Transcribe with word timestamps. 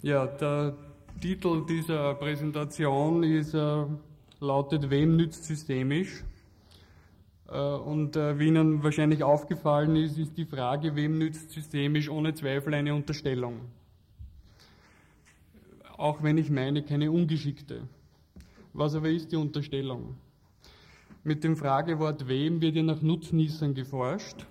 Ja, 0.00 0.26
der 0.26 0.76
Titel 1.20 1.66
dieser 1.66 2.14
Präsentation 2.14 3.24
ist, 3.24 3.52
äh, 3.52 3.84
lautet 4.38 4.90
Wem 4.90 5.16
nützt 5.16 5.42
systemisch? 5.42 6.22
Äh, 7.48 7.58
und 7.58 8.14
äh, 8.14 8.38
wie 8.38 8.46
Ihnen 8.46 8.84
wahrscheinlich 8.84 9.24
aufgefallen 9.24 9.96
ist, 9.96 10.16
ist 10.16 10.38
die 10.38 10.44
Frage, 10.44 10.94
wem 10.94 11.18
nützt 11.18 11.50
systemisch 11.50 12.08
ohne 12.08 12.32
Zweifel 12.32 12.74
eine 12.74 12.94
Unterstellung. 12.94 13.62
Auch 15.96 16.22
wenn 16.22 16.38
ich 16.38 16.48
meine, 16.48 16.84
keine 16.84 17.10
ungeschickte. 17.10 17.82
Was 18.72 18.94
aber 18.94 19.08
ist 19.08 19.32
die 19.32 19.36
Unterstellung? 19.36 20.14
Mit 21.24 21.42
dem 21.42 21.56
Fragewort 21.56 22.28
wem 22.28 22.60
wird 22.60 22.76
ja 22.76 22.84
nach 22.84 23.02
Nutznießern 23.02 23.74
geforscht, 23.74 24.46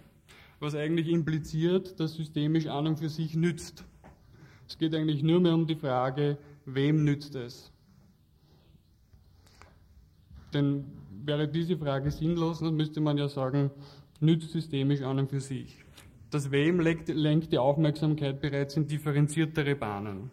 was 0.59 0.75
eigentlich 0.75 1.07
impliziert, 1.07 1.97
dass 2.01 2.15
systemisch 2.15 2.67
an 2.67 2.87
und 2.87 2.99
für 2.99 3.07
sich 3.07 3.33
nützt. 3.33 3.85
Es 4.67 4.77
geht 4.77 4.93
eigentlich 4.93 5.23
nur 5.23 5.39
mehr 5.39 5.53
um 5.53 5.65
die 5.65 5.75
Frage, 5.75 6.37
wem 6.65 7.03
nützt 7.03 7.35
es? 7.35 7.71
Denn 10.53 10.85
wäre 11.23 11.47
diese 11.47 11.77
Frage 11.77 12.11
sinnlos, 12.11 12.59
dann 12.59 12.75
müsste 12.75 12.99
man 12.99 13.17
ja 13.17 13.27
sagen, 13.27 13.71
nützt 14.19 14.51
systemisch 14.51 15.01
an 15.01 15.19
und 15.19 15.29
für 15.29 15.39
sich. 15.39 15.83
Das 16.29 16.51
Wem 16.51 16.79
lenkt, 16.79 17.07
lenkt 17.07 17.53
die 17.53 17.57
Aufmerksamkeit 17.57 18.41
bereits 18.41 18.75
in 18.75 18.87
differenziertere 18.87 19.75
Bahnen. 19.75 20.29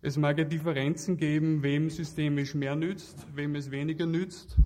Es 0.00 0.16
mag 0.16 0.38
ja 0.38 0.44
Differenzen 0.44 1.16
geben, 1.16 1.62
wem 1.62 1.90
systemisch 1.90 2.54
mehr 2.54 2.74
nützt, 2.74 3.26
wem 3.34 3.54
es 3.54 3.70
weniger 3.70 4.06
nützt. 4.06 4.56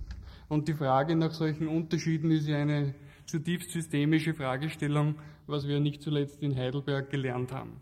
Und 0.47 0.67
die 0.67 0.73
Frage 0.73 1.15
nach 1.15 1.33
solchen 1.33 1.67
Unterschieden 1.67 2.31
ist 2.31 2.47
ja 2.47 2.57
eine 2.57 2.95
zutiefst 3.25 3.71
systemische 3.71 4.33
Fragestellung, 4.33 5.15
was 5.47 5.67
wir 5.67 5.79
nicht 5.79 6.01
zuletzt 6.01 6.41
in 6.41 6.55
Heidelberg 6.55 7.09
gelernt 7.09 7.51
haben. 7.51 7.81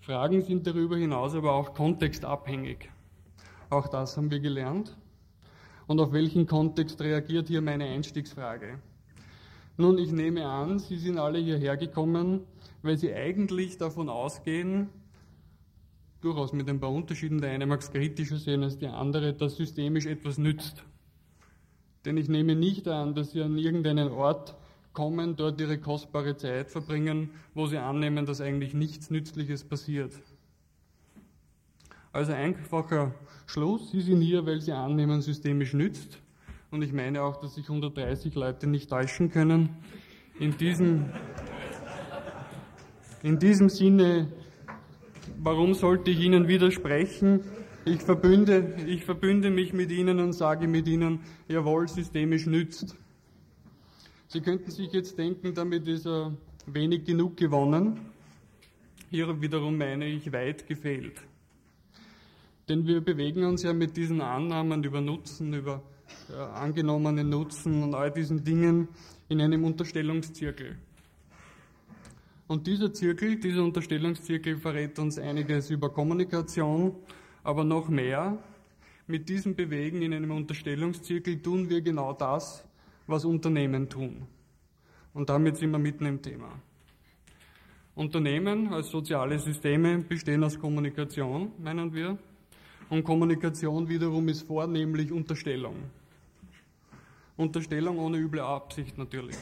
Fragen 0.00 0.42
sind 0.42 0.66
darüber 0.66 0.96
hinaus 0.96 1.34
aber 1.34 1.52
auch 1.52 1.72
kontextabhängig. 1.72 2.90
Auch 3.70 3.88
das 3.88 4.16
haben 4.16 4.30
wir 4.30 4.40
gelernt. 4.40 4.96
Und 5.86 6.00
auf 6.00 6.12
welchen 6.12 6.46
Kontext 6.46 7.00
reagiert 7.00 7.48
hier 7.48 7.62
meine 7.62 7.84
Einstiegsfrage? 7.86 8.78
Nun, 9.76 9.98
ich 9.98 10.12
nehme 10.12 10.46
an, 10.46 10.78
Sie 10.78 10.98
sind 10.98 11.18
alle 11.18 11.38
hierher 11.38 11.76
gekommen, 11.76 12.42
weil 12.82 12.96
Sie 12.96 13.12
eigentlich 13.12 13.78
davon 13.78 14.08
ausgehen, 14.08 14.88
durchaus 16.20 16.52
mit 16.52 16.68
ein 16.68 16.80
paar 16.80 16.92
Unterschieden, 16.92 17.40
der 17.40 17.50
eine 17.50 17.66
mag 17.66 17.80
es 17.80 17.90
kritischer 17.90 18.36
sehen 18.36 18.62
als 18.62 18.78
der 18.78 18.94
andere, 18.94 19.34
dass 19.34 19.56
systemisch 19.56 20.06
etwas 20.06 20.38
nützt. 20.38 20.84
Denn 22.04 22.16
ich 22.16 22.28
nehme 22.28 22.54
nicht 22.54 22.86
an, 22.88 23.14
dass 23.14 23.32
Sie 23.32 23.42
an 23.42 23.58
irgendeinen 23.58 24.08
Ort 24.08 24.54
kommen, 24.94 25.36
dort 25.36 25.60
Ihre 25.60 25.78
kostbare 25.78 26.36
Zeit 26.36 26.70
verbringen, 26.70 27.30
wo 27.52 27.66
Sie 27.66 27.76
annehmen, 27.76 28.24
dass 28.24 28.40
eigentlich 28.40 28.72
nichts 28.72 29.10
Nützliches 29.10 29.64
passiert. 29.64 30.12
Also 32.12 32.32
einfacher 32.32 33.12
Schluss, 33.46 33.90
Sie 33.90 34.00
sind 34.00 34.20
hier, 34.20 34.46
weil 34.46 34.60
Sie 34.60 34.72
annehmen, 34.72 35.20
systemisch 35.20 35.74
nützt. 35.74 36.20
Und 36.70 36.82
ich 36.82 36.92
meine 36.92 37.22
auch, 37.22 37.40
dass 37.40 37.56
sich 37.56 37.68
130 37.68 38.34
Leute 38.36 38.66
nicht 38.68 38.88
täuschen 38.88 39.30
können. 39.30 39.70
In 40.38 40.56
diesem, 40.56 41.06
in 43.22 43.38
diesem 43.38 43.68
Sinne, 43.68 44.28
warum 45.38 45.74
sollte 45.74 46.10
ich 46.10 46.20
Ihnen 46.20 46.48
widersprechen? 46.48 47.40
Ich 47.84 48.00
verbünde, 48.00 48.76
ich 48.86 49.04
verbünde 49.04 49.50
mich 49.50 49.72
mit 49.72 49.90
Ihnen 49.90 50.20
und 50.20 50.32
sage 50.32 50.68
mit 50.68 50.88
Ihnen, 50.88 51.20
jawohl, 51.48 51.86
systemisch 51.88 52.46
nützt. 52.46 52.96
Sie 54.34 54.40
könnten 54.40 54.68
sich 54.72 54.92
jetzt 54.92 55.16
denken, 55.16 55.54
damit 55.54 55.86
ist 55.86 56.06
er 56.06 56.36
wenig 56.66 57.04
genug 57.04 57.36
gewonnen. 57.36 58.00
Hier 59.08 59.40
wiederum 59.40 59.78
meine 59.78 60.08
ich 60.08 60.32
weit 60.32 60.66
gefehlt. 60.66 61.22
Denn 62.68 62.84
wir 62.84 63.00
bewegen 63.00 63.44
uns 63.44 63.62
ja 63.62 63.72
mit 63.72 63.96
diesen 63.96 64.20
Annahmen 64.20 64.82
über 64.82 65.00
Nutzen, 65.00 65.54
über 65.54 65.84
äh, 66.28 66.34
angenommenen 66.36 67.28
Nutzen 67.28 67.84
und 67.84 67.94
all 67.94 68.10
diesen 68.10 68.42
Dingen 68.42 68.88
in 69.28 69.40
einem 69.40 69.62
Unterstellungszirkel. 69.62 70.78
Und 72.48 72.66
dieser 72.66 72.92
Zirkel, 72.92 73.36
dieser 73.36 73.62
Unterstellungszirkel 73.62 74.56
verrät 74.56 74.98
uns 74.98 75.16
einiges 75.16 75.70
über 75.70 75.90
Kommunikation, 75.90 76.96
aber 77.44 77.62
noch 77.62 77.88
mehr. 77.88 78.36
Mit 79.06 79.28
diesem 79.28 79.54
Bewegen 79.54 80.02
in 80.02 80.12
einem 80.12 80.32
Unterstellungszirkel 80.32 81.40
tun 81.40 81.70
wir 81.70 81.82
genau 81.82 82.12
das, 82.14 82.64
was 83.06 83.24
Unternehmen 83.24 83.88
tun. 83.88 84.26
Und 85.12 85.28
damit 85.28 85.56
sind 85.56 85.70
wir 85.70 85.78
mitten 85.78 86.06
im 86.06 86.20
Thema. 86.20 86.50
Unternehmen 87.94 88.72
als 88.72 88.90
soziale 88.90 89.38
Systeme 89.38 89.98
bestehen 89.98 90.42
aus 90.42 90.58
Kommunikation, 90.58 91.52
meinen 91.62 91.94
wir, 91.94 92.18
und 92.90 93.04
Kommunikation 93.04 93.88
wiederum 93.88 94.28
ist 94.28 94.42
vornehmlich 94.42 95.12
Unterstellung. 95.12 95.76
Unterstellung 97.36 97.98
ohne 97.98 98.18
üble 98.18 98.40
Absicht 98.40 98.98
natürlich. 98.98 99.36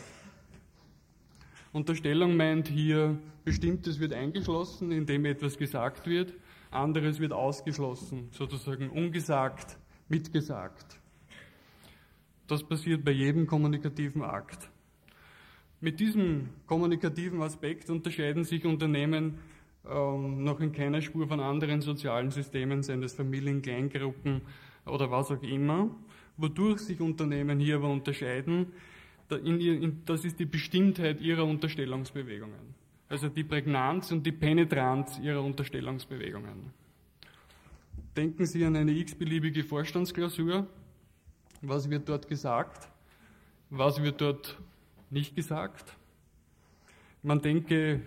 Unterstellung 1.73 2.37
meint 2.37 2.69
hier, 2.69 3.19
bestimmtes 3.45 3.99
wird 3.99 4.13
eingeschlossen, 4.13 4.93
indem 4.93 5.25
etwas 5.25 5.57
gesagt 5.57 6.07
wird, 6.07 6.35
anderes 6.71 7.19
wird 7.21 7.33
ausgeschlossen, 7.33 8.29
sozusagen 8.33 8.91
ungesagt, 8.91 9.79
mitgesagt. 10.09 11.02
Das 12.47 12.63
passiert 12.63 13.05
bei 13.05 13.13
jedem 13.13 13.47
kommunikativen 13.47 14.23
Akt. 14.23 14.71
Mit 15.81 16.01
diesem 16.01 16.49
kommunikativen 16.67 17.43
Aspekt 17.43 17.91
unterscheiden 17.91 18.45
sich 18.45 18.65
Unternehmen 18.65 19.39
ähm, 19.89 20.45
noch 20.45 20.61
in 20.61 20.73
keiner 20.73 21.01
Spur 21.01 21.27
von 21.27 21.41
anderen 21.41 21.81
sozialen 21.81 22.31
Systemen, 22.31 22.83
seien 22.83 23.03
es 23.03 23.15
Familien, 23.15 23.63
Kleingruppen 23.63 24.43
oder 24.87 25.11
was 25.11 25.31
auch 25.31 25.43
immer. 25.43 25.91
Wodurch 26.37 26.81
sich 26.81 27.01
Unternehmen 27.01 27.59
hier 27.59 27.77
aber 27.77 27.91
unterscheiden, 27.91 28.67
das 29.29 30.25
ist 30.25 30.39
die 30.39 30.45
Bestimmtheit 30.45 31.21
ihrer 31.21 31.45
Unterstellungsbewegungen. 31.45 32.75
Also 33.09 33.29
die 33.29 33.45
Prägnanz 33.45 34.13
und 34.13 34.25
die 34.25 34.33
Penetranz 34.33 35.19
ihrer 35.19 35.43
Unterstellungsbewegungen. 35.43 36.71
Denken 38.17 38.47
Sie 38.47 38.65
an 38.65 38.77
eine 38.77 38.93
x-beliebige 38.93 39.65
Vorstandsklausur. 39.65 40.67
Was 41.65 41.89
wird 41.89 42.09
dort 42.09 42.27
gesagt? 42.27 42.89
Was 43.71 44.03
wird 44.03 44.21
dort 44.21 44.59
nicht 45.11 45.37
gesagt? 45.37 45.97
Man 47.23 47.41
denke 47.41 48.01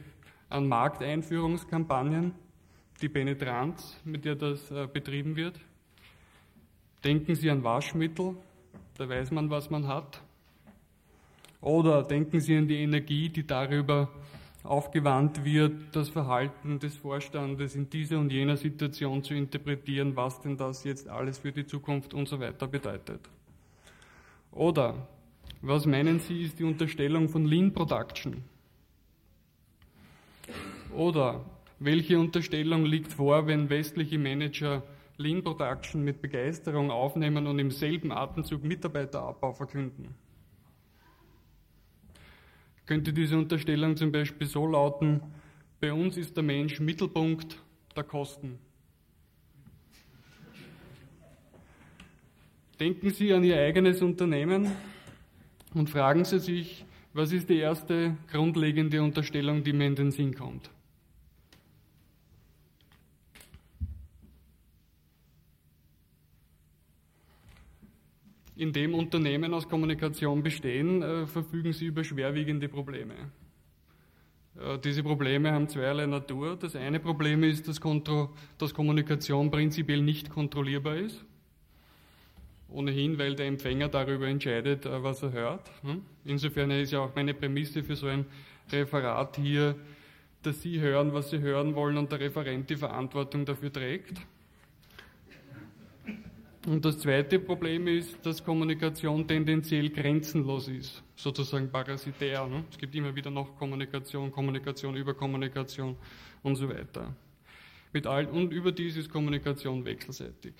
an 0.49 0.67
Markteinführungskampagnen, 0.67 2.33
die 3.01 3.07
Penetranz, 3.07 3.97
mit 4.03 4.25
der 4.25 4.35
das 4.35 4.69
äh, 4.71 4.88
betrieben 4.91 5.38
wird. 5.38 5.57
Denken 7.05 7.33
Sie 7.35 7.49
an 7.49 7.63
Waschmittel, 7.63 8.35
da 8.97 9.07
weiß 9.07 9.31
man, 9.31 9.49
was 9.49 9.69
man 9.69 9.87
hat. 9.87 10.22
Oder 11.61 12.03
denken 12.03 12.41
Sie 12.41 12.57
an 12.57 12.67
die 12.67 12.81
Energie, 12.81 13.29
die 13.29 13.47
darüber 13.47 14.09
aufgewandt 14.63 15.45
wird, 15.45 15.95
das 15.95 16.09
Verhalten 16.09 16.79
des 16.79 16.97
Vorstandes 16.97 17.75
in 17.75 17.89
dieser 17.89 18.19
und 18.19 18.33
jener 18.33 18.57
Situation 18.57 19.23
zu 19.23 19.33
interpretieren, 19.33 20.17
was 20.17 20.41
denn 20.41 20.57
das 20.57 20.83
jetzt 20.83 21.07
alles 21.07 21.37
für 21.37 21.53
die 21.53 21.66
Zukunft 21.66 22.13
und 22.13 22.27
so 22.27 22.39
weiter 22.41 22.67
bedeutet. 22.67 23.22
Oder 24.55 25.07
was 25.61 25.85
meinen 25.85 26.19
Sie, 26.19 26.43
ist 26.43 26.57
die 26.57 26.63
Unterstellung 26.63 27.27
von 27.27 27.45
Lean 27.45 27.73
Production? 27.73 28.43
Oder 30.95 31.43
welche 31.79 32.17
Unterstellung 32.17 32.85
liegt 32.85 33.11
vor, 33.11 33.47
wenn 33.47 33.69
westliche 33.69 34.17
Manager 34.17 34.81
Lean 35.17 35.43
Production 35.43 36.03
mit 36.03 36.21
Begeisterung 36.21 36.89
aufnehmen 36.89 37.47
und 37.47 37.59
im 37.59 37.69
selben 37.69 38.13
Atemzug 38.13 38.63
Mitarbeiterabbau 38.63 39.51
verkünden? 39.51 40.16
Könnte 42.85 43.11
diese 43.11 43.37
Unterstellung 43.37 43.97
zum 43.97 44.11
Beispiel 44.11 44.47
so 44.47 44.66
lauten, 44.67 45.22
bei 45.81 45.91
uns 45.91 46.16
ist 46.16 46.37
der 46.37 46.43
Mensch 46.43 46.79
Mittelpunkt 46.79 47.61
der 47.93 48.03
Kosten. 48.05 48.58
Denken 52.79 53.09
Sie 53.11 53.33
an 53.33 53.43
Ihr 53.43 53.57
eigenes 53.57 54.01
Unternehmen 54.01 54.72
und 55.73 55.89
fragen 55.89 56.25
Sie 56.25 56.39
sich, 56.39 56.85
was 57.13 57.31
ist 57.31 57.49
die 57.49 57.57
erste 57.57 58.17
grundlegende 58.29 59.01
Unterstellung, 59.01 59.63
die 59.63 59.72
mir 59.72 59.87
in 59.87 59.95
den 59.95 60.11
Sinn 60.11 60.35
kommt? 60.35 60.69
in 68.57 68.72
dem 68.72 68.93
Unternehmen 68.93 69.53
aus 69.53 69.67
Kommunikation 69.67 70.41
bestehen, 70.41 71.01
äh, 71.01 71.27
verfügen 71.27 71.73
sie 71.73 71.87
über 71.87 72.03
schwerwiegende 72.03 72.69
Probleme. 72.69 73.13
Äh, 74.57 74.79
diese 74.79 75.03
Probleme 75.03 75.51
haben 75.51 75.67
zweierlei 75.67 76.05
Natur. 76.05 76.55
Das 76.55 76.75
eine 76.75 76.99
Problem 76.99 77.43
ist, 77.43 77.67
dass, 77.67 77.81
Kontro 77.81 78.29
dass 78.57 78.73
Kommunikation 78.73 79.51
prinzipiell 79.51 80.01
nicht 80.01 80.29
kontrollierbar 80.29 80.95
ist. 80.95 81.25
Ohnehin, 82.70 83.17
weil 83.17 83.35
der 83.35 83.47
Empfänger 83.47 83.90
darüber 83.90 84.28
entscheidet, 84.28 84.85
äh, 84.85 85.03
was 85.03 85.23
er 85.23 85.32
hört. 85.32 85.72
Hm? 85.82 86.02
Insofern 86.26 86.72
ist 86.72 86.91
ja 86.91 87.00
auch 87.00 87.16
meine 87.16 87.34
Prämisse 87.34 87.84
für 87.84 87.96
so 87.96 88.08
ein 88.08 88.26
Referat 88.72 89.38
hier, 89.38 89.76
dass 90.41 90.62
Sie 90.62 90.79
hören, 90.79 91.14
was 91.14 91.29
Sie 91.29 91.40
hören 91.40 91.76
wollen 91.76 91.97
und 91.97 92.12
der 92.12 92.20
Referent 92.20 92.70
die 92.70 92.76
Verantwortung 92.76 93.46
dafür 93.46 93.72
trägt. 93.72 94.22
Und 96.67 96.84
das 96.84 96.97
zweite 96.97 97.38
Problem 97.38 97.88
ist, 97.88 98.26
dass 98.26 98.44
Kommunikation 98.44 99.28
tendenziell 99.28 99.90
grenzenlos 99.91 100.68
ist, 100.68 101.03
sozusagen 101.16 101.70
parasitär. 101.70 102.47
Ne? 102.47 102.64
Es 102.72 102.78
gibt 102.79 102.96
immer 102.96 103.16
wieder 103.16 103.29
noch 103.29 103.56
Kommunikation, 103.56 104.32
Kommunikation 104.32 104.96
über 104.96 105.14
Kommunikation 105.14 105.96
und 106.41 106.56
so 106.56 106.68
weiter. 106.68 107.16
Mit 107.94 108.08
all, 108.08 108.26
und 108.26 108.52
überdies 108.52 108.97
ist 108.97 109.09
Kommunikation 109.11 109.85
wechselseitig. 109.85 110.53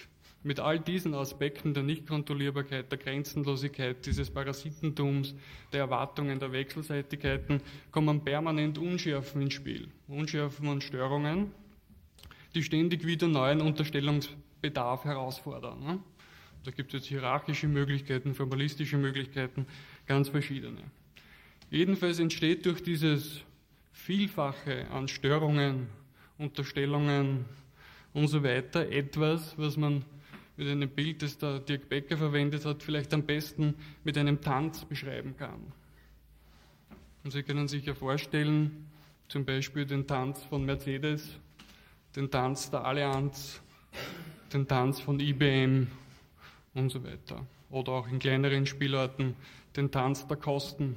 Mit 0.46 0.60
all 0.60 0.80
diesen 0.80 1.16
Aspekten 1.16 1.74
der 1.74 1.82
Nichtkontrollierbarkeit, 1.82 2.92
der 2.92 3.00
Grenzenlosigkeit, 3.00 4.06
dieses 4.06 4.30
Parasitentums, 4.30 5.34
der 5.74 5.80
Erwartungen, 5.80 6.40
der 6.40 6.52
Wechselseitigkeiten 6.52 7.62
kommen 7.90 8.24
permanent 8.24 8.78
Unschärfen 8.78 9.42
ins 9.42 9.56
Spiel. 9.56 9.88
Unschärfen 10.08 10.68
und 10.68 10.84
Störungen, 10.84 11.50
die 12.54 12.62
ständig 12.62 13.08
wieder 13.08 13.28
neuen 13.28 13.60
Unterstellungsbedarf 13.60 15.06
herausfordern. 15.06 15.80
Ne? 15.80 16.00
Da 16.64 16.70
gibt 16.70 16.94
es 16.94 17.00
jetzt 17.00 17.08
hierarchische 17.08 17.68
Möglichkeiten, 17.68 18.36
formalistische 18.36 18.98
Möglichkeiten, 18.98 19.66
ganz 20.06 20.30
verschiedene. 20.30 20.84
Jedenfalls 21.72 22.20
entsteht 22.20 22.68
durch 22.68 22.84
dieses 22.84 23.42
Vielfache 23.94 24.86
an 24.92 25.08
Störungen, 25.08 25.88
Unterstellungen 26.38 27.46
und 28.14 28.28
so 28.28 28.44
weiter 28.44 28.88
etwas, 28.92 29.58
was 29.58 29.76
man 29.76 30.06
mit 30.58 30.68
einem 30.68 30.90
Bild, 30.90 31.22
das 31.22 31.38
der 31.38 31.60
Dirk 31.60 31.90
Becker 31.90 32.18
verwendet 32.18 32.66
hat, 32.66 32.82
vielleicht 32.82 33.14
am 33.14 33.24
besten 33.24 33.76
mit 34.04 34.18
einem 34.18 34.42
Tanz 34.42 34.86
beschreiben 34.86 35.36
kann. 35.38 35.72
Und 37.24 37.32
Sie 37.32 37.44
können 37.44 37.68
sich 37.68 37.86
ja 37.86 37.94
vorstellen, 37.94 38.88
zum 39.28 39.46
Beispiel 39.46 39.86
den 39.86 40.06
Tanz 40.06 40.44
von 40.44 40.64
Mercedes, 40.64 41.40
den 42.16 42.30
Tanz 42.30 42.70
der 42.70 42.86
Allianz, 42.86 43.62
den 44.54 44.68
Tanz 44.68 45.00
von 45.00 45.20
IBM 45.20 45.88
und 46.74 46.90
so 46.90 47.04
weiter. 47.04 47.46
Oder 47.70 47.94
auch 47.94 48.08
in 48.08 48.20
kleineren 48.20 48.66
Spielarten 48.66 49.36
den 49.76 49.92
Tanz 49.92 50.28
der 50.28 50.38
Kosten, 50.38 50.96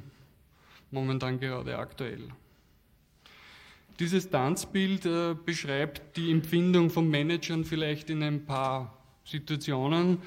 momentan 0.91 1.41
gerade 1.41 1.79
aktuell. 1.79 2.29
Dieses 3.99 4.31
Tanzbild 4.31 5.07
äh, 5.07 5.35
beschreibt 5.35 6.17
die 6.17 6.31
Empfindung 6.31 6.89
von 6.89 7.11
Managern 7.11 7.65
vielleicht 7.65 8.11
in 8.11 8.23
ein 8.23 8.45
paar 8.45 8.98
Situationen, 9.29 10.19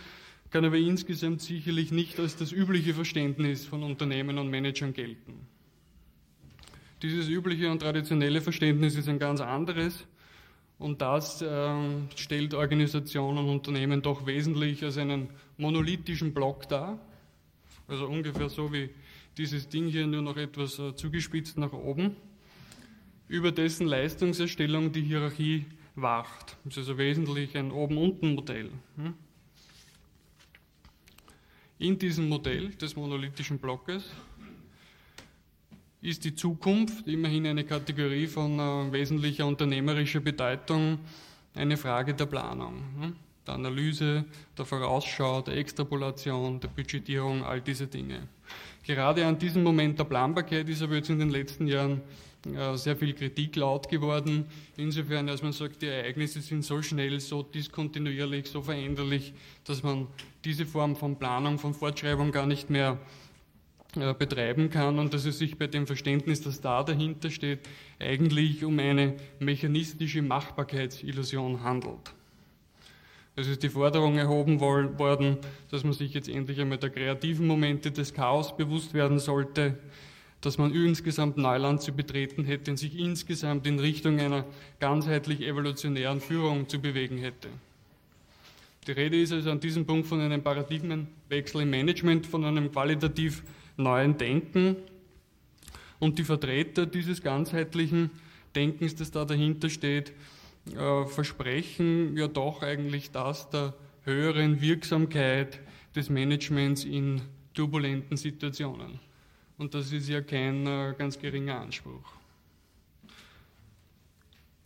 kann 0.52 0.66
aber 0.66 0.78
insgesamt 0.78 1.42
sicherlich 1.42 1.92
nicht 1.92 2.20
als 2.20 2.36
das 2.36 2.52
übliche 2.52 2.94
Verständnis 2.94 3.66
von 3.66 3.84
Unternehmen 3.84 4.38
und 4.38 4.50
Managern 4.50 4.94
gelten. 4.94 5.48
Dieses 7.02 7.30
übliche 7.30 7.72
und 7.72 7.80
traditionelle 7.80 8.42
Verständnis 8.42 8.96
ist 8.96 9.10
ein 9.10 9.18
ganz 9.18 9.42
anderes 9.42 10.06
und 10.78 11.02
das 11.02 11.42
äh, 11.42 11.74
stellt 12.16 12.54
Organisationen 12.54 13.40
und 13.40 13.50
Unternehmen 13.50 14.02
doch 14.02 14.26
wesentlich 14.26 14.84
als 14.84 14.98
einen 14.98 15.30
monolithischen 15.58 16.34
Block 16.34 16.68
dar. 16.68 17.00
Also 17.88 18.08
ungefähr 18.08 18.50
so 18.50 18.72
wie 18.72 18.90
dieses 19.38 19.70
Ding 19.70 19.88
hier 19.88 20.06
nur 20.06 20.22
noch 20.22 20.38
etwas 20.38 20.78
äh, 20.80 20.96
zugespitzt 20.96 21.58
nach 21.58 21.74
oben, 21.74 22.16
über 23.28 23.52
dessen 23.52 23.88
Leistungserstellung 23.88 24.92
die 24.92 25.02
Hierarchie 25.02 25.66
wacht. 25.96 26.58
Das 26.64 26.74
ist 26.74 26.78
also 26.80 26.98
wesentlich 26.98 27.58
ein 27.58 27.72
Oben-Unten-Modell. 27.72 28.72
Hm? 28.98 29.14
In 31.80 31.98
diesem 31.98 32.30
Modell 32.30 32.70
des 32.76 32.96
monolithischen 32.96 33.58
Blockes 33.58 34.06
ist 36.02 36.24
die 36.26 36.36
Zukunft, 36.36 37.08
immerhin 37.08 37.46
eine 37.48 37.64
Kategorie 37.64 38.28
von 38.28 38.60
äh, 38.60 38.92
wesentlicher 38.92 39.46
unternehmerischer 39.46 40.20
Bedeutung, 40.20 41.00
eine 41.54 41.78
Frage 41.78 42.14
der 42.14 42.26
Planung, 42.26 42.84
hm? 43.00 43.16
Der 43.48 43.56
Analyse, 43.56 44.26
der 44.58 44.66
Vorausschau, 44.66 45.42
der 45.42 45.58
Extrapolation, 45.58 46.60
der 46.60 46.68
Budgetierung, 46.70 47.44
all 47.44 47.62
diese 47.62 47.88
Dinge. 47.88 48.28
Gerade 48.84 49.26
an 49.26 49.38
diesem 49.38 49.64
Moment 49.64 49.98
der 50.00 50.06
Planbarkeit 50.06 50.68
ist 50.70 50.82
aber 50.82 50.96
jetzt 50.96 51.10
in 51.10 51.20
den 51.20 51.30
letzten 51.30 51.68
Jahren 51.68 52.02
sehr 52.74 52.96
viel 52.96 53.14
Kritik 53.14 53.56
laut 53.56 53.88
geworden. 53.88 54.46
Insofern, 54.76 55.30
als 55.30 55.44
man 55.44 55.54
sagt, 55.54 55.82
die 55.84 55.88
Ereignisse 55.88 56.42
sind 56.42 56.66
so 56.66 56.82
schnell, 56.82 57.20
so 57.20 57.44
diskontinuierlich, 57.44 58.48
so 58.48 58.64
veränderlich, 58.64 59.34
dass 59.64 59.84
man 59.84 60.08
diese 60.44 60.66
Form 60.66 60.96
von 60.96 61.18
Planung, 61.18 61.60
von 61.60 61.76
Fortschreibung 61.76 62.32
gar 62.32 62.48
nicht 62.48 62.72
mehr 62.72 62.98
äh, 63.96 64.14
betreiben 64.16 64.72
kann 64.72 64.98
und 64.98 65.14
dass 65.14 65.26
es 65.26 65.38
sich 65.38 65.58
bei 65.58 65.68
dem 65.68 65.86
Verständnis, 65.86 66.42
das 66.42 66.62
da 66.62 66.82
dahinter 66.82 67.30
steht, 67.30 67.60
eigentlich 68.00 68.66
um 68.66 68.80
eine 68.80 69.18
mechanistische 69.40 70.24
Machbarkeitsillusion 70.24 71.62
handelt. 71.62 72.14
Es 73.36 73.48
ist 73.48 73.64
die 73.64 73.70
Forderung 73.70 74.18
erhoben 74.18 74.60
worden, 74.60 75.38
dass 75.70 75.84
man 75.84 75.94
sich 75.94 76.14
jetzt 76.14 76.28
endlich 76.28 76.60
einmal 76.60 76.78
der 76.78 76.90
kreativen 76.90 77.48
Momente 77.48 77.92
des 77.92 78.14
Chaos 78.14 78.56
bewusst 78.56 78.94
werden 78.94 79.20
sollte, 79.20 79.78
dass 80.42 80.58
man 80.58 80.74
insgesamt 80.74 81.38
Neuland 81.38 81.82
zu 81.82 81.94
betreten 81.94 82.44
hätte 82.44 82.72
und 82.72 82.78
sich 82.78 82.98
insgesamt 82.98 83.66
in 83.68 83.80
Richtung 83.80 84.20
einer 84.20 84.46
ganzheitlich 84.80 85.42
evolutionären 85.42 86.20
Führung 86.20 86.68
zu 86.68 86.80
bewegen 86.80 87.20
hätte. 87.20 87.48
Die 88.88 88.92
Rede 88.92 89.22
ist 89.22 89.32
also 89.32 89.52
an 89.52 89.60
diesem 89.60 89.86
Punkt 89.86 90.08
von 90.08 90.20
einem 90.20 90.42
Paradigmenwechsel 90.42 91.62
im 91.62 91.70
Management, 91.70 92.26
von 92.26 92.44
einem 92.44 92.72
qualitativ 92.72 93.44
neuen 93.78 94.18
Denken. 94.18 94.76
Und 96.00 96.18
die 96.18 96.24
Vertreter 96.24 96.88
dieses 96.88 97.22
ganzheitlichen 97.22 98.10
Denkens, 98.56 98.96
das 98.96 99.12
da 99.12 99.24
dahinter 99.24 99.70
steht, 99.70 100.12
äh, 100.68 101.06
versprechen 101.06 102.16
ja 102.16 102.28
doch 102.28 102.62
eigentlich 102.62 103.12
das 103.12 103.50
der 103.50 103.74
höheren 104.04 104.62
Wirksamkeit 104.62 105.60
des 105.96 106.10
Managements 106.10 106.84
in 106.84 107.22
turbulenten 107.54 108.18
Situationen. 108.18 109.00
Und 109.58 109.74
das 109.74 109.92
ist 109.92 110.10
ja 110.10 110.22
kein 110.22 110.66
äh, 110.66 110.96
ganz 110.98 111.20
geringer 111.20 111.60
Anspruch. 111.60 112.14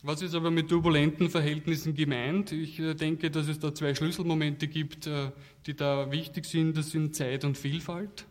Was 0.02 0.22
ist 0.22 0.34
aber 0.34 0.50
mit 0.50 0.68
turbulenten 0.68 1.28
Verhältnissen 1.28 1.94
gemeint? 1.94 2.52
Ich 2.52 2.78
äh, 2.78 2.94
denke, 2.94 3.30
dass 3.30 3.48
es 3.48 3.58
da 3.58 3.74
zwei 3.74 3.94
Schlüsselmomente 3.94 4.68
gibt, 4.68 5.06
äh, 5.06 5.32
die 5.66 5.74
da 5.74 6.10
wichtig 6.12 6.46
sind. 6.46 6.76
Das 6.76 6.90
sind 6.90 7.16
Zeit 7.16 7.44
und 7.44 7.58
Vielfalt. 7.58 8.26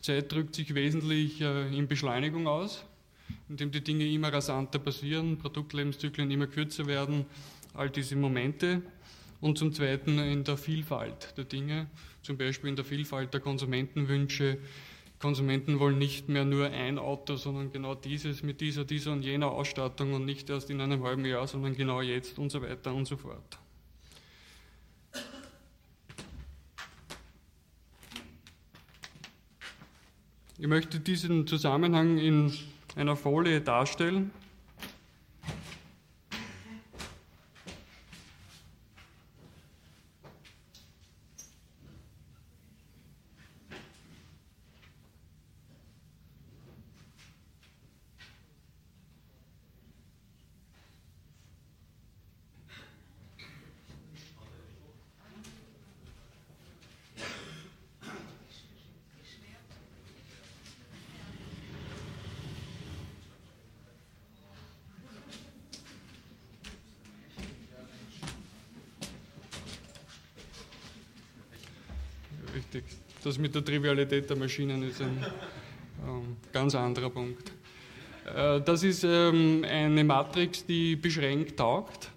Zeit 0.00 0.30
drückt 0.30 0.54
sich 0.54 0.74
wesentlich 0.74 1.40
in 1.40 1.88
Beschleunigung 1.88 2.46
aus, 2.46 2.84
indem 3.48 3.70
die 3.70 3.82
Dinge 3.82 4.06
immer 4.06 4.32
rasanter 4.32 4.78
passieren, 4.78 5.38
Produktlebenszyklen 5.38 6.30
immer 6.30 6.46
kürzer 6.46 6.86
werden, 6.86 7.26
all 7.74 7.90
diese 7.90 8.16
Momente. 8.16 8.82
Und 9.40 9.58
zum 9.58 9.72
Zweiten 9.72 10.18
in 10.18 10.44
der 10.44 10.56
Vielfalt 10.56 11.34
der 11.36 11.44
Dinge, 11.44 11.88
zum 12.22 12.38
Beispiel 12.38 12.70
in 12.70 12.76
der 12.76 12.84
Vielfalt 12.84 13.34
der 13.34 13.40
Konsumentenwünsche, 13.40 14.58
Konsumenten 15.18 15.78
wollen 15.78 15.98
nicht 15.98 16.28
mehr 16.28 16.44
nur 16.44 16.66
ein 16.66 16.98
Auto, 16.98 17.36
sondern 17.36 17.72
genau 17.72 17.94
dieses 17.94 18.42
mit 18.42 18.60
dieser, 18.60 18.84
dieser 18.84 19.12
und 19.12 19.22
jener 19.22 19.50
Ausstattung 19.50 20.12
und 20.12 20.26
nicht 20.26 20.50
erst 20.50 20.68
in 20.68 20.80
einem 20.80 21.02
halben 21.04 21.24
Jahr, 21.24 21.46
sondern 21.46 21.74
genau 21.74 22.02
jetzt 22.02 22.38
und 22.38 22.50
so 22.50 22.60
weiter 22.60 22.94
und 22.94 23.06
so 23.06 23.16
fort. 23.16 23.58
Ich 30.58 30.66
möchte 30.66 31.00
diesen 31.00 31.46
Zusammenhang 31.46 32.16
in 32.16 32.50
einer 32.96 33.14
Folie 33.14 33.60
darstellen. 33.60 34.30
richtig. 72.74 73.06
Das 73.26 73.38
mit 73.38 73.52
der 73.52 73.64
Trivialität 73.64 74.30
der 74.30 74.36
Maschinen 74.36 74.84
ist 74.84 75.02
ein 75.02 75.18
ähm, 76.06 76.36
ganz 76.52 76.76
anderer 76.76 77.10
Punkt. 77.10 77.50
Äh, 78.24 78.60
das 78.60 78.84
ist 78.84 79.02
ähm, 79.02 79.64
eine 79.68 80.04
Matrix, 80.04 80.64
die 80.64 80.94
beschränkt 80.94 81.56
taugt. 81.56 82.08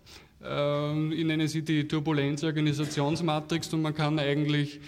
Ähm, 0.46 1.12
ich 1.12 1.26
nenne 1.26 1.48
sie 1.48 1.64
die 1.64 1.88
Turbulenz-Organisationsmatrix 1.88 3.74
und 3.74 3.82
man 3.82 3.96
kann 3.96 4.20
eigentlich 4.20 4.82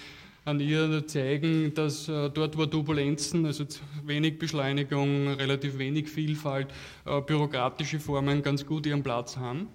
an 0.45 0.59
ihr 0.59 1.07
zeigen, 1.07 1.73
dass 1.73 2.07
äh, 2.07 2.29
dort, 2.29 2.55
wo 2.55 2.67
Turbulenzen, 2.67 3.43
also 3.47 3.65
wenig 4.05 4.37
Beschleunigung, 4.37 5.27
relativ 5.27 5.79
wenig 5.79 6.07
Vielfalt, 6.07 6.67
äh, 7.07 7.19
bürokratische 7.21 7.99
Formen 7.99 8.43
ganz 8.43 8.63
gut 8.63 8.85
ihren 8.85 9.01
Platz 9.01 9.37
haben. 9.37 9.69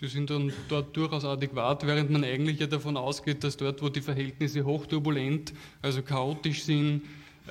Sie 0.00 0.06
sind 0.06 0.30
dann 0.30 0.52
dort 0.68 0.96
durchaus 0.96 1.24
adäquat, 1.24 1.86
während 1.86 2.10
man 2.10 2.24
eigentlich 2.24 2.60
ja 2.60 2.66
davon 2.66 2.96
ausgeht, 2.96 3.42
dass 3.42 3.56
dort, 3.56 3.82
wo 3.82 3.88
die 3.88 4.00
Verhältnisse 4.00 4.64
hochturbulent, 4.64 5.52
also 5.82 6.02
chaotisch 6.02 6.62
sind, 6.62 7.02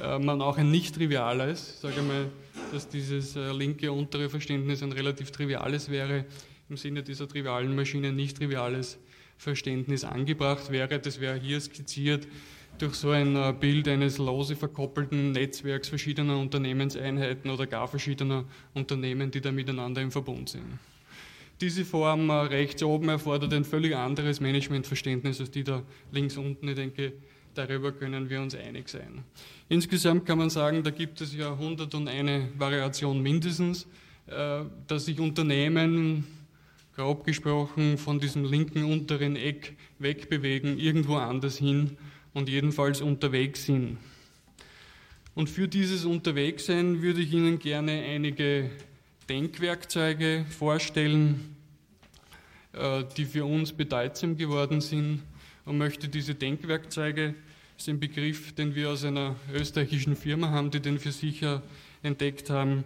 äh, 0.01 0.17
man 0.17 0.41
auch 0.41 0.57
ein 0.57 0.71
nicht 0.71 0.95
triviales, 0.95 1.81
sage 1.81 2.01
mal, 2.01 2.29
dass 2.71 2.87
dieses 2.87 3.35
linke 3.35 3.91
untere 3.91 4.29
Verständnis 4.29 4.81
ein 4.83 4.91
relativ 4.91 5.31
triviales 5.31 5.89
wäre, 5.89 6.25
im 6.69 6.77
Sinne 6.77 7.03
dieser 7.03 7.27
trivialen 7.27 7.75
Maschine 7.75 8.11
nicht 8.11 8.37
triviales 8.37 8.97
Verständnis 9.37 10.03
angebracht 10.03 10.71
wäre. 10.71 10.99
Das 10.99 11.19
wäre 11.21 11.39
hier 11.39 11.61
skizziert 11.61 12.27
durch 12.77 12.95
so 12.95 13.09
ein 13.09 13.35
äh, 13.35 13.53
Bild 13.59 13.87
eines 13.87 14.17
lose 14.17 14.55
verkoppelten 14.55 15.31
Netzwerks 15.31 15.89
verschiedener 15.89 16.37
Unternehmenseinheiten 16.37 17.49
oder 17.49 17.65
gar 17.65 17.87
verschiedener 17.87 18.45
Unternehmen, 18.73 19.31
die 19.31 19.41
da 19.41 19.51
miteinander 19.51 20.01
im 20.01 20.11
Verbund 20.11 20.49
sind. 20.49 20.79
Diese 21.59 21.85
Form 21.85 22.29
äh, 22.29 22.33
rechts 22.33 22.83
oben 22.83 23.09
erfordert 23.09 23.53
ein 23.53 23.65
völlig 23.65 23.95
anderes 23.95 24.39
Managementverständnis 24.39 25.39
als 25.39 25.49
die 25.49 25.63
da 25.63 25.81
links 26.11 26.37
unten. 26.37 26.67
Ich 26.67 26.75
denke, 26.75 27.13
darüber 27.55 27.91
können 27.91 28.29
wir 28.29 28.41
uns 28.41 28.53
einig 28.53 28.89
sein. 28.89 29.23
Insgesamt 29.67 30.25
kann 30.25 30.37
man 30.37 30.51
sagen, 30.51 30.83
da 30.83 30.91
gibt 30.91 31.19
es 31.21 31.35
ja 31.35 31.51
101 31.53 32.59
Variation 32.59 33.21
mindestens, 33.21 33.87
äh, 34.27 34.65
dass 34.87 35.05
sich 35.05 35.19
Unternehmen 35.19 36.27
grob 36.95 37.25
gesprochen 37.25 37.97
von 37.97 38.19
diesem 38.19 38.45
linken 38.45 38.83
unteren 38.83 39.35
Eck 39.35 39.75
wegbewegen, 39.99 40.77
irgendwo 40.77 41.15
anders 41.15 41.57
hin 41.57 41.97
und 42.33 42.49
jedenfalls 42.49 43.01
unterwegs 43.01 43.65
sind. 43.65 43.97
Und 45.33 45.49
für 45.49 45.67
dieses 45.67 46.05
Unterwegssein 46.05 47.01
würde 47.01 47.21
ich 47.21 47.33
Ihnen 47.33 47.59
gerne 47.59 47.91
einige 47.91 48.71
Denkwerkzeuge 49.29 50.45
vorstellen, 50.57 51.55
äh, 52.73 53.03
die 53.17 53.25
für 53.25 53.45
uns 53.45 53.73
bedeutsam 53.73 54.37
geworden 54.37 54.81
sind 54.81 55.23
und 55.65 55.77
möchte 55.77 56.07
diese 56.07 56.35
Denkwerkzeuge, 56.35 57.35
das 57.75 57.83
ist 57.83 57.89
ein 57.89 57.99
Begriff, 57.99 58.53
den 58.53 58.73
wir 58.73 58.89
aus 58.89 59.03
einer 59.03 59.35
österreichischen 59.53 60.15
Firma 60.15 60.49
haben, 60.49 60.71
die 60.71 60.79
den 60.79 60.97
für 60.97 61.11
sicher 61.11 61.61
entdeckt 62.03 62.49
haben, 62.49 62.83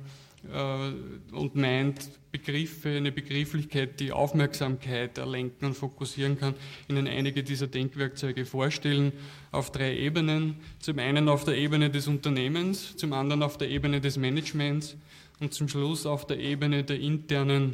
äh, 0.52 1.36
und 1.36 1.56
meint, 1.56 2.10
Begriffe, 2.32 2.90
eine 2.90 3.12
Begrifflichkeit, 3.12 4.00
die 4.00 4.12
Aufmerksamkeit 4.12 5.18
erlenken 5.18 5.68
und 5.68 5.74
fokussieren 5.76 6.40
kann, 6.40 6.56
Ihnen 6.88 7.08
einige 7.08 7.44
dieser 7.44 7.68
Denkwerkzeuge 7.68 8.46
vorstellen 8.46 9.12
auf 9.52 9.72
drei 9.72 9.98
Ebenen. 9.98 10.56
Zum 10.80 10.98
einen 11.00 11.28
auf 11.28 11.44
der 11.44 11.58
Ebene 11.58 11.90
des 11.90 12.08
Unternehmens, 12.08 12.96
zum 12.96 13.12
anderen 13.14 13.44
auf 13.44 13.58
der 13.58 13.70
Ebene 13.70 14.00
des 14.00 14.18
Managements 14.18 14.96
und 15.42 15.54
zum 15.54 15.68
Schluss 15.68 16.06
auf 16.06 16.26
der 16.28 16.40
Ebene 16.40 16.84
der 16.84 17.00
internen 17.00 17.74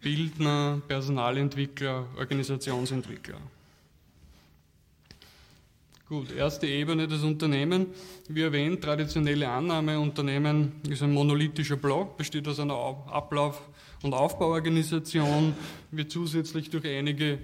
Bildner, 0.00 0.80
Personalentwickler, 0.86 2.06
Organisationsentwickler. 2.18 3.38
Gut, 6.08 6.30
erste 6.30 6.68
Ebene 6.68 7.08
des 7.08 7.24
Unternehmens. 7.24 7.88
Wie 8.28 8.42
erwähnt, 8.42 8.84
traditionelle 8.84 9.48
Annahme, 9.48 9.98
Unternehmen 9.98 10.72
ist 10.88 11.02
ein 11.02 11.12
monolithischer 11.12 11.76
Block, 11.76 12.16
besteht 12.16 12.46
aus 12.46 12.60
einer 12.60 12.76
Ablauf- 13.10 13.62
und 14.02 14.14
Aufbauorganisation, 14.14 15.54
wird 15.90 16.12
zusätzlich 16.12 16.70
durch 16.70 16.86
einige 16.86 17.38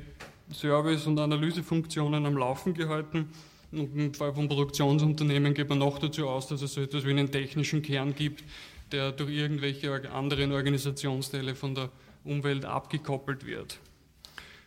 Service- 0.52 1.06
und 1.06 1.18
Analysefunktionen 1.18 2.24
am 2.26 2.36
Laufen 2.36 2.74
gehalten. 2.74 3.30
Und 3.72 3.96
im 3.96 4.14
Fall 4.14 4.34
von 4.34 4.48
Produktionsunternehmen 4.48 5.54
geht 5.54 5.70
man 5.70 5.78
noch 5.78 5.98
dazu 5.98 6.28
aus, 6.28 6.46
dass 6.46 6.60
es 6.60 6.74
so 6.74 6.82
etwas 6.82 7.06
wie 7.06 7.10
einen 7.10 7.32
technischen 7.32 7.80
Kern 7.80 8.14
gibt, 8.14 8.44
der 8.92 9.12
durch 9.12 9.30
irgendwelche 9.30 10.10
anderen 10.10 10.52
Organisationsteile 10.52 11.54
von 11.54 11.74
der 11.74 11.90
Umwelt 12.24 12.64
abgekoppelt 12.64 13.44
wird 13.46 13.80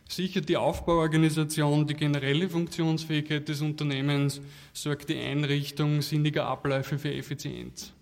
sichert 0.08 0.48
die 0.48 0.56
Aufbauorganisation 0.56 1.86
die 1.86 1.94
generelle 1.94 2.48
Funktionsfähigkeit 2.48 3.48
des 3.48 3.60
Unternehmens, 3.60 4.40
sorgt 4.72 5.08
die 5.08 5.18
Einrichtung 5.18 6.00
sinniger 6.02 6.46
Abläufe 6.46 6.98
für 6.98 7.12
Effizienz. 7.12 7.92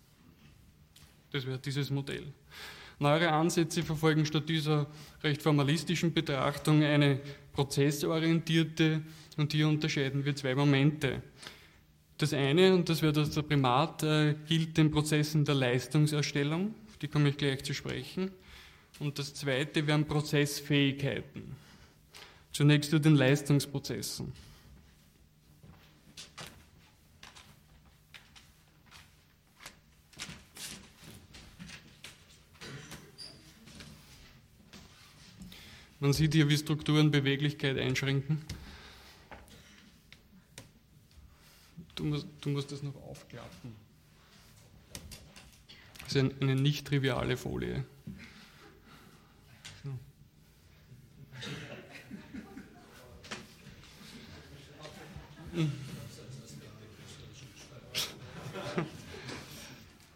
Das 1.30 1.46
wäre 1.46 1.58
dieses 1.58 1.90
Modell. 1.90 2.26
Neuere 2.98 3.32
Ansätze 3.32 3.82
verfolgen 3.82 4.24
statt 4.24 4.48
dieser 4.48 4.86
recht 5.22 5.42
formalistischen 5.42 6.12
Betrachtung 6.12 6.82
eine 6.84 7.18
prozessorientierte 7.52 9.02
und 9.36 9.52
hier 9.52 9.66
unterscheiden 9.66 10.24
wir 10.24 10.36
zwei 10.36 10.54
Momente. 10.54 11.22
Das 12.18 12.32
eine, 12.32 12.74
und 12.74 12.88
das 12.88 13.02
wäre 13.02 13.12
das 13.12 13.30
der 13.30 13.42
Primat, 13.42 14.02
äh, 14.04 14.34
gilt 14.46 14.76
den 14.76 14.90
Prozessen 14.90 15.44
der 15.44 15.56
Leistungserstellung, 15.56 16.74
die 17.02 17.08
komme 17.08 17.30
ich 17.30 17.36
gleich 17.36 17.64
zu 17.64 17.74
sprechen. 17.74 18.30
Und 19.00 19.18
das 19.18 19.34
zweite 19.34 19.86
wären 19.86 20.06
Prozessfähigkeiten. 20.06 21.56
Zunächst 22.52 22.90
zu 22.90 23.00
den 23.00 23.16
Leistungsprozessen. 23.16 24.32
Man 35.98 36.12
sieht 36.12 36.34
hier, 36.34 36.48
wie 36.48 36.56
Strukturen 36.56 37.10
Beweglichkeit 37.10 37.78
einschränken. 37.78 38.42
Du 41.94 42.04
musst, 42.04 42.26
du 42.40 42.48
musst 42.50 42.72
das 42.72 42.82
noch 42.82 42.96
aufklappen. 42.96 43.74
Das 46.00 46.14
ist 46.14 46.42
eine 46.42 46.56
nicht 46.56 46.86
triviale 46.86 47.36
Folie. 47.36 47.84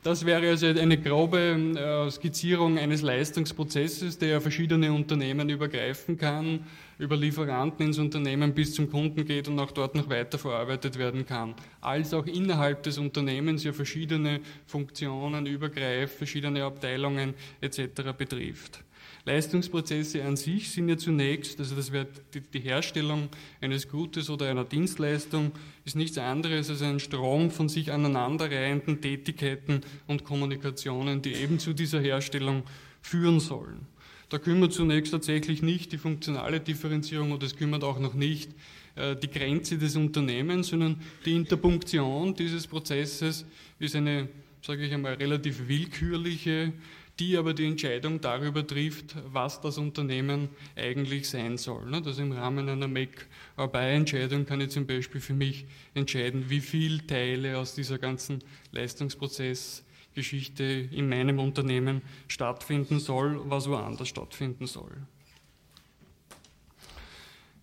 Das 0.08 0.24
wäre 0.24 0.48
also 0.48 0.68
eine 0.68 0.96
grobe 0.96 1.38
äh, 1.38 2.10
Skizzierung 2.10 2.78
eines 2.78 3.02
Leistungsprozesses, 3.02 4.16
der 4.16 4.40
verschiedene 4.40 4.90
Unternehmen 4.90 5.50
übergreifen 5.50 6.16
kann, 6.16 6.64
über 6.98 7.14
Lieferanten 7.14 7.84
ins 7.84 7.98
Unternehmen 7.98 8.54
bis 8.54 8.72
zum 8.72 8.90
Kunden 8.90 9.26
geht 9.26 9.48
und 9.48 9.60
auch 9.60 9.70
dort 9.70 9.94
noch 9.94 10.08
weiter 10.08 10.38
verarbeitet 10.38 10.98
werden 10.98 11.26
kann. 11.26 11.54
Als 11.82 12.14
auch 12.14 12.24
innerhalb 12.24 12.84
des 12.84 12.96
Unternehmens 12.96 13.64
ja 13.64 13.74
verschiedene 13.74 14.40
Funktionen 14.64 15.44
übergreift, 15.44 16.16
verschiedene 16.16 16.64
Abteilungen 16.64 17.34
etc. 17.60 18.14
betrifft. 18.16 18.82
Leistungsprozesse 19.28 20.24
an 20.24 20.36
sich 20.36 20.70
sind 20.70 20.88
ja 20.88 20.96
zunächst, 20.96 21.60
also 21.60 21.76
das 21.76 21.92
wäre 21.92 22.06
die, 22.32 22.40
die 22.40 22.60
Herstellung 22.60 23.28
eines 23.60 23.88
Gutes 23.88 24.30
oder 24.30 24.48
einer 24.48 24.64
Dienstleistung, 24.64 25.52
ist 25.84 25.96
nichts 25.96 26.16
anderes 26.16 26.70
als 26.70 26.82
ein 26.82 26.98
Strom 26.98 27.50
von 27.50 27.68
sich 27.68 27.92
aneinanderreihenden 27.92 29.00
Tätigkeiten 29.00 29.82
und 30.06 30.24
Kommunikationen, 30.24 31.20
die 31.20 31.34
eben 31.34 31.58
zu 31.58 31.74
dieser 31.74 32.00
Herstellung 32.00 32.62
führen 33.02 33.38
sollen. 33.38 33.86
Da 34.30 34.38
kümmert 34.38 34.72
zunächst 34.72 35.12
tatsächlich 35.12 35.62
nicht 35.62 35.92
die 35.92 35.98
funktionale 35.98 36.60
Differenzierung 36.60 37.32
und 37.32 37.42
es 37.42 37.56
kümmert 37.56 37.84
auch 37.84 37.98
noch 37.98 38.14
nicht 38.14 38.50
äh, 38.96 39.14
die 39.14 39.30
Grenze 39.30 39.78
des 39.78 39.96
Unternehmens, 39.96 40.68
sondern 40.68 41.00
die 41.24 41.34
Interpunktion 41.34 42.34
dieses 42.34 42.66
Prozesses 42.66 43.44
ist 43.78 43.94
eine, 43.94 44.28
sage 44.62 44.86
ich 44.86 44.92
einmal, 44.92 45.14
relativ 45.14 45.68
willkürliche 45.68 46.72
die 47.18 47.36
aber 47.36 47.52
die 47.52 47.66
Entscheidung 47.66 48.20
darüber 48.20 48.64
trifft, 48.66 49.16
was 49.32 49.60
das 49.60 49.78
Unternehmen 49.78 50.48
eigentlich 50.76 51.28
sein 51.28 51.58
soll. 51.58 51.94
Also 51.94 52.22
im 52.22 52.32
Rahmen 52.32 52.68
einer 52.68 52.86
Make-or-Buy-Entscheidung 52.86 54.46
kann 54.46 54.60
ich 54.60 54.70
zum 54.70 54.86
Beispiel 54.86 55.20
für 55.20 55.34
mich 55.34 55.66
entscheiden, 55.94 56.48
wie 56.48 56.60
viele 56.60 57.04
Teile 57.06 57.58
aus 57.58 57.74
dieser 57.74 57.98
ganzen 57.98 58.44
Leistungsprozessgeschichte 58.70 60.62
in 60.64 61.08
meinem 61.08 61.40
Unternehmen 61.40 62.02
stattfinden 62.28 63.00
soll, 63.00 63.40
was 63.50 63.68
woanders 63.68 64.08
stattfinden 64.08 64.66
soll. 64.66 64.92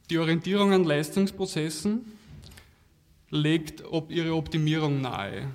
Die 0.09 0.17
Orientierung 0.17 0.73
an 0.73 0.83
Leistungsprozessen 0.83 2.01
legt 3.31 3.83
ihre 4.09 4.35
Optimierung 4.35 5.01
nahe. 5.01 5.47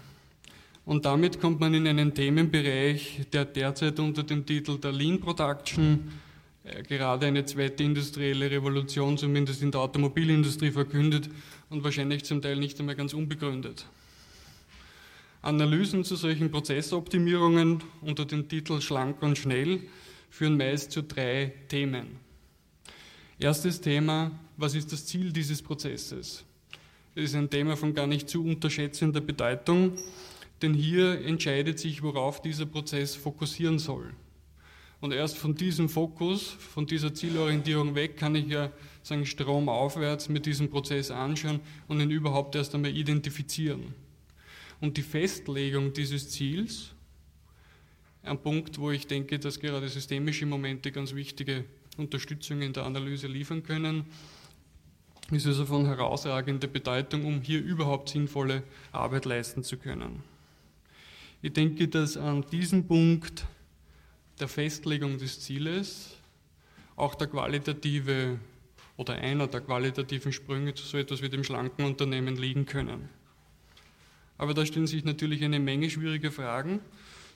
Und 0.91 1.05
damit 1.05 1.41
kommt 1.41 1.61
man 1.61 1.73
in 1.73 1.87
einen 1.87 2.15
Themenbereich, 2.15 3.21
der 3.33 3.45
derzeit 3.45 4.01
unter 4.01 4.25
dem 4.25 4.45
Titel 4.45 4.77
der 4.77 4.91
Lean 4.91 5.21
Production 5.21 6.11
äh, 6.65 6.83
gerade 6.83 7.27
eine 7.27 7.45
zweite 7.45 7.85
industrielle 7.85 8.51
Revolution, 8.51 9.17
zumindest 9.17 9.63
in 9.63 9.71
der 9.71 9.83
Automobilindustrie, 9.83 10.73
verkündet 10.73 11.31
und 11.69 11.85
wahrscheinlich 11.85 12.25
zum 12.25 12.43
Teil 12.43 12.57
nicht 12.57 12.81
einmal 12.81 12.97
ganz 12.97 13.15
unbegründet. 13.15 13.87
Analysen 15.43 16.03
zu 16.03 16.17
solchen 16.17 16.51
Prozessoptimierungen 16.51 17.85
unter 18.01 18.25
dem 18.25 18.49
Titel 18.49 18.81
Schlank 18.81 19.23
und 19.23 19.39
Schnell 19.39 19.83
führen 20.29 20.57
meist 20.57 20.91
zu 20.91 21.05
drei 21.05 21.53
Themen. 21.69 22.17
Erstes 23.39 23.81
Thema, 23.81 24.33
was 24.57 24.75
ist 24.75 24.91
das 24.93 25.07
Ziel 25.07 25.33
dieses 25.33 25.63
Prozesses? 25.63 26.45
Das 27.15 27.25
ist 27.27 27.37
ein 27.37 27.49
Thema 27.49 27.77
von 27.77 27.95
gar 27.95 28.09
nicht 28.09 28.29
zu 28.29 28.43
unterschätzender 28.43 29.21
Bedeutung, 29.21 29.97
denn 30.63 30.75
hier 30.75 31.25
entscheidet 31.25 31.79
sich, 31.79 32.03
worauf 32.03 32.43
dieser 32.43 32.67
Prozess 32.67 33.15
fokussieren 33.15 33.79
soll. 33.79 34.13
Und 35.01 35.13
erst 35.13 35.39
von 35.39 35.55
diesem 35.55 35.89
Fokus, 35.89 36.43
von 36.43 36.87
dieser 36.87 37.15
Zielorientierung 37.15 37.95
weg, 37.95 38.19
kann 38.19 38.35
ich 38.35 38.49
ja 38.49 38.71
sagen, 39.03 39.25
stromaufwärts 39.25 40.29
mit 40.29 40.45
diesem 40.45 40.69
Prozess 40.69 41.11
anschauen 41.11 41.61
und 41.89 42.01
ihn 42.01 42.11
überhaupt 42.11 42.55
erst 42.55 42.75
einmal 42.75 42.95
identifizieren. 42.95 43.95
Und 44.81 44.99
die 44.99 45.03
Festlegung 45.03 45.95
dieses 45.95 46.29
Ziels, 46.31 46.93
ein 48.23 48.39
Punkt, 48.39 48.79
wo 48.79 48.91
ich 48.91 49.07
denke, 49.07 49.39
dass 49.39 49.59
gerade 49.59 49.89
systemische 49.89 50.45
Momente 50.45 50.93
ganz 50.93 51.15
wichtige 51.15 51.65
Unterstützung 51.97 52.61
in 52.61 52.75
der 52.75 52.85
Analyse 52.85 53.27
liefern 53.27 53.63
können, 53.63 54.05
ist 55.31 55.47
also 55.47 55.65
von 55.65 55.87
herausragender 55.87 56.67
Bedeutung, 56.67 57.25
um 57.25 57.41
hier 57.41 57.63
überhaupt 57.63 58.11
sinnvolle 58.11 58.65
Arbeit 58.93 59.25
leisten 59.25 59.63
zu 59.63 59.79
können. 59.79 60.23
Ich 61.43 61.55
denke, 61.55 61.89
dass 61.89 62.19
an 62.19 62.45
diesem 62.53 62.87
Punkt 62.87 63.47
der 64.39 64.49
Festlegung 64.49 65.17
des 65.17 65.41
Zieles 65.41 66.19
auch 66.97 67.15
der 67.15 67.29
qualitative 67.29 68.39
oder 68.99 69.15
einer 69.15 69.47
der 69.47 69.63
qualitativen 69.63 70.33
Sprünge 70.33 70.75
zu 70.75 70.85
so 70.85 70.99
etwas 70.99 71.23
wie 71.23 71.31
dem 71.31 71.43
schlanken 71.43 71.87
Unternehmen 71.87 72.37
liegen 72.37 72.67
können. 72.67 73.09
Aber 74.37 74.53
da 74.53 74.67
stellen 74.67 74.87
sich 74.87 75.03
natürlich 75.03 75.43
eine 75.43 75.61
Menge 75.61 75.89
schwierige 75.89 76.31
Fragen, 76.31 76.81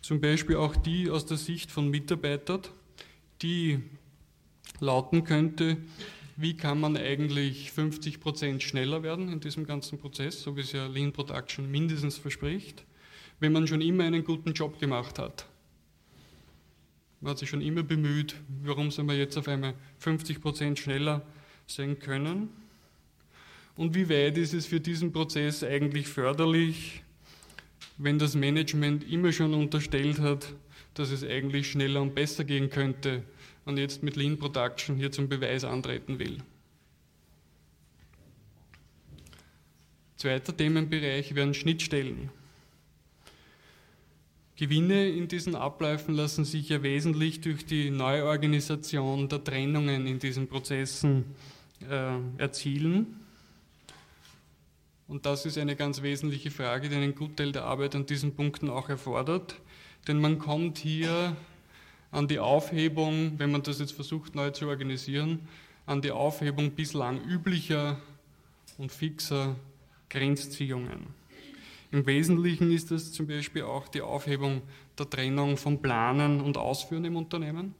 zum 0.03 0.21
Beispiel 0.21 0.57
auch 0.57 0.77
die 0.77 1.09
aus 1.09 1.25
der 1.25 1.39
Sicht 1.39 1.71
von 1.71 1.89
Mitarbeitern, 1.89 2.61
die 3.41 3.81
lauten 4.81 5.25
könnte, 5.25 5.79
wie 6.37 6.59
kann 6.59 6.79
man 6.79 6.99
eigentlich 6.99 7.73
50 7.73 8.21
Prozent 8.21 8.63
schneller 8.63 9.03
werden 9.03 9.33
in 9.33 9.41
diesem 9.41 9.65
ganzen 9.67 9.99
Prozess, 9.99 10.43
so 10.43 10.57
wie 10.57 10.61
es 10.61 10.73
ja 10.73 10.87
Lean 10.89 11.13
Production 11.15 11.71
mindestens 11.71 12.19
verspricht, 12.19 12.85
wenn 13.41 13.53
man 13.53 13.67
schon 13.67 13.81
immer 13.81 14.05
einen 14.05 14.25
guten 14.25 14.53
Job 14.53 14.79
gemacht 14.79 15.19
hat. 15.19 15.47
Man 17.21 17.31
hat 17.31 17.39
sich 17.39 17.49
schon 17.49 17.63
immer 17.63 17.83
bemüht, 17.83 18.35
warum 18.63 18.91
soll 18.91 19.05
man 19.07 19.17
jetzt 19.17 19.37
auf 19.39 19.49
einmal 19.49 19.75
50 19.99 20.41
Prozent 20.41 20.79
schneller 20.79 21.23
sein 21.67 21.99
können? 21.99 22.51
Und 23.77 23.95
wie 23.95 24.09
weit 24.09 24.39
ist 24.39 24.55
es 24.55 24.67
für 24.67 24.79
diesen 24.79 25.13
Prozess 25.13 25.65
eigentlich 25.65 26.07
förderlich, 26.07 27.03
wenn 27.97 28.19
das 28.19 28.35
Management 28.35 29.11
immer 29.11 29.33
schon 29.33 29.55
unterstellt 29.55 30.21
hat, 30.21 30.53
dass 30.95 31.11
es 31.11 31.25
eigentlich 31.25 31.71
schneller 31.71 32.03
und 32.03 32.15
besser 32.15 32.45
gehen 32.45 32.71
könnte 32.71 33.23
und 33.65 33.79
jetzt 33.79 34.03
mit 34.03 34.17
Lean 34.17 34.39
Production 34.39 34.97
hier 34.97 35.11
zum 35.11 35.29
Beweis 35.29 35.65
antreten 35.65 36.19
will? 36.19 36.39
Zweiter 40.17 40.57
Themenbereich 40.57 41.35
wären 41.35 41.55
Schnittstellen. 41.55 42.31
Gewinne 44.57 45.09
in 45.09 45.27
diesen 45.27 45.57
Abläufen 45.57 46.15
lassen 46.15 46.45
sich 46.45 46.69
ja 46.69 46.83
wesentlich 46.83 47.41
durch 47.41 47.67
die 47.67 47.91
Neuorganisation 47.91 49.29
der 49.29 49.43
Trennungen 49.43 50.07
in 50.07 50.21
diesen 50.21 50.47
Prozessen 50.47 51.25
äh, 51.91 52.19
erzielen. 52.39 53.17
Und 55.09 55.27
das 55.27 55.45
ist 55.45 55.59
eine 55.59 55.77
ganz 55.77 56.03
wesentliche 56.03 56.51
Frage, 56.51 56.89
die 56.89 56.95
einen 56.95 57.15
Gutteil 57.15 57.53
der 57.53 57.65
Arbeit 57.65 57.95
an 57.95 58.07
diesen 58.07 58.35
Punkten 58.37 58.71
auch 58.71 58.89
erfordert. 58.89 59.57
Denn 60.07 60.21
man 60.21 60.39
kommt 60.39 60.79
hier 60.79 61.37
an 62.11 62.29
die 62.29 62.39
Aufhebung, 62.39 63.33
wenn 63.39 63.51
man 63.51 63.63
das 63.63 63.81
jetzt 63.81 63.93
versucht 63.93 64.37
neu 64.37 64.51
zu 64.51 64.69
organisieren, 64.69 65.41
an 65.85 66.01
die 66.01 66.13
Aufhebung 66.13 66.71
bislang 66.71 67.21
üblicher 67.25 67.99
und 68.79 68.93
fixer 68.93 69.57
Grenzziehungen. 70.09 71.07
Im 71.95 72.07
Wesentlichen 72.07 72.73
ist 72.73 72.91
das 72.91 73.13
zum 73.13 73.29
Beispiel 73.29 73.63
auch 73.63 73.87
die 73.87 74.01
Aufhebung 74.01 74.63
der 74.99 75.09
Trennung 75.09 75.57
von 75.57 75.81
Planen 75.81 76.41
und 76.41 76.57
Ausführen 76.57 77.05
im 77.05 77.15
Unternehmen. 77.15 77.73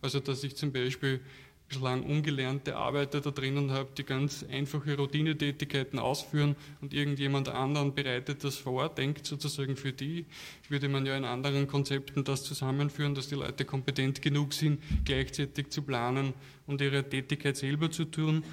Also 0.00 0.20
dass 0.20 0.44
ich 0.44 0.54
zum 0.54 0.70
Beispiel 0.70 1.20
bislang 1.68 2.04
ungelernte 2.04 2.76
Arbeiter 2.76 3.20
da 3.20 3.32
drinnen 3.32 3.72
habe, 3.72 3.88
die 3.98 4.04
ganz 4.04 4.44
einfache 4.48 4.96
Routinetätigkeiten 4.96 5.98
ausführen 5.98 6.54
und 6.80 6.94
irgendjemand 6.94 7.48
anderen 7.48 7.96
bereitet 7.96 8.44
das 8.44 8.58
vor, 8.58 8.90
denkt 8.90 9.26
sozusagen 9.26 9.74
für 9.74 9.90
die, 9.90 10.26
würde 10.68 10.88
man 10.88 11.04
ja 11.04 11.16
in 11.16 11.24
anderen 11.24 11.66
Konzepten 11.66 12.22
das 12.22 12.44
zusammenführen, 12.44 13.16
dass 13.16 13.26
die 13.26 13.34
Leute 13.34 13.64
kompetent 13.64 14.22
genug 14.22 14.52
sind, 14.52 14.80
gleichzeitig 15.04 15.70
zu 15.70 15.82
planen 15.82 16.32
und 16.68 16.80
ihre 16.80 17.02
Tätigkeit 17.02 17.56
selber 17.56 17.90
zu 17.90 18.04
tun. 18.04 18.44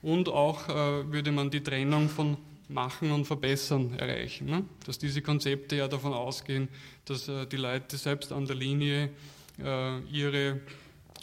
Und 0.00 0.30
auch 0.30 0.70
äh, 0.70 1.12
würde 1.12 1.30
man 1.30 1.50
die 1.50 1.62
Trennung 1.62 2.08
von 2.08 2.38
Machen 2.68 3.10
und 3.10 3.26
Verbessern 3.26 3.98
erreichen. 3.98 4.46
Ne? 4.46 4.64
Dass 4.86 4.98
diese 4.98 5.20
Konzepte 5.20 5.76
ja 5.76 5.88
davon 5.88 6.12
ausgehen, 6.12 6.68
dass 7.04 7.28
äh, 7.28 7.46
die 7.46 7.56
Leute 7.56 7.96
selbst 7.96 8.32
an 8.32 8.46
der 8.46 8.56
Linie 8.56 9.10
äh, 9.62 10.00
ihre 10.10 10.60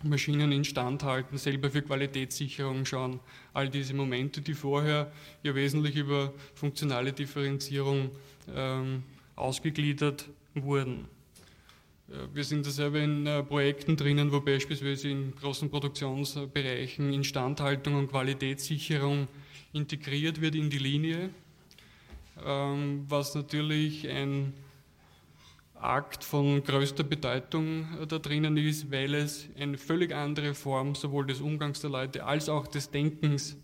Maschinen 0.04 0.52
instand 0.52 1.04
halten, 1.04 1.38
selber 1.38 1.70
für 1.70 1.82
Qualitätssicherung 1.82 2.86
schauen. 2.86 3.20
All 3.54 3.70
diese 3.70 3.94
Momente, 3.94 4.42
die 4.42 4.54
vorher 4.54 5.12
ja 5.44 5.54
wesentlich 5.54 5.96
über 5.96 6.34
funktionale 6.56 7.14
Differenzierung 7.14 8.12
ähm, 8.56 9.04
ausgegliedert 9.36 10.28
wurden. 10.56 11.06
Äh, 12.10 12.14
wir 12.34 12.44
sind 12.44 12.66
da 12.66 12.72
selber 12.72 13.00
in 13.00 13.26
äh, 13.26 13.44
Projekten 13.44 13.96
drinnen, 13.96 14.32
wo 14.32 14.42
beispielsweise 14.42 15.10
in 15.10 15.36
großen 15.36 15.70
Produktionsbereichen 15.70 17.14
Instandhaltung 17.14 17.96
und 17.96 18.10
Qualitätssicherung 18.10 19.28
integriert 19.74 20.42
wird 20.42 20.56
in 20.56 20.70
die 20.70 20.78
Linie, 20.78 21.30
ähm, 22.46 23.06
was 23.08 23.36
natürlich 23.36 24.08
ein 24.10 24.54
Akt 25.76 26.24
von 26.24 26.64
größter 26.64 27.04
Bedeutung 27.04 27.88
äh, 28.00 28.08
da 28.08 28.20
drinnen 28.20 28.56
ist, 28.58 28.92
weil 28.92 29.16
es 29.16 29.48
eine 29.58 29.78
völlig 29.78 30.14
andere 30.14 30.54
Form 30.54 30.96
sowohl 30.96 31.26
des 31.26 31.42
Umgangs 31.42 31.82
der 31.82 31.90
Leute 31.90 32.26
als 32.26 32.50
auch 32.50 32.68
des 32.68 32.92
Denkens 32.92 33.58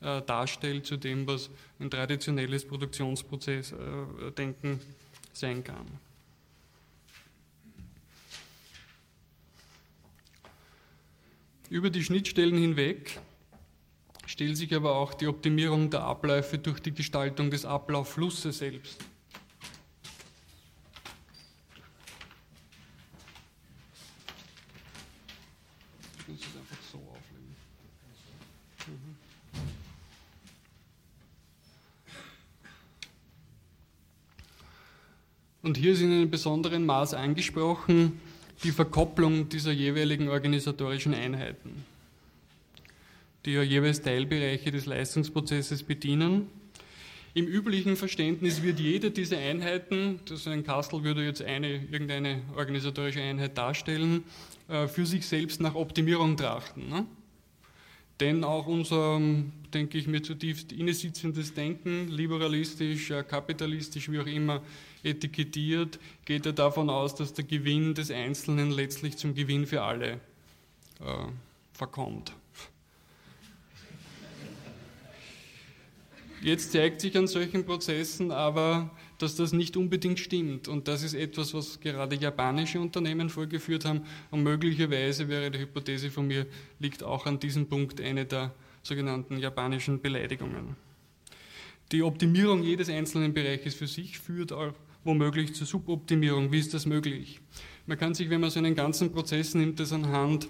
äh, 0.00 0.22
darstellt 0.22 0.86
zu 0.86 0.96
dem, 0.96 1.26
was 1.26 1.50
ein 1.80 1.90
traditionelles 1.90 2.66
Produktionsprozessdenken 2.66 4.72
äh, 4.72 4.78
sein 5.32 5.64
kann. 5.64 5.86
Über 11.70 11.90
die 11.90 12.04
Schnittstellen 12.04 12.56
hinweg 12.56 13.18
stellt 14.26 14.56
sich 14.56 14.74
aber 14.74 14.96
auch 14.96 15.14
die 15.14 15.26
Optimierung 15.26 15.90
der 15.90 16.02
Abläufe 16.02 16.58
durch 16.58 16.80
die 16.80 16.92
Gestaltung 16.92 17.50
des 17.50 17.64
Ablaufflusses 17.64 18.58
selbst. 18.58 19.04
Und 35.62 35.78
hier 35.78 35.92
ist 35.92 36.02
in 36.02 36.12
einem 36.12 36.30
besonderen 36.30 36.84
Maß 36.84 37.14
angesprochen 37.14 38.20
die 38.62 38.70
Verkopplung 38.70 39.48
dieser 39.48 39.72
jeweiligen 39.72 40.28
organisatorischen 40.28 41.14
Einheiten 41.14 41.93
die 43.44 43.52
ja 43.52 43.62
jeweils 43.62 44.02
Teilbereiche 44.02 44.70
des 44.70 44.86
Leistungsprozesses 44.86 45.82
bedienen. 45.82 46.48
Im 47.34 47.46
üblichen 47.46 47.96
Verständnis 47.96 48.62
wird 48.62 48.78
jede 48.78 49.10
dieser 49.10 49.38
Einheiten, 49.38 50.20
das 50.26 50.46
ein 50.46 50.62
Kastel 50.62 51.02
würde 51.02 51.24
jetzt 51.24 51.42
eine, 51.42 51.82
irgendeine 51.90 52.42
organisatorische 52.56 53.20
Einheit 53.20 53.58
darstellen, 53.58 54.22
äh, 54.68 54.86
für 54.86 55.04
sich 55.04 55.26
selbst 55.26 55.60
nach 55.60 55.74
Optimierung 55.74 56.36
trachten. 56.36 56.88
Ne? 56.88 57.06
Denn 58.20 58.44
auch 58.44 58.68
unser, 58.68 59.20
denke 59.74 59.98
ich 59.98 60.06
mir, 60.06 60.22
zutiefst 60.22 60.70
innesitzendes 60.70 61.52
Denken, 61.52 62.06
liberalistisch, 62.08 63.10
äh, 63.10 63.24
kapitalistisch, 63.24 64.08
wie 64.12 64.20
auch 64.20 64.26
immer 64.26 64.62
etikettiert, 65.02 65.98
geht 66.24 66.46
ja 66.46 66.52
davon 66.52 66.88
aus, 66.88 67.16
dass 67.16 67.34
der 67.34 67.44
Gewinn 67.44 67.94
des 67.94 68.12
Einzelnen 68.12 68.70
letztlich 68.70 69.16
zum 69.16 69.34
Gewinn 69.34 69.66
für 69.66 69.82
alle 69.82 70.12
äh, 71.00 71.26
verkommt. 71.72 72.32
Jetzt 76.44 76.72
zeigt 76.72 77.00
sich 77.00 77.16
an 77.16 77.26
solchen 77.26 77.64
Prozessen 77.64 78.30
aber, 78.30 78.90
dass 79.16 79.34
das 79.34 79.54
nicht 79.54 79.78
unbedingt 79.78 80.20
stimmt. 80.20 80.68
Und 80.68 80.88
das 80.88 81.02
ist 81.02 81.14
etwas, 81.14 81.54
was 81.54 81.80
gerade 81.80 82.16
japanische 82.16 82.78
Unternehmen 82.78 83.30
vorgeführt 83.30 83.86
haben. 83.86 84.02
Und 84.30 84.42
möglicherweise 84.42 85.26
wäre 85.30 85.50
die 85.50 85.60
Hypothese 85.60 86.10
von 86.10 86.26
mir, 86.26 86.46
liegt 86.78 87.02
auch 87.02 87.24
an 87.24 87.38
diesem 87.38 87.66
Punkt 87.66 87.98
eine 87.98 88.26
der 88.26 88.54
sogenannten 88.82 89.38
japanischen 89.38 90.02
Beleidigungen. 90.02 90.76
Die 91.92 92.02
Optimierung 92.02 92.62
jedes 92.62 92.90
einzelnen 92.90 93.32
Bereiches 93.32 93.74
für 93.74 93.86
sich 93.86 94.18
führt 94.18 94.52
auch 94.52 94.74
womöglich 95.02 95.54
zur 95.54 95.66
Suboptimierung. 95.66 96.52
Wie 96.52 96.58
ist 96.58 96.74
das 96.74 96.84
möglich? 96.84 97.40
Man 97.86 97.96
kann 97.96 98.12
sich, 98.12 98.28
wenn 98.28 98.42
man 98.42 98.50
so 98.50 98.58
einen 98.58 98.74
ganzen 98.74 99.12
Prozess 99.12 99.54
nimmt, 99.54 99.80
das 99.80 99.94
anhand 99.94 100.48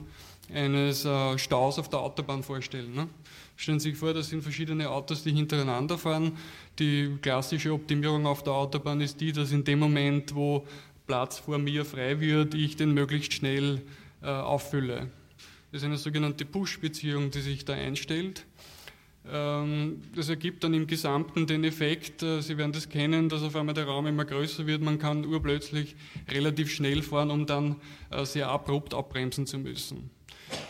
eines 0.52 1.04
äh, 1.04 1.38
Staus 1.38 1.78
auf 1.78 1.88
der 1.88 2.00
Autobahn 2.00 2.42
vorstellen. 2.42 2.94
Ne? 2.94 3.08
Stellen 3.56 3.80
Sie 3.80 3.90
sich 3.90 3.98
vor, 3.98 4.12
das 4.12 4.28
sind 4.28 4.42
verschiedene 4.42 4.90
Autos, 4.90 5.22
die 5.22 5.32
hintereinander 5.32 5.96
fahren. 5.96 6.32
Die 6.78 7.16
klassische 7.22 7.72
Optimierung 7.72 8.26
auf 8.26 8.42
der 8.42 8.52
Autobahn 8.52 9.00
ist 9.00 9.20
die, 9.20 9.32
dass 9.32 9.52
in 9.52 9.64
dem 9.64 9.78
Moment, 9.78 10.34
wo 10.34 10.66
Platz 11.06 11.38
vor 11.38 11.58
mir 11.58 11.84
frei 11.84 12.20
wird, 12.20 12.54
ich 12.54 12.76
den 12.76 12.92
möglichst 12.92 13.32
schnell 13.32 13.82
äh, 14.22 14.28
auffülle. 14.28 15.10
Das 15.70 15.82
ist 15.82 15.86
eine 15.86 15.98
sogenannte 15.98 16.44
Push-Beziehung, 16.44 17.30
die 17.30 17.40
sich 17.40 17.64
da 17.64 17.74
einstellt. 17.74 18.44
Ähm, 19.30 20.02
das 20.14 20.28
ergibt 20.28 20.64
dann 20.64 20.74
im 20.74 20.86
Gesamten 20.86 21.46
den 21.46 21.64
Effekt, 21.64 22.22
äh, 22.22 22.42
Sie 22.42 22.58
werden 22.58 22.72
das 22.72 22.88
kennen, 22.88 23.28
dass 23.28 23.42
auf 23.42 23.56
einmal 23.56 23.74
der 23.74 23.86
Raum 23.86 24.06
immer 24.06 24.24
größer 24.24 24.66
wird. 24.66 24.82
Man 24.82 24.98
kann 24.98 25.24
urplötzlich 25.24 25.96
relativ 26.28 26.70
schnell 26.70 27.02
fahren, 27.02 27.30
um 27.30 27.46
dann 27.46 27.76
äh, 28.10 28.24
sehr 28.24 28.48
abrupt 28.48 28.92
abbremsen 28.92 29.46
zu 29.46 29.58
müssen. 29.58 30.10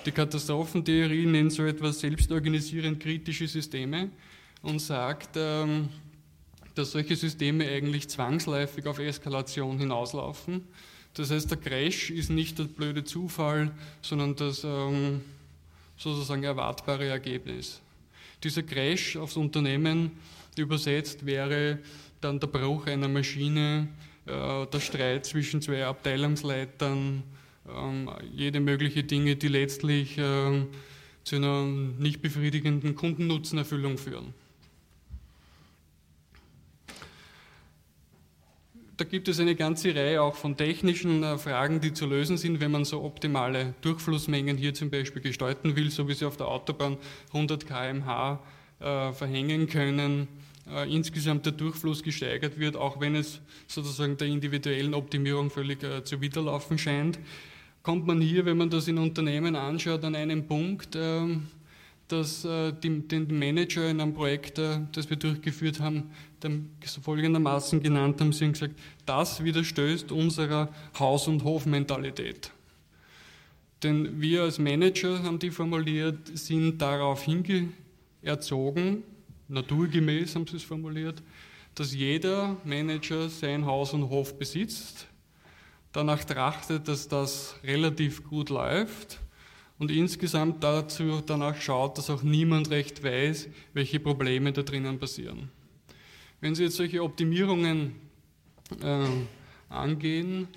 Die 0.07 0.12
Katastrophentheorie 0.12 1.25
nennt 1.25 1.53
so 1.53 1.64
etwas 1.64 2.01
selbstorganisierend 2.01 3.01
kritische 3.01 3.49
Systeme 3.49 4.11
und 4.61 4.79
sagt, 4.79 5.31
ähm, 5.37 5.88
dass 6.75 6.93
solche 6.93 7.17
Systeme 7.17 7.67
eigentlich 7.67 8.09
zwangsläufig 8.09 8.87
auf 8.87 8.99
Eskalation 8.99 9.79
hinauslaufen. 9.79 10.67
Das 11.14 11.31
heißt, 11.31 11.51
der 11.51 11.59
Crash 11.59 12.11
ist 12.11 12.29
nicht 12.29 12.59
der 12.59 12.64
blöde 12.64 13.05
Zufall, 13.05 13.71
sondern 14.03 14.37
das 14.37 14.62
ähm, 14.64 15.23
sozusagen 15.97 16.43
erwartbare 16.43 17.07
Ergebnis. 17.07 17.81
Dieser 18.43 18.62
Crash 18.62 19.17
aufs 19.17 19.37
Unternehmen 19.37 20.11
übersetzt 20.57 21.25
wäre 21.25 21.79
dann 22.21 22.40
der 22.40 22.49
Bruch 22.49 22.87
einer 22.88 23.09
Maschine, 23.09 23.88
äh, 24.27 24.67
der 24.67 24.81
Streit 24.81 25.25
zwischen 25.25 25.62
zwei 25.62 25.87
Abteilungsleitern, 25.87 27.23
ähm, 27.68 28.11
jede 28.33 28.61
mögliche 28.61 29.05
Dinge, 29.05 29.37
die 29.37 29.48
letztlich 29.48 30.16
ähm, 30.18 30.68
zu 31.24 31.37
einer 31.37 31.64
nicht 31.64 32.20
befriedigenden 32.20 32.94
Kundennutzenerfüllung 32.94 33.98
führen. 33.98 34.35
Da 38.96 39.05
gibt 39.05 39.27
es 39.27 39.40
eine 39.40 39.57
ganze 39.57 39.92
Reihe 39.94 40.22
auch 40.22 40.37
von 40.37 40.57
technischen 40.57 41.22
äh, 41.24 41.37
Fragen, 41.37 41.81
die 41.81 41.92
zu 41.92 42.07
lösen 42.07 42.37
sind, 42.37 42.61
wenn 42.61 42.70
man 42.70 42.85
so 42.85 43.03
optimale 43.03 43.74
Durchflussmengen 43.81 44.57
hier 44.57 44.72
zum 44.74 44.90
Beispiel 44.90 45.22
gestalten 45.22 45.74
will, 45.74 45.90
so 45.90 46.07
wie 46.07 46.14
sie 46.14 46.27
auf 46.27 46.37
der 46.37 46.46
Autobahn 46.46 46.98
100 47.33 47.66
km/h 47.66 48.40
äh, 48.79 49.12
verhängen 49.12 49.68
können 49.68 50.29
äh, 50.70 50.90
insgesamt 50.94 51.44
der 51.46 51.53
Durchfluss 51.53 52.03
gesteigert 52.03 52.59
wird, 52.59 52.77
auch 52.77 53.00
wenn 53.00 53.16
es 53.16 53.40
sozusagen 53.66 54.16
der 54.16 54.29
individuellen 54.29 54.94
Optimierung 54.94 55.50
völlig 55.50 55.83
äh, 55.83 56.05
zuwiderlaufen 56.05 56.79
scheint 56.79 57.18
kommt 57.85 58.07
man 58.07 58.20
hier, 58.20 58.44
wenn 58.47 58.57
man 58.57 58.70
das 58.70 58.88
in 58.88 58.99
Unternehmen 58.99 59.55
anschaut, 59.55 60.03
an 60.05 60.16
einen 60.16 60.47
Punkt, 60.49 60.97
ähm, 60.97 61.47
dass 62.09 62.44
äh, 62.44 62.73
den 62.73 63.07
Manager 63.38 63.88
in 63.88 64.01
einem 64.01 64.14
Projekt, 64.14 64.59
äh, 64.59 64.81
das 64.92 65.09
wir 65.09 65.16
durchgeführt 65.16 65.81
haben, 65.81 66.11
folgendermaßen 67.03 67.83
genannt 67.83 68.20
haben, 68.20 68.33
sie 68.33 68.47
haben 68.47 68.53
gesagt, 68.53 68.75
das 69.07 69.44
widerstößt 69.44 70.12
unserer 70.12 70.70
Haus- 70.99 71.29
und 71.29 71.44
Hofmentalität. 71.44 72.51
Denn 73.83 74.20
wir 74.20 74.42
als 74.42 74.59
Manager, 74.59 75.23
haben 75.23 75.38
die 75.38 75.51
formuliert, 75.51 76.16
sind 76.37 76.81
darauf 76.81 77.23
hingeerzogen, 77.23 79.03
naturgemäß 79.49 80.35
haben 80.35 80.47
sie 80.47 80.57
es 80.57 80.62
formuliert, 80.62 81.23
dass 81.75 81.94
jeder 81.94 82.57
Manager 82.64 83.29
sein 83.29 83.66
Haus 83.66 83.92
und 83.92 84.09
Hof 84.09 84.38
besitzt, 84.38 85.07
danach 85.94 86.24
trachtet, 86.24 86.88
dass 86.88 87.09
das 87.09 87.54
relativ 87.64 88.24
gut 88.24 88.50
läuft 88.50 89.20
und 89.78 89.90
insgesamt 89.90 90.62
dazu 90.62 91.22
danach 91.24 91.57
schaut, 91.61 91.96
dass 91.96 92.11
auch 92.11 92.22
niemand 92.22 92.70
recht 92.70 93.02
weiß, 93.02 93.48
welche 93.72 94.00
Probleme 94.00 94.52
da 94.52 94.62
drinnen 94.62 94.98
passieren. 94.98 95.50
Wenn 96.40 96.54
Sie 96.54 96.64
jetzt 96.64 96.76
solche 96.76 97.02
Optimierungen 97.02 97.94
äh, 98.83 99.07
angehen, 99.68 100.48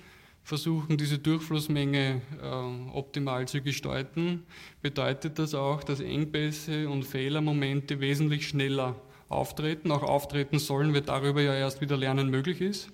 versuchen, 0.42 0.96
diese 0.96 1.18
Durchflussmenge 1.18 2.20
äh, 2.42 2.96
optimal 2.96 3.46
zu 3.46 3.60
gestalten, 3.62 4.44
bedeutet 4.82 5.38
das 5.38 5.54
auch, 5.54 5.84
dass 5.84 6.00
Engpässe 6.00 6.88
und 6.88 7.04
Fehlermomente 7.04 8.00
wesentlich 8.00 8.48
schneller 8.48 8.96
auftreten, 9.28 9.92
auch 9.92 10.02
auftreten 10.02 10.58
sollen, 10.58 10.94
weil 10.94 11.02
darüber 11.02 11.42
ja 11.42 11.54
erst 11.54 11.80
wieder 11.80 11.96
Lernen 11.96 12.28
möglich 12.28 12.60
ist. 12.60 12.90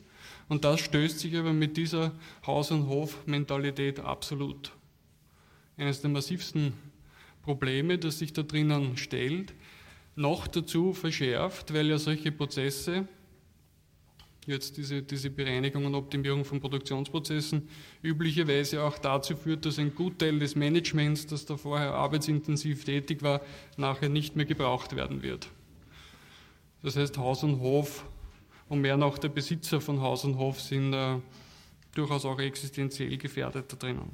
Und 0.48 0.64
das 0.64 0.80
stößt 0.80 1.18
sich 1.18 1.36
aber 1.36 1.52
mit 1.52 1.76
dieser 1.76 2.12
Haus- 2.46 2.70
und 2.70 2.86
Hof-Mentalität 2.88 4.00
absolut. 4.00 4.72
Eines 5.76 6.00
der 6.00 6.10
massivsten 6.10 6.74
Probleme, 7.42 7.98
das 7.98 8.18
sich 8.18 8.32
da 8.32 8.42
drinnen 8.42 8.96
stellt, 8.96 9.54
noch 10.16 10.46
dazu 10.46 10.92
verschärft, 10.92 11.74
weil 11.74 11.88
ja 11.88 11.98
solche 11.98 12.30
Prozesse, 12.30 13.08
jetzt 14.46 14.76
diese, 14.76 15.02
diese 15.02 15.30
Bereinigung 15.30 15.86
und 15.86 15.94
Optimierung 15.94 16.44
von 16.44 16.60
Produktionsprozessen, 16.60 17.68
üblicherweise 18.02 18.82
auch 18.82 18.98
dazu 18.98 19.36
führt, 19.36 19.64
dass 19.64 19.78
ein 19.78 19.94
Gutteil 19.94 20.38
des 20.38 20.54
Managements, 20.54 21.26
das 21.26 21.46
da 21.46 21.56
vorher 21.56 21.94
arbeitsintensiv 21.94 22.84
tätig 22.84 23.22
war, 23.22 23.40
nachher 23.76 24.08
nicht 24.08 24.36
mehr 24.36 24.46
gebraucht 24.46 24.94
werden 24.94 25.22
wird. 25.22 25.48
Das 26.82 26.96
heißt, 26.96 27.16
Haus 27.16 27.42
und 27.42 27.60
Hof 27.60 28.04
und 28.68 28.80
mehr 28.80 28.96
noch 28.96 29.18
der 29.18 29.28
Besitzer 29.28 29.80
von 29.80 30.00
Haus 30.00 30.24
und 30.24 30.38
Hof 30.38 30.60
sind 30.60 30.92
äh, 30.92 31.16
durchaus 31.94 32.24
auch 32.24 32.38
existenziell 32.40 33.16
gefährdet 33.16 33.72
da 33.72 33.76
drinnen. 33.76 34.10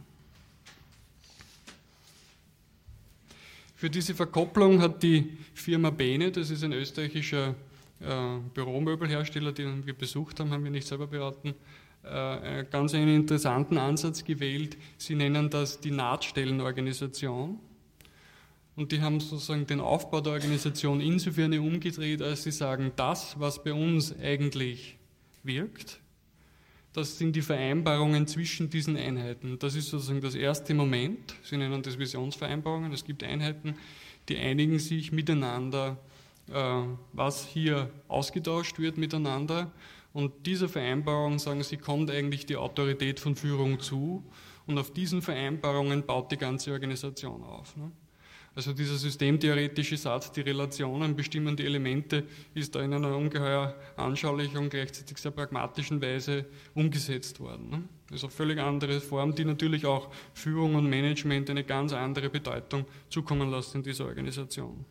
Für 3.77 3.89
diese 3.89 4.15
Verkopplung 4.15 4.83
hat 4.83 5.03
die 5.03 5.39
Firma 5.55 5.89
Bene, 5.89 6.31
das 6.31 6.51
ist 6.51 6.63
ein 6.63 6.73
österreichischer 6.73 7.55
äh, 8.01 8.39
Büromöbelhersteller, 8.53 9.53
den 9.53 9.87
wir 9.87 9.95
besucht 9.95 10.39
haben, 10.39 10.51
haben 10.51 10.65
wir 10.65 10.71
nicht 10.71 10.87
selber 10.87 11.07
beraten, 11.07 11.55
äh, 12.03 12.65
ganz 12.71 12.95
einen 12.95 13.15
interessanten 13.15 13.79
Ansatz 13.79 14.25
gewählt. 14.25 14.77
Sie 14.99 15.15
nennen 15.15 15.49
das 15.49 15.81
die 15.81 15.91
Nahtstellenorganisation. 15.91 17.59
Und 18.77 18.93
die 18.93 19.01
haben 19.01 19.21
sozusagen 19.21 19.67
den 19.67 19.81
Aufbau 19.81 20.21
der 20.21 20.35
Organisation 20.35 21.01
insofern 21.01 21.59
umgedreht, 21.59 22.23
als 22.23 22.45
sie 22.45 22.53
sagen, 22.53 22.93
das, 22.97 23.39
was 23.39 23.63
bei 23.63 23.73
uns 23.73 24.15
eigentlich 24.19 24.97
wirkt, 25.43 26.01
das 26.93 27.19
sind 27.19 27.37
die 27.37 27.43
Vereinbarungen 27.43 28.27
zwischen 28.27 28.69
diesen 28.69 28.97
Einheiten. 28.97 29.59
Das 29.61 29.77
ist 29.77 29.91
sozusagen 29.91 30.21
das 30.21 30.35
erste 30.35 30.75
Moment. 30.75 31.37
Sie 31.43 31.57
nennen 31.57 31.83
das 31.83 31.99
Visionsvereinbarungen. 31.99 32.93
Es 32.93 33.05
gibt 33.05 33.23
Einheiten, 33.23 33.77
die 34.29 34.37
einigen 34.37 34.81
sich 34.81 35.13
miteinander, 35.13 35.99
äh, 36.49 36.83
was 37.13 37.47
hier 37.47 37.91
ausgetauscht 38.09 38.81
wird 38.81 38.99
miteinander. 38.99 39.71
Und 40.13 40.47
dieser 40.47 40.69
Vereinbarung, 40.69 41.39
sagen 41.39 41.63
sie, 41.63 41.77
kommt 41.77 42.11
eigentlich 42.11 42.47
die 42.47 42.57
Autorität 42.57 43.21
von 43.21 43.37
Führung 43.37 43.79
zu. 43.79 44.25
Und 44.67 44.77
auf 44.77 44.93
diesen 44.93 45.23
Vereinbarungen 45.23 46.05
baut 46.05 46.33
die 46.33 46.37
ganze 46.37 46.73
Organisation 46.73 47.45
auf. 47.45 47.77
Ne? 47.77 47.93
Also 48.55 48.73
dieser 48.73 48.97
systemtheoretische 48.97 49.97
Satz, 49.97 50.33
die 50.33 50.41
Relationen 50.41 51.15
bestimmen 51.15 51.57
die 51.57 51.65
Elemente, 51.65 52.25
ist 52.53 52.75
da 52.75 52.83
in 52.83 52.93
einer 52.93 53.17
ungeheuer 53.17 53.77
anschaulichen 53.97 54.59
und 54.59 54.71
gleichzeitig 54.71 55.19
sehr 55.19 55.31
pragmatischen 55.31 56.03
Weise 56.03 56.47
umgesetzt 56.75 57.39
worden. 57.39 57.71
Ne? 57.71 57.83
Eine 58.11 58.31
völlig 58.31 58.59
andere 58.59 59.01
Form, 59.01 59.35
die 59.37 59.45
natürlich 59.45 59.87
auch 59.87 60.13
Führung 60.35 60.75
und 60.75 60.91
Management 60.91 61.49
eine 61.49 61.63
ganz 61.63 61.93
andere 61.93 62.29
Bedeutung 62.29 62.87
zukommen 63.09 63.51
lässt 63.51 63.77
in 63.77 63.85
dieser 63.85 64.07
Organisation. 64.07 64.85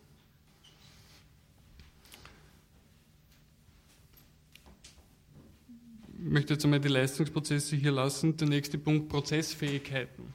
Ich 6.18 6.26
möchte 6.26 6.54
jetzt 6.54 6.64
einmal 6.64 6.80
die 6.80 6.90
Leistungsprozesse 6.90 7.76
hier 7.76 7.92
lassen. 7.92 8.36
Der 8.36 8.48
nächste 8.48 8.78
Punkt, 8.78 9.10
Prozessfähigkeiten. 9.10 10.34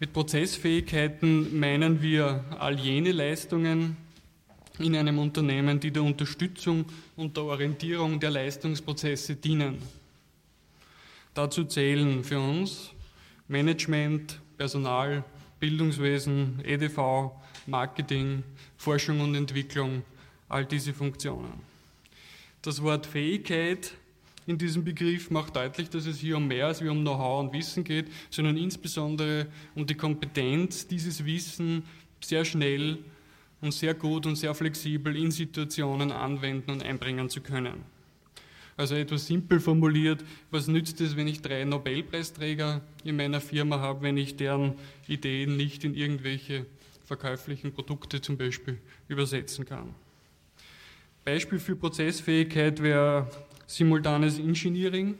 Mit 0.00 0.12
Prozessfähigkeiten 0.12 1.58
meinen 1.58 2.00
wir 2.00 2.44
all 2.60 2.78
jene 2.78 3.10
Leistungen 3.10 3.96
in 4.78 4.94
einem 4.94 5.18
Unternehmen, 5.18 5.80
die 5.80 5.90
der 5.90 6.04
Unterstützung 6.04 6.84
und 7.16 7.36
der 7.36 7.42
Orientierung 7.42 8.20
der 8.20 8.30
Leistungsprozesse 8.30 9.34
dienen. 9.34 9.82
Dazu 11.34 11.64
zählen 11.64 12.22
für 12.22 12.38
uns 12.38 12.90
Management, 13.48 14.38
Personal, 14.56 15.24
Bildungswesen, 15.58 16.60
EDV, 16.64 17.32
Marketing, 17.66 18.44
Forschung 18.76 19.20
und 19.20 19.34
Entwicklung, 19.34 20.04
all 20.48 20.64
diese 20.64 20.94
Funktionen. 20.94 21.52
Das 22.62 22.80
Wort 22.84 23.04
Fähigkeit 23.04 23.94
in 24.48 24.56
diesem 24.56 24.82
Begriff 24.82 25.30
macht 25.30 25.56
deutlich, 25.56 25.90
dass 25.90 26.06
es 26.06 26.18
hier 26.18 26.38
um 26.38 26.48
mehr 26.48 26.68
als 26.68 26.80
um 26.80 27.02
Know-how 27.02 27.40
und 27.40 27.52
Wissen 27.52 27.84
geht, 27.84 28.06
sondern 28.30 28.56
insbesondere 28.56 29.46
um 29.74 29.86
die 29.86 29.94
Kompetenz, 29.94 30.86
dieses 30.86 31.24
Wissen 31.26 31.82
sehr 32.20 32.46
schnell 32.46 32.98
und 33.60 33.74
sehr 33.74 33.92
gut 33.92 34.24
und 34.24 34.36
sehr 34.36 34.54
flexibel 34.54 35.14
in 35.16 35.30
Situationen 35.30 36.10
anwenden 36.10 36.70
und 36.70 36.82
einbringen 36.82 37.28
zu 37.28 37.42
können. 37.42 37.84
Also 38.78 38.94
etwas 38.94 39.26
simpel 39.26 39.60
formuliert, 39.60 40.24
was 40.50 40.66
nützt 40.66 41.00
es, 41.02 41.14
wenn 41.14 41.28
ich 41.28 41.42
drei 41.42 41.64
Nobelpreisträger 41.64 42.80
in 43.04 43.16
meiner 43.16 43.42
Firma 43.42 43.80
habe, 43.80 44.00
wenn 44.00 44.16
ich 44.16 44.36
deren 44.36 44.76
Ideen 45.08 45.58
nicht 45.58 45.84
in 45.84 45.94
irgendwelche 45.94 46.64
verkäuflichen 47.04 47.72
Produkte 47.72 48.22
zum 48.22 48.38
Beispiel 48.38 48.78
übersetzen 49.08 49.66
kann. 49.66 49.94
Beispiel 51.24 51.58
für 51.58 51.76
Prozessfähigkeit 51.76 52.82
wäre 52.82 53.28
simultanes 53.68 54.40
Engineering. 54.40 55.18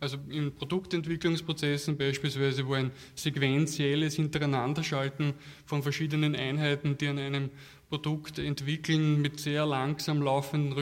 Also 0.00 0.18
in 0.28 0.52
Produktentwicklungsprozessen 0.54 1.96
beispielsweise, 1.96 2.66
wo 2.66 2.74
ein 2.74 2.90
sequenzielles 3.14 4.16
Hintereinanderschalten 4.16 5.34
von 5.64 5.82
verschiedenen 5.82 6.34
Einheiten, 6.34 6.98
die 6.98 7.06
an 7.06 7.18
einem 7.18 7.50
Produkt 7.88 8.38
entwickeln, 8.38 9.22
mit 9.22 9.38
sehr 9.38 9.64
langsam 9.64 10.20
laufenden 10.20 10.72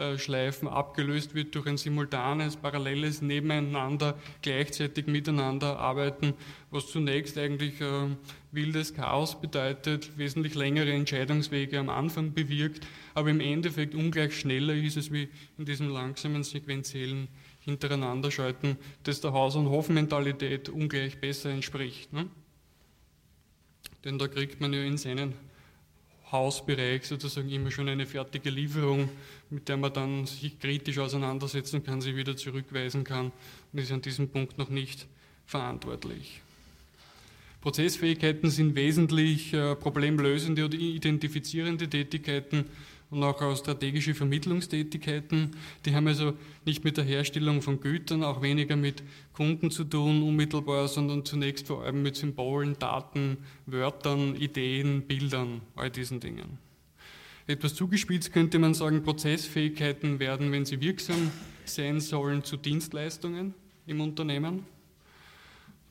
Rückkopplungsschleifen 0.00 0.68
abgelöst 0.68 1.34
wird 1.34 1.54
durch 1.54 1.66
ein 1.66 1.76
simultanes, 1.76 2.56
paralleles 2.56 3.22
Nebeneinander, 3.22 4.18
gleichzeitig 4.42 5.06
miteinander 5.06 5.78
arbeiten, 5.78 6.34
was 6.70 6.88
zunächst 6.88 7.36
eigentlich 7.36 7.80
äh, 7.80 8.08
wildes 8.52 8.94
Chaos 8.94 9.40
bedeutet, 9.40 10.16
wesentlich 10.16 10.54
längere 10.54 10.92
Entscheidungswege 10.92 11.78
am 11.78 11.90
Anfang 11.90 12.32
bewirkt, 12.32 12.86
aber 13.14 13.30
im 13.30 13.40
Endeffekt 13.40 13.94
ungleich 13.94 14.38
schneller 14.38 14.74
ist 14.74 14.96
es 14.96 15.12
wie 15.12 15.28
in 15.58 15.64
diesem 15.64 15.90
langsamen 15.90 16.44
sequenziellen 16.44 17.28
Hintereinanderschalten, 17.60 18.78
das 19.02 19.20
der 19.20 19.32
Haus- 19.32 19.56
und 19.56 19.68
Hofmentalität 19.68 20.70
ungleich 20.70 21.20
besser 21.20 21.50
entspricht. 21.50 22.12
Ne? 22.12 22.26
Denn 24.04 24.18
da 24.18 24.28
kriegt 24.28 24.60
man 24.62 24.72
ja 24.72 24.82
in 24.82 24.96
seinen 24.96 25.34
Hausbereich 26.32 27.04
sozusagen 27.04 27.48
immer 27.50 27.70
schon 27.70 27.88
eine 27.88 28.06
fertige 28.06 28.50
Lieferung, 28.50 29.08
mit 29.50 29.68
der 29.68 29.76
man 29.76 29.92
dann 29.92 30.26
sich 30.26 30.58
kritisch 30.58 30.98
auseinandersetzen 30.98 31.82
kann, 31.82 32.00
sie 32.00 32.16
wieder 32.16 32.36
zurückweisen 32.36 33.04
kann 33.04 33.32
und 33.72 33.78
ist 33.78 33.92
an 33.92 34.02
diesem 34.02 34.28
Punkt 34.28 34.58
noch 34.58 34.68
nicht 34.68 35.06
verantwortlich. 35.46 36.40
Prozessfähigkeiten 37.60 38.48
sind 38.48 38.74
wesentlich 38.74 39.52
äh, 39.52 39.74
problemlösende 39.76 40.64
oder 40.64 40.78
identifizierende 40.78 41.88
Tätigkeiten 41.88 42.64
und 43.10 43.24
auch 43.24 43.56
strategische 43.56 44.14
Vermittlungstätigkeiten. 44.14 45.56
Die 45.84 45.94
haben 45.94 46.06
also 46.06 46.34
nicht 46.64 46.84
mit 46.84 46.96
der 46.96 47.04
Herstellung 47.04 47.60
von 47.60 47.80
Gütern, 47.80 48.22
auch 48.22 48.40
weniger 48.42 48.76
mit 48.76 49.02
Kunden 49.32 49.70
zu 49.70 49.84
tun, 49.84 50.22
unmittelbar, 50.22 50.86
sondern 50.88 51.24
zunächst 51.24 51.66
vor 51.66 51.84
allem 51.84 52.02
mit 52.02 52.16
Symbolen, 52.16 52.76
Daten, 52.78 53.38
Wörtern, 53.66 54.36
Ideen, 54.36 55.02
Bildern, 55.02 55.60
all 55.74 55.90
diesen 55.90 56.20
Dingen. 56.20 56.58
Etwas 57.46 57.74
zugespitzt 57.74 58.32
könnte 58.32 58.60
man 58.60 58.74
sagen, 58.74 59.02
Prozessfähigkeiten 59.02 60.20
werden, 60.20 60.52
wenn 60.52 60.64
sie 60.64 60.80
wirksam 60.80 61.32
sein 61.64 62.00
sollen, 62.00 62.44
zu 62.44 62.56
Dienstleistungen 62.56 63.54
im 63.86 64.00
Unternehmen. 64.00 64.66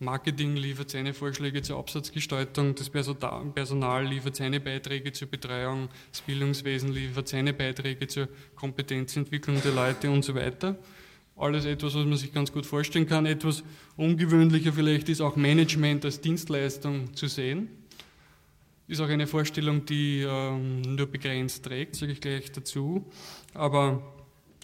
Marketing 0.02 0.56
liefert 0.56 0.90
seine 0.90 1.14
Vorschläge 1.14 1.62
zur 1.62 1.78
Absatzgestaltung, 1.78 2.74
das 2.74 2.90
Personal 2.90 4.06
liefert 4.06 4.36
seine 4.38 4.62
Beiträge 4.62 5.12
zur 5.12 5.28
Betreuung, 5.28 5.90
das 6.12 6.22
Bildungswesen 6.22 6.94
liefert 6.94 7.28
seine 7.28 7.54
Beiträge 7.54 8.08
zur 8.08 8.30
Kompetenzentwicklung 8.56 9.62
der 9.62 9.74
Leute 9.74 10.10
und 10.10 10.24
so 10.24 10.36
weiter. 10.36 10.78
Alles 11.36 11.66
etwas, 11.66 11.96
was 11.96 12.06
man 12.06 12.18
sich 12.18 12.34
ganz 12.34 12.52
gut 12.52 12.66
vorstellen 12.66 13.08
kann. 13.08 13.26
Etwas 13.26 13.64
ungewöhnlicher 13.98 14.72
vielleicht 14.72 15.10
ist 15.10 15.20
auch 15.20 15.36
Management 15.36 16.06
als 16.06 16.22
Dienstleistung 16.22 17.14
zu 17.14 17.28
sehen. 17.28 17.70
Ist 18.88 19.02
auch 19.02 19.10
eine 19.10 19.28
Vorstellung, 19.28 19.86
die 19.86 20.22
ähm, 20.22 20.82
nur 20.82 21.08
begrenzt 21.08 21.64
trägt, 21.64 21.96
sage 21.96 22.14
ich 22.14 22.22
gleich 22.22 22.52
dazu. 22.52 23.06
Aber 23.54 24.02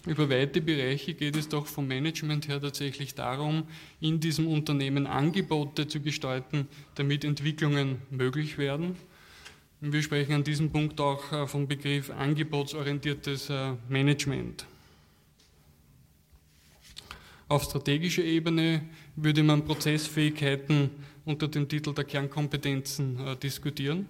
über 0.06 0.30
weite 0.30 0.60
Bereiche 0.60 1.14
geht 1.14 1.36
es 1.36 1.48
doch 1.48 1.66
vom 1.66 1.88
Management 1.88 2.46
her 2.48 2.60
tatsächlich 2.60 3.14
darum, 3.14 3.64
in 4.00 4.20
diesem 4.20 4.46
Unternehmen 4.46 5.06
Angebote 5.06 5.88
zu 5.88 6.00
gestalten, 6.00 6.68
damit 6.94 7.24
Entwicklungen 7.24 8.00
möglich 8.10 8.56
werden. 8.56 8.96
Wir 9.80 10.02
sprechen 10.02 10.32
an 10.32 10.44
diesem 10.44 10.70
Punkt 10.70 11.00
auch 11.00 11.32
äh, 11.32 11.46
vom 11.46 11.66
Begriff 11.66 12.10
angebotsorientiertes 12.10 13.50
äh, 13.50 13.72
Management. 13.88 14.64
Auf 17.48 17.64
strategischer 17.64 18.24
Ebene 18.24 18.82
würde 19.16 19.42
man 19.42 19.64
Prozessfähigkeiten 19.64 20.90
unter 21.24 21.48
dem 21.48 21.68
Titel 21.68 21.92
der 21.92 22.04
Kernkompetenzen 22.04 23.18
äh, 23.26 23.36
diskutieren. 23.36 24.08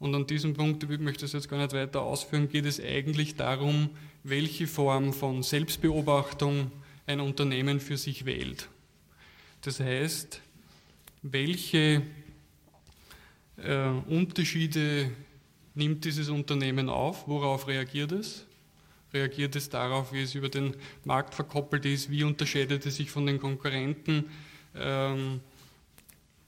Und 0.00 0.14
an 0.14 0.26
diesem 0.26 0.54
Punkt, 0.54 0.82
ich 0.82 0.98
möchte 1.00 1.22
das 1.22 1.32
jetzt 1.32 1.48
gar 1.48 1.58
nicht 1.58 1.72
weiter 1.72 2.02
ausführen, 2.02 2.48
geht 2.48 2.66
es 2.66 2.80
eigentlich 2.80 3.36
darum, 3.36 3.90
welche 4.28 4.66
Form 4.66 5.12
von 5.12 5.42
Selbstbeobachtung 5.42 6.70
ein 7.06 7.20
Unternehmen 7.20 7.80
für 7.80 7.96
sich 7.96 8.24
wählt. 8.24 8.68
Das 9.62 9.80
heißt, 9.80 10.40
welche 11.22 12.02
äh, 13.56 13.88
Unterschiede 14.08 15.10
nimmt 15.74 16.04
dieses 16.04 16.28
Unternehmen 16.28 16.88
auf, 16.88 17.26
worauf 17.26 17.66
reagiert 17.66 18.12
es? 18.12 18.44
Reagiert 19.12 19.56
es 19.56 19.70
darauf, 19.70 20.12
wie 20.12 20.22
es 20.22 20.34
über 20.34 20.48
den 20.48 20.74
Markt 21.04 21.34
verkoppelt 21.34 21.86
ist, 21.86 22.10
wie 22.10 22.24
unterscheidet 22.24 22.84
es 22.84 22.96
sich 22.96 23.10
von 23.10 23.26
den 23.26 23.40
Konkurrenten? 23.40 24.24
Ähm, 24.76 25.40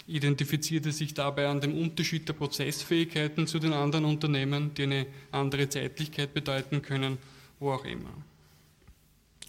identifiziert 0.06 0.86
er 0.86 0.92
sich 0.92 1.14
dabei 1.14 1.48
an 1.48 1.60
dem 1.60 1.80
Unterschied 1.80 2.28
der 2.28 2.34
Prozessfähigkeiten 2.34 3.46
zu 3.46 3.58
den 3.58 3.72
anderen 3.72 4.04
Unternehmen, 4.04 4.74
die 4.74 4.82
eine 4.82 5.06
andere 5.30 5.68
Zeitlichkeit 5.68 6.34
bedeuten 6.34 6.82
können, 6.82 7.18
wo 7.60 7.70
auch 7.72 7.84
immer. 7.84 8.10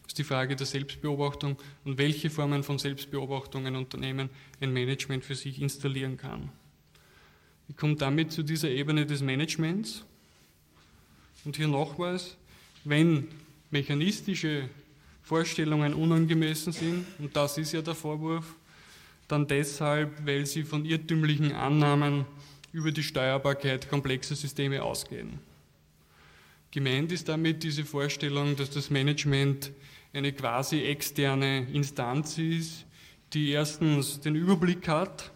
Das 0.04 0.10
ist 0.10 0.18
die 0.20 0.24
Frage 0.24 0.56
der 0.56 0.68
Selbstbeobachtung 0.68 1.58
und 1.86 1.98
welche 1.98 2.30
Formen 2.30 2.64
von 2.64 2.78
Selbstbeobachtung 2.78 3.66
ein 3.66 3.76
Unternehmen, 3.76 4.30
ein 4.60 4.74
Management 4.74 5.24
für 5.24 5.36
sich 5.36 5.62
installieren 5.62 6.18
kann. 6.18 6.50
Ich 7.70 7.78
komme 7.78 7.96
damit 7.96 8.34
zu 8.34 8.44
dieser 8.44 8.70
Ebene 8.70 9.06
des 9.06 9.22
Managements 9.22 10.04
und 11.46 11.56
hier 11.56 11.70
nochmals, 11.70 12.36
wenn 12.84 13.30
mechanistische 13.72 14.70
Vorstellungen 15.24 15.94
unangemessen 15.94 16.74
sind, 16.74 17.06
und 17.18 17.34
das 17.36 17.58
ist 17.58 17.72
ja 17.72 17.82
der 17.82 17.96
Vorwurf, 17.96 18.56
dann 19.30 19.48
deshalb, 19.48 20.26
weil 20.26 20.46
sie 20.46 20.64
von 20.64 20.84
irrtümlichen 20.84 21.54
Annahmen 21.54 22.26
über 22.74 22.92
die 22.92 23.04
Steuerbarkeit 23.04 23.90
komplexer 23.90 24.36
Systeme 24.36 24.84
ausgehen. 24.84 25.40
Gemeint 26.72 27.12
ist 27.12 27.28
damit 27.28 27.64
diese 27.64 27.84
Vorstellung, 27.84 28.56
dass 28.56 28.70
das 28.70 28.90
Management 28.90 29.72
eine 30.14 30.32
quasi 30.32 30.84
externe 30.84 31.68
Instanz 31.74 32.38
ist, 32.38 32.86
die 33.34 33.50
erstens 33.50 34.22
den 34.22 34.36
Überblick 34.36 34.88
hat 34.88 35.32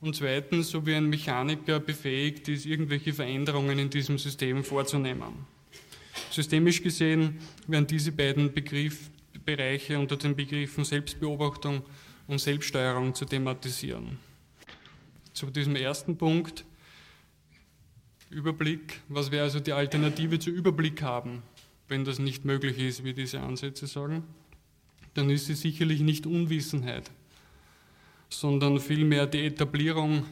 und 0.00 0.16
zweitens, 0.16 0.70
so 0.70 0.84
wie 0.84 0.94
ein 0.94 1.08
Mechaniker 1.08 1.78
befähigt 1.78 2.48
ist, 2.48 2.66
irgendwelche 2.66 3.12
Veränderungen 3.12 3.78
in 3.78 3.90
diesem 3.90 4.18
System 4.18 4.64
vorzunehmen. 4.64 5.46
Systemisch 6.30 6.82
gesehen 6.82 7.38
werden 7.68 7.86
diese 7.86 8.10
beiden 8.10 8.52
Begriffbereiche 8.52 9.98
unter 9.98 10.16
den 10.16 10.34
Begriffen 10.34 10.84
Selbstbeobachtung 10.84 11.82
und 12.26 12.40
Selbststeuerung 12.40 13.14
zu 13.14 13.24
thematisieren. 13.24 14.18
Zu 15.32 15.46
diesem 15.46 15.76
ersten 15.76 16.16
Punkt, 16.16 16.64
Überblick, 18.32 19.00
was 19.08 19.30
wäre 19.30 19.44
also 19.44 19.60
die 19.60 19.72
Alternative 19.72 20.38
zu 20.38 20.50
Überblick 20.50 21.02
haben, 21.02 21.42
wenn 21.88 22.04
das 22.04 22.18
nicht 22.18 22.44
möglich 22.44 22.78
ist, 22.78 23.04
wie 23.04 23.12
diese 23.12 23.40
Ansätze 23.40 23.86
sagen, 23.86 24.24
dann 25.14 25.30
ist 25.30 25.46
sie 25.46 25.54
sicherlich 25.54 26.00
nicht 26.00 26.26
Unwissenheit, 26.26 27.10
sondern 28.28 28.80
vielmehr 28.80 29.26
die 29.26 29.44
Etablierung 29.44 30.24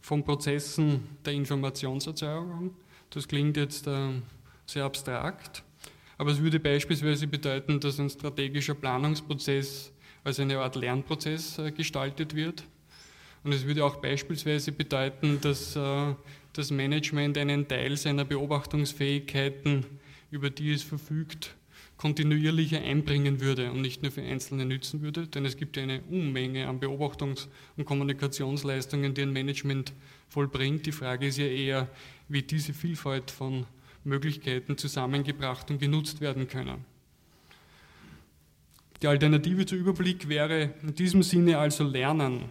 von 0.00 0.24
Prozessen 0.24 1.00
der 1.24 1.34
Informationserzeugung. 1.34 2.74
Das 3.10 3.28
klingt 3.28 3.56
jetzt 3.56 3.86
äh, 3.86 4.08
sehr 4.66 4.84
abstrakt, 4.84 5.62
aber 6.16 6.30
es 6.30 6.40
würde 6.40 6.58
beispielsweise 6.58 7.26
bedeuten, 7.26 7.78
dass 7.78 8.00
ein 8.00 8.08
strategischer 8.08 8.74
Planungsprozess 8.74 9.92
als 10.24 10.40
eine 10.40 10.58
Art 10.58 10.76
Lernprozess 10.76 11.58
äh, 11.58 11.70
gestaltet 11.70 12.34
wird. 12.34 12.64
Und 13.44 13.52
es 13.52 13.66
würde 13.66 13.84
auch 13.84 13.96
beispielsweise 13.96 14.72
bedeuten, 14.72 15.40
dass 15.40 15.76
äh, 15.76 16.14
das 16.52 16.70
Management 16.70 17.38
einen 17.38 17.66
Teil 17.68 17.96
seiner 17.96 18.24
Beobachtungsfähigkeiten, 18.24 19.84
über 20.30 20.50
die 20.50 20.72
es 20.72 20.82
verfügt, 20.82 21.54
kontinuierlicher 21.96 22.80
einbringen 22.80 23.40
würde 23.40 23.70
und 23.70 23.80
nicht 23.80 24.02
nur 24.02 24.10
für 24.10 24.22
Einzelne 24.22 24.64
nützen 24.64 25.02
würde, 25.02 25.28
denn 25.28 25.44
es 25.44 25.56
gibt 25.56 25.78
eine 25.78 26.02
Unmenge 26.10 26.66
an 26.66 26.80
Beobachtungs- 26.80 27.46
und 27.76 27.84
Kommunikationsleistungen, 27.84 29.14
die 29.14 29.22
ein 29.22 29.32
Management 29.32 29.92
vollbringt. 30.28 30.84
Die 30.86 30.92
Frage 30.92 31.28
ist 31.28 31.38
ja 31.38 31.46
eher, 31.46 31.88
wie 32.28 32.42
diese 32.42 32.72
Vielfalt 32.72 33.30
von 33.30 33.66
Möglichkeiten 34.04 34.76
zusammengebracht 34.76 35.70
und 35.70 35.78
genutzt 35.78 36.20
werden 36.20 36.48
können. 36.48 36.84
Die 39.00 39.06
Alternative 39.06 39.66
zu 39.66 39.76
Überblick 39.76 40.28
wäre 40.28 40.74
in 40.82 40.94
diesem 40.94 41.22
Sinne 41.22 41.58
also 41.58 41.84
Lernen. 41.84 42.50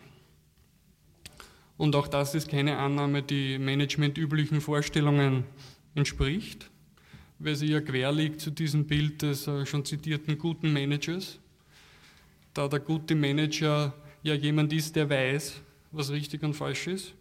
Und 1.81 1.95
auch 1.95 2.07
das 2.07 2.35
ist 2.35 2.47
keine 2.47 2.77
Annahme, 2.77 3.23
die 3.23 3.57
managementüblichen 3.57 4.61
Vorstellungen 4.61 5.45
entspricht. 5.95 6.69
weil 7.39 7.55
sie 7.55 7.71
ja 7.71 7.81
quer 7.81 8.11
liegt 8.11 8.39
zu 8.39 8.51
diesem 8.51 8.85
Bild 8.85 9.23
des 9.23 9.47
äh, 9.47 9.65
schon 9.65 9.83
zitierten 9.83 10.37
guten 10.37 10.71
Managers, 10.71 11.39
da 12.53 12.67
der 12.67 12.81
gute 12.81 13.15
Manager 13.15 13.95
ja 14.21 14.35
jemand 14.35 14.71
ist, 14.73 14.95
der 14.95 15.09
weiß, 15.09 15.59
was 15.91 16.11
richtig 16.11 16.43
und 16.43 16.53
falsch 16.53 16.85
ist. 16.85 17.15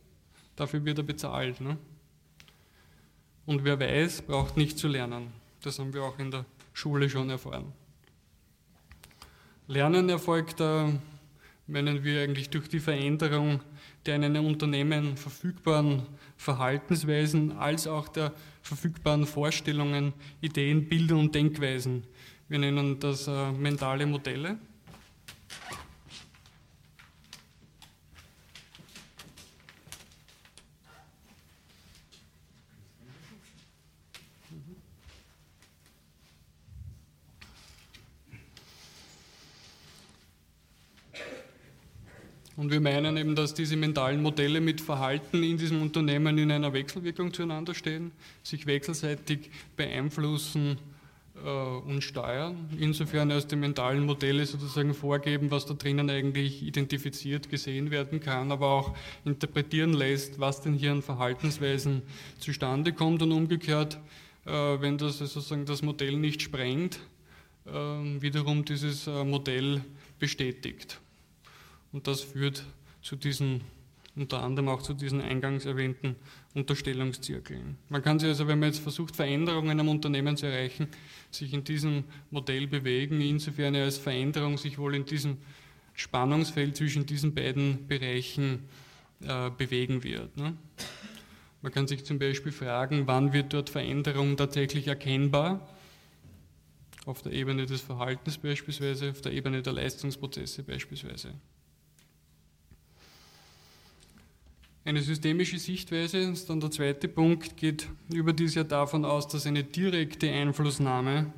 Dafür 0.56 0.84
wird 0.84 0.98
er 0.98 1.04
bezahlt. 1.04 1.58
Ne? 1.62 1.78
Und 3.46 3.64
wer 3.64 3.80
weiß, 3.80 4.20
braucht 4.20 4.58
nicht 4.58 4.76
zu 4.76 4.88
lernen. 4.88 5.28
Das 5.62 5.78
haben 5.78 5.94
wir 5.94 6.02
auch 6.02 6.18
in 6.18 6.30
der 6.30 6.44
Schule 6.74 7.08
schon 7.08 7.30
erfahren. 7.30 7.72
Lernen 9.68 10.10
erfolgt, 10.10 10.60
äh, 10.60 10.92
meinen 11.66 12.04
wir 12.04 12.24
eigentlich 12.24 12.50
durch 12.50 12.68
die 12.68 12.80
Veränderung 12.80 13.62
der 14.06 14.16
in 14.16 14.24
einem 14.24 14.46
Unternehmen 14.46 15.16
verfügbaren 15.16 16.02
Verhaltensweisen 16.36 17.52
als 17.52 17.86
auch 17.86 18.08
der 18.08 18.32
verfügbaren 18.62 19.26
Vorstellungen, 19.26 20.12
Ideen, 20.40 20.88
Bilder 20.88 21.16
und 21.16 21.34
Denkweisen. 21.34 22.04
Wir 22.48 22.58
nennen 22.58 22.98
das 22.98 23.28
äh, 23.28 23.52
mentale 23.52 24.06
Modelle. 24.06 24.58
Und 42.60 42.70
wir 42.70 42.80
meinen 42.82 43.16
eben, 43.16 43.34
dass 43.34 43.54
diese 43.54 43.74
mentalen 43.74 44.20
Modelle 44.20 44.60
mit 44.60 44.82
Verhalten 44.82 45.42
in 45.42 45.56
diesem 45.56 45.80
Unternehmen 45.80 46.36
in 46.36 46.52
einer 46.52 46.74
Wechselwirkung 46.74 47.32
zueinander 47.32 47.72
stehen, 47.72 48.12
sich 48.42 48.66
wechselseitig 48.66 49.50
beeinflussen 49.76 50.76
äh, 51.42 51.48
und 51.48 52.04
steuern. 52.04 52.68
Insofern 52.78 53.30
als 53.30 53.46
die 53.46 53.56
mentalen 53.56 54.04
Modelle 54.04 54.44
sozusagen 54.44 54.92
vorgeben, 54.92 55.50
was 55.50 55.64
da 55.64 55.72
drinnen 55.72 56.10
eigentlich 56.10 56.62
identifiziert, 56.62 57.48
gesehen 57.48 57.90
werden 57.90 58.20
kann, 58.20 58.52
aber 58.52 58.66
auch 58.66 58.94
interpretieren 59.24 59.94
lässt, 59.94 60.38
was 60.38 60.60
denn 60.60 60.74
hier 60.74 60.92
an 60.92 61.00
Verhaltensweisen 61.00 62.02
zustande 62.40 62.92
kommt 62.92 63.22
und 63.22 63.32
umgekehrt, 63.32 63.98
äh, 64.44 64.50
wenn 64.50 64.98
das 64.98 65.16
sozusagen 65.16 65.64
das 65.64 65.80
Modell 65.80 66.18
nicht 66.18 66.42
sprengt, 66.42 67.00
äh, 67.64 67.70
wiederum 67.70 68.66
dieses 68.66 69.06
äh, 69.06 69.24
Modell 69.24 69.80
bestätigt. 70.18 71.00
Und 71.92 72.07
das 72.07 72.20
führt 72.20 72.64
zu 73.03 73.16
diesen, 73.16 73.62
unter 74.16 74.42
anderem 74.42 74.68
auch 74.68 74.83
zu 74.83 74.94
diesen 74.94 75.20
eingangs 75.20 75.64
erwähnten 75.64 76.16
Unterstellungszirkeln. 76.55 77.76
Man 77.88 78.03
kann 78.03 78.18
sich 78.18 78.29
also, 78.29 78.46
wenn 78.48 78.59
man 78.59 78.68
jetzt 78.68 78.81
versucht, 78.81 79.16
Veränderungen 79.16 79.79
am 79.81 79.88
Unternehmen 79.88 80.37
zu 80.37 80.46
erreichen, 80.46 80.88
sich 81.31 81.53
in 81.53 81.64
diesem 81.64 82.05
Modell 82.31 82.66
bewegen, 82.66 83.20
insofern 83.20 83.74
als 83.76 83.98
Veränderung 83.98 84.59
sich 84.59 84.79
wohl 84.79 84.94
in 84.94 85.05
diesem 85.05 85.38
Spannungsfeld 85.94 86.76
zwischen 86.76 87.07
diesen 87.07 87.35
beiden 87.35 87.87
Bereichen 87.87 88.64
äh, 89.22 89.50
bewegen 89.50 90.03
wird. 90.03 90.37
Ne? 90.37 90.57
Man 91.62 91.72
kann 91.72 91.87
sich 91.87 92.05
zum 92.05 92.18
Beispiel 92.18 92.53
fragen, 92.53 93.07
wann 93.07 93.33
wird 93.33 93.53
dort 93.53 93.68
Veränderung 93.68 94.37
tatsächlich 94.37 94.87
erkennbar? 94.87 95.68
Auf 97.05 97.22
der 97.22 97.33
Ebene 97.33 97.66
des 97.66 97.81
Verhaltens 97.81 98.38
beispielsweise, 98.38 99.11
auf 99.11 99.20
der 99.20 99.33
Ebene 99.33 99.62
der 99.62 99.72
Leistungsprozesse 99.72 100.62
beispielsweise. 100.62 101.35
Eine 104.82 105.02
systemische 105.02 105.58
Sichtweise, 105.58 106.18
ist 106.18 106.48
dann 106.48 106.60
der 106.60 106.70
zweite 106.70 107.06
Punkt, 107.06 107.58
geht 107.58 107.86
überdies 108.10 108.54
ja 108.54 108.64
davon 108.64 109.04
aus, 109.04 109.28
dass 109.28 109.46
eine 109.46 109.62
direkte 109.62 110.30
Einflussnahme 110.30 111.34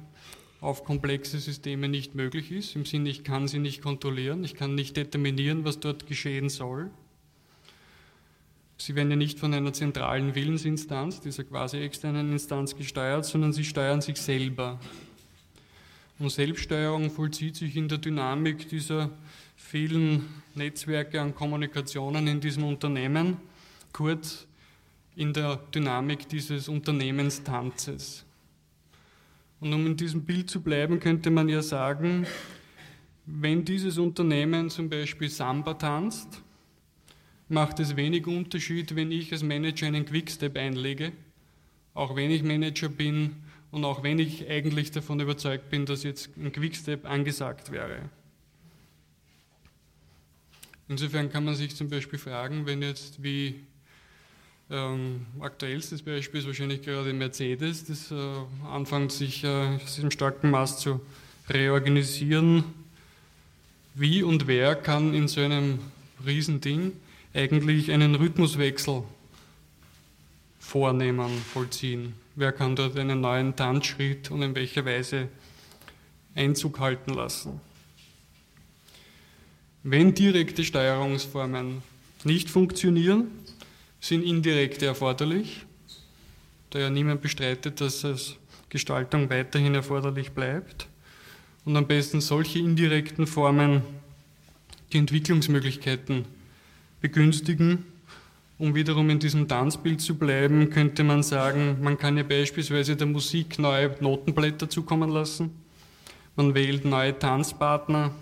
auf 0.61 0.85
komplexe 0.85 1.41
Systeme 1.41 1.89
nicht 1.89 2.15
möglich 2.15 2.53
ist, 2.53 2.77
im 2.77 2.85
Sinne, 2.85 3.09
ich 3.09 3.25
kann 3.25 3.49
sie 3.49 3.59
nicht 3.59 3.83
kontrollieren, 3.83 4.45
ich 4.45 4.55
kann 4.55 4.77
nicht 4.77 4.97
determinieren, 4.97 5.65
was 5.65 5.81
dort 5.81 6.07
geschehen 6.07 6.51
soll. 6.51 6.89
Sie 8.77 8.95
werden 8.95 9.11
ja 9.11 9.17
nicht 9.17 9.41
von 9.41 9.53
einer 9.53 9.73
zentralen 9.73 10.37
Willensinstanz, 10.37 11.21
dieser 11.21 11.43
quasi 11.43 11.79
externen 11.79 12.31
Instanz 12.31 12.77
gesteuert, 12.77 13.25
sondern 13.25 13.53
sie 13.53 13.65
steuern 13.65 14.01
sich 14.01 14.19
selber. 14.19 14.79
Und 16.21 16.31
Selbststeuerung 16.31 17.11
vollzieht 17.11 17.57
sich 17.57 17.77
in 17.77 17.89
der 17.89 17.99
Dynamik 17.99 18.69
dieser 18.69 19.11
vielen 19.63 20.29
Netzwerke 20.55 21.21
an 21.21 21.35
Kommunikationen 21.35 22.27
in 22.27 22.41
diesem 22.41 22.65
Unternehmen, 22.65 23.39
kurz 23.93 24.47
in 25.17 25.33
der 25.33 25.57
Dynamik 25.75 26.29
dieses 26.29 26.69
Unternehmenstanzes. 26.69 28.25
Und 29.61 29.73
um 29.73 29.87
in 29.87 29.97
diesem 29.97 30.25
Bild 30.25 30.51
zu 30.51 30.61
bleiben, 30.61 31.01
könnte 31.01 31.31
man 31.31 31.49
ja 31.49 31.63
sagen, 31.63 32.27
wenn 33.25 33.65
dieses 33.65 33.99
Unternehmen 33.99 34.69
zum 34.69 34.91
Beispiel 34.91 35.31
Samba 35.31 35.75
tanzt, 35.75 36.43
macht 37.49 37.79
es 37.81 37.97
wenig 37.97 38.27
Unterschied, 38.27 38.97
wenn 38.97 39.13
ich 39.13 39.33
als 39.33 39.43
Manager 39.43 39.87
einen 39.87 40.05
Quickstep 40.05 40.57
einlege, 40.57 41.13
auch 41.95 42.17
wenn 42.17 42.31
ich 42.31 42.43
Manager 42.43 42.89
bin 42.89 43.37
und 43.71 43.85
auch 43.85 44.03
wenn 44.03 44.19
ich 44.19 44.51
eigentlich 44.51 44.91
davon 44.91 45.21
überzeugt 45.21 45.71
bin, 45.71 45.87
dass 45.87 46.03
jetzt 46.03 46.31
ein 46.37 46.53
Quickstep 46.53 47.07
angesagt 47.09 47.71
wäre. 47.71 48.11
Insofern 50.89 51.31
kann 51.31 51.45
man 51.45 51.55
sich 51.55 51.75
zum 51.77 51.89
Beispiel 51.89 52.19
fragen, 52.19 52.67
wenn 52.67 52.83
jetzt 52.83 53.23
wie 53.23 53.61
ähm, 54.71 55.27
aktuellstes 55.41 56.03
Beispiel 56.03 56.41
ist 56.41 56.47
wahrscheinlich 56.47 56.83
gerade 56.83 57.13
Mercedes, 57.13 57.85
das 57.85 58.11
äh, 58.11 58.15
anfängt 58.67 59.13
sich 59.13 59.45
äh, 59.45 59.79
im 60.01 60.11
starken 60.11 60.51
Maß 60.51 60.79
zu 60.81 61.01
reorganisieren. 61.49 62.65
Wie 63.95 64.23
und 64.23 64.47
wer 64.47 64.75
kann 64.75 65.13
in 65.13 65.29
so 65.29 65.43
einem 65.43 65.79
Riesending 66.25 66.93
eigentlich 67.35 67.91
einen 67.91 68.15
Rhythmuswechsel 68.15 69.03
vornehmen, 70.59 71.31
vollziehen? 71.53 72.15
Wer 72.35 72.53
kann 72.53 72.75
dort 72.75 72.97
einen 72.97 73.21
neuen 73.21 73.55
Tanzschritt 73.55 74.31
und 74.31 74.41
in 74.41 74.55
welcher 74.55 74.87
Weise 74.87 75.29
Einzug 76.35 76.81
halten 76.81 77.13
lassen? 77.13 77.61
Wenn 79.85 80.15
direkte 80.15 80.63
Steuerungsformen 80.63 81.83
nicht 82.23 82.49
funktionieren, 82.51 83.27
sind 84.01 84.23
indirekte 84.23 84.87
erforderlich, 84.87 85.67
da 86.71 86.79
ja 86.79 86.89
niemand 86.89 87.21
bestreitet, 87.21 87.81
dass 87.81 88.05
es 88.05 88.37
Gestaltung 88.69 89.29
weiterhin 89.29 89.75
erforderlich 89.75 90.31
bleibt. 90.31 90.87
Und 91.65 91.77
am 91.77 91.89
besten 91.89 92.21
solche 92.21 92.61
indirekten 92.61 93.27
Formen 93.27 93.83
die 94.93 94.99
Entwicklungsmöglichkeiten 94.99 96.27
begünstigen. 97.01 97.85
Um 98.59 98.77
wiederum 98.77 99.11
in 99.11 99.19
diesem 99.19 99.49
Tanzbild 99.49 100.01
zu 100.01 100.15
bleiben, 100.15 100.71
könnte 100.71 101.03
man 101.03 101.25
sagen, 101.25 101.79
man 101.83 101.99
kann 101.99 102.17
ja 102.17 102.23
beispielsweise 102.23 102.95
der 102.95 103.09
Musik 103.09 103.59
neue 103.59 103.97
Notenblätter 103.99 104.71
zukommen 104.71 105.11
lassen. 105.11 105.51
Man 106.37 106.55
wählt 106.55 106.85
neue 106.85 107.19
Tanzpartner, 107.19 108.15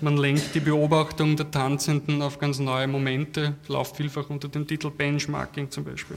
man 0.00 0.16
lenkt 0.16 0.54
die 0.54 0.60
Beobachtung 0.60 1.36
der 1.36 1.50
Tanzenden 1.50 2.22
auf 2.22 2.38
ganz 2.38 2.58
neue 2.58 2.86
Momente, 2.86 3.54
läuft 3.68 3.96
vielfach 3.96 4.30
unter 4.30 4.48
dem 4.48 4.66
Titel 4.66 4.90
Benchmarking 4.90 5.70
zum 5.70 5.84
Beispiel. 5.84 6.16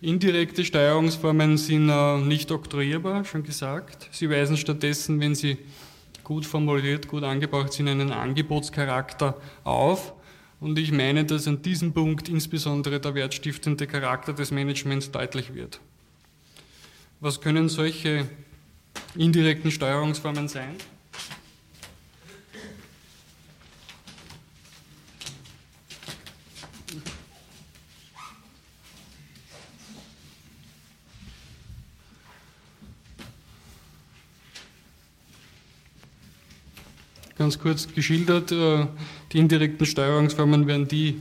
Indirekte 0.00 0.64
Steuerungsformen 0.64 1.56
sind 1.56 1.88
äh, 1.88 2.18
nicht 2.18 2.50
oktroyierbar, 2.52 3.24
schon 3.24 3.42
gesagt. 3.42 4.08
Sie 4.12 4.28
weisen 4.28 4.58
stattdessen, 4.58 5.18
wenn 5.18 5.34
sie 5.34 5.56
gut 6.22 6.44
formuliert, 6.44 7.08
gut 7.08 7.22
angebracht 7.22 7.72
sind, 7.72 7.88
einen 7.88 8.12
Angebotscharakter 8.12 9.40
auf. 9.64 10.12
Und 10.60 10.78
ich 10.78 10.92
meine, 10.92 11.24
dass 11.24 11.48
an 11.48 11.62
diesem 11.62 11.92
Punkt 11.92 12.28
insbesondere 12.28 13.00
der 13.00 13.14
wertstiftende 13.14 13.86
Charakter 13.86 14.34
des 14.34 14.50
Managements 14.50 15.10
deutlich 15.10 15.54
wird. 15.54 15.80
Was 17.20 17.40
können 17.40 17.70
solche 17.70 18.26
indirekten 19.16 19.70
Steuerungsformen 19.70 20.48
sein? 20.48 20.76
Ganz 37.44 37.58
kurz 37.58 37.86
geschildert. 37.94 38.52
Äh, 38.52 38.86
die 39.32 39.38
indirekten 39.38 39.84
Steuerungsformen 39.84 40.66
wären 40.66 40.88
die, 40.88 41.16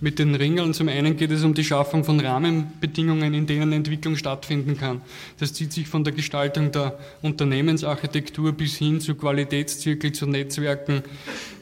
mit 0.00 0.18
den 0.18 0.34
Ringeln. 0.34 0.74
Zum 0.74 0.88
einen 0.88 1.16
geht 1.16 1.30
es 1.30 1.44
um 1.44 1.54
die 1.54 1.62
Schaffung 1.62 2.04
von 2.04 2.18
Rahmenbedingungen, 2.18 3.34
in 3.34 3.46
denen 3.46 3.72
Entwicklung 3.72 4.16
stattfinden 4.16 4.76
kann. 4.76 5.02
Das 5.38 5.52
zieht 5.52 5.72
sich 5.72 5.86
von 5.86 6.04
der 6.04 6.12
Gestaltung 6.12 6.72
der 6.72 6.98
Unternehmensarchitektur 7.22 8.52
bis 8.52 8.76
hin 8.78 9.00
zu 9.00 9.14
Qualitätszirkel, 9.14 10.12
zu 10.12 10.26
Netzwerken, 10.26 11.02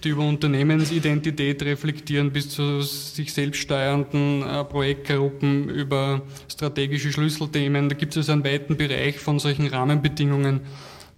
die 0.05 0.11
über 0.11 0.27
Unternehmensidentität 0.27 1.63
reflektieren, 1.65 2.31
bis 2.31 2.49
zu 2.51 2.81
sich 2.81 3.33
selbst 3.33 3.61
steuernden 3.61 4.43
äh, 4.43 4.65
Projektgruppen, 4.65 5.69
über 5.69 6.23
strategische 6.49 7.13
Schlüsselthemen. 7.13 7.89
Da 7.89 7.97
gibt 7.97 8.13
es 8.13 8.19
also 8.19 8.33
einen 8.33 8.45
weiten 8.45 8.77
Bereich 8.77 9.19
von 9.19 9.39
solchen 9.39 9.67
Rahmenbedingungen, 9.67 10.61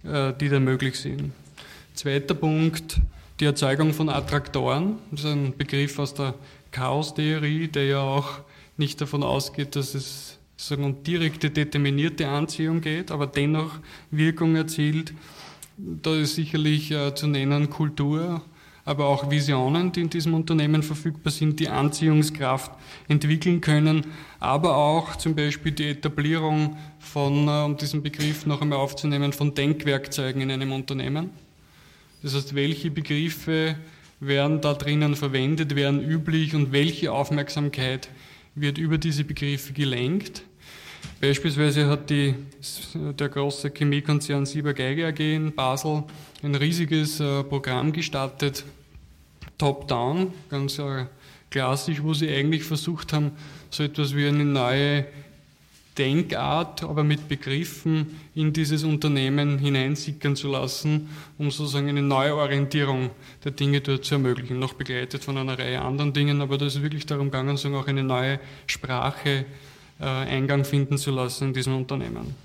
äh, 0.03 0.33
die 0.39 0.49
da 0.49 0.59
möglich 0.59 0.95
sind. 0.99 1.31
Zweiter 1.93 2.35
Punkt, 2.35 3.01
die 3.39 3.45
Erzeugung 3.45 3.93
von 3.93 4.07
Attraktoren. 4.07 4.97
Das 5.11 5.21
ist 5.21 5.25
ein 5.25 5.57
Begriff 5.57 5.99
aus 5.99 6.13
der 6.13 6.35
Chaostheorie, 6.71 7.67
der 7.67 7.85
ja 7.85 7.99
auch 7.99 8.39
nicht 8.77 9.01
davon 9.01 9.23
ausgeht, 9.23 9.75
dass 9.75 9.93
es 9.93 10.39
sagen, 10.55 10.85
um 10.85 11.03
direkte 11.03 11.49
determinierte 11.49 12.27
Anziehung 12.29 12.79
geht, 12.79 13.11
aber 13.11 13.27
dennoch 13.27 13.79
Wirkung 14.09 14.55
erzielt. 14.55 15.13
Da 15.77 16.15
ist 16.15 16.35
sicherlich 16.35 16.91
äh, 16.91 17.13
zu 17.13 17.27
nennen 17.27 17.69
Kultur, 17.69 18.41
aber 18.85 19.07
auch 19.07 19.29
Visionen, 19.29 19.91
die 19.91 20.01
in 20.01 20.09
diesem 20.09 20.33
Unternehmen 20.33 20.83
verfügbar 20.83 21.31
sind, 21.31 21.59
die 21.59 21.67
Anziehungskraft 21.67 22.71
entwickeln 23.09 23.59
können, 23.59 24.05
aber 24.39 24.77
auch 24.77 25.17
zum 25.17 25.35
Beispiel 25.35 25.73
die 25.73 25.89
Etablierung 25.89 26.77
von, 26.99 27.47
äh, 27.49 27.63
um 27.65 27.75
diesen 27.75 28.01
Begriff 28.01 28.45
noch 28.45 28.61
einmal 28.61 28.79
aufzunehmen, 28.79 29.33
von 29.33 29.53
Denkwerkzeugen 29.53 30.41
in 30.41 30.51
einem 30.51 30.71
Unternehmen. 30.71 31.50
Das 32.21 32.35
heißt, 32.35 32.55
welche 32.55 32.91
Begriffe 32.91 33.75
werden 34.19 34.61
da 34.61 34.73
drinnen 34.73 35.15
verwendet, 35.15 35.75
werden 35.75 36.01
üblich 36.03 36.55
und 36.55 36.71
welche 36.71 37.11
Aufmerksamkeit 37.11 38.09
wird 38.53 38.77
über 38.77 38.97
diese 38.97 39.23
Begriffe 39.23 39.73
gelenkt. 39.73 40.43
Beispielsweise 41.19 41.87
hat 41.87 42.09
die, 42.09 42.35
der 42.95 43.29
große 43.29 43.71
Chemiekonzern 43.71 44.45
Sieber 44.45 44.73
Geiger 44.73 45.07
AG 45.07 45.19
in 45.19 45.53
Basel 45.53 46.03
ein 46.43 46.55
riesiges 46.55 47.19
äh, 47.19 47.43
Programm 47.43 47.91
gestartet, 47.91 48.63
Top-Down, 49.57 50.33
ganz 50.49 50.77
äh, 50.79 51.05
klassisch, 51.49 52.01
wo 52.01 52.13
sie 52.13 52.29
eigentlich 52.29 52.63
versucht 52.63 53.13
haben, 53.13 53.31
so 53.69 53.83
etwas 53.83 54.15
wie 54.15 54.27
eine 54.27 54.45
neue 54.45 55.05
Denkart, 55.97 56.83
aber 56.83 57.03
mit 57.03 57.27
Begriffen 57.27 58.19
in 58.33 58.53
dieses 58.53 58.83
Unternehmen 58.83 59.59
hineinsickern 59.59 60.35
zu 60.35 60.49
lassen, 60.49 61.09
um 61.37 61.51
sozusagen 61.51 61.89
eine 61.89 62.01
Neuorientierung 62.01 63.09
der 63.43 63.51
Dinge 63.51 63.81
dort 63.81 64.05
zu 64.05 64.15
ermöglichen. 64.15 64.57
Noch 64.57 64.73
begleitet 64.73 65.23
von 65.23 65.37
einer 65.37 65.59
Reihe 65.59 65.81
anderen 65.81 66.13
Dingen, 66.13 66.41
aber 66.41 66.57
da 66.57 66.65
ist 66.65 66.81
wirklich 66.81 67.05
darum 67.05 67.25
gegangen, 67.25 67.57
sozusagen 67.57 67.75
auch 67.75 67.87
eine 67.87 68.03
neue 68.03 68.39
Sprache 68.67 69.45
äh, 69.99 70.05
Eingang 70.05 70.63
finden 70.63 70.97
zu 70.97 71.11
lassen 71.11 71.49
in 71.49 71.53
diesem 71.53 71.75
Unternehmen. 71.75 72.35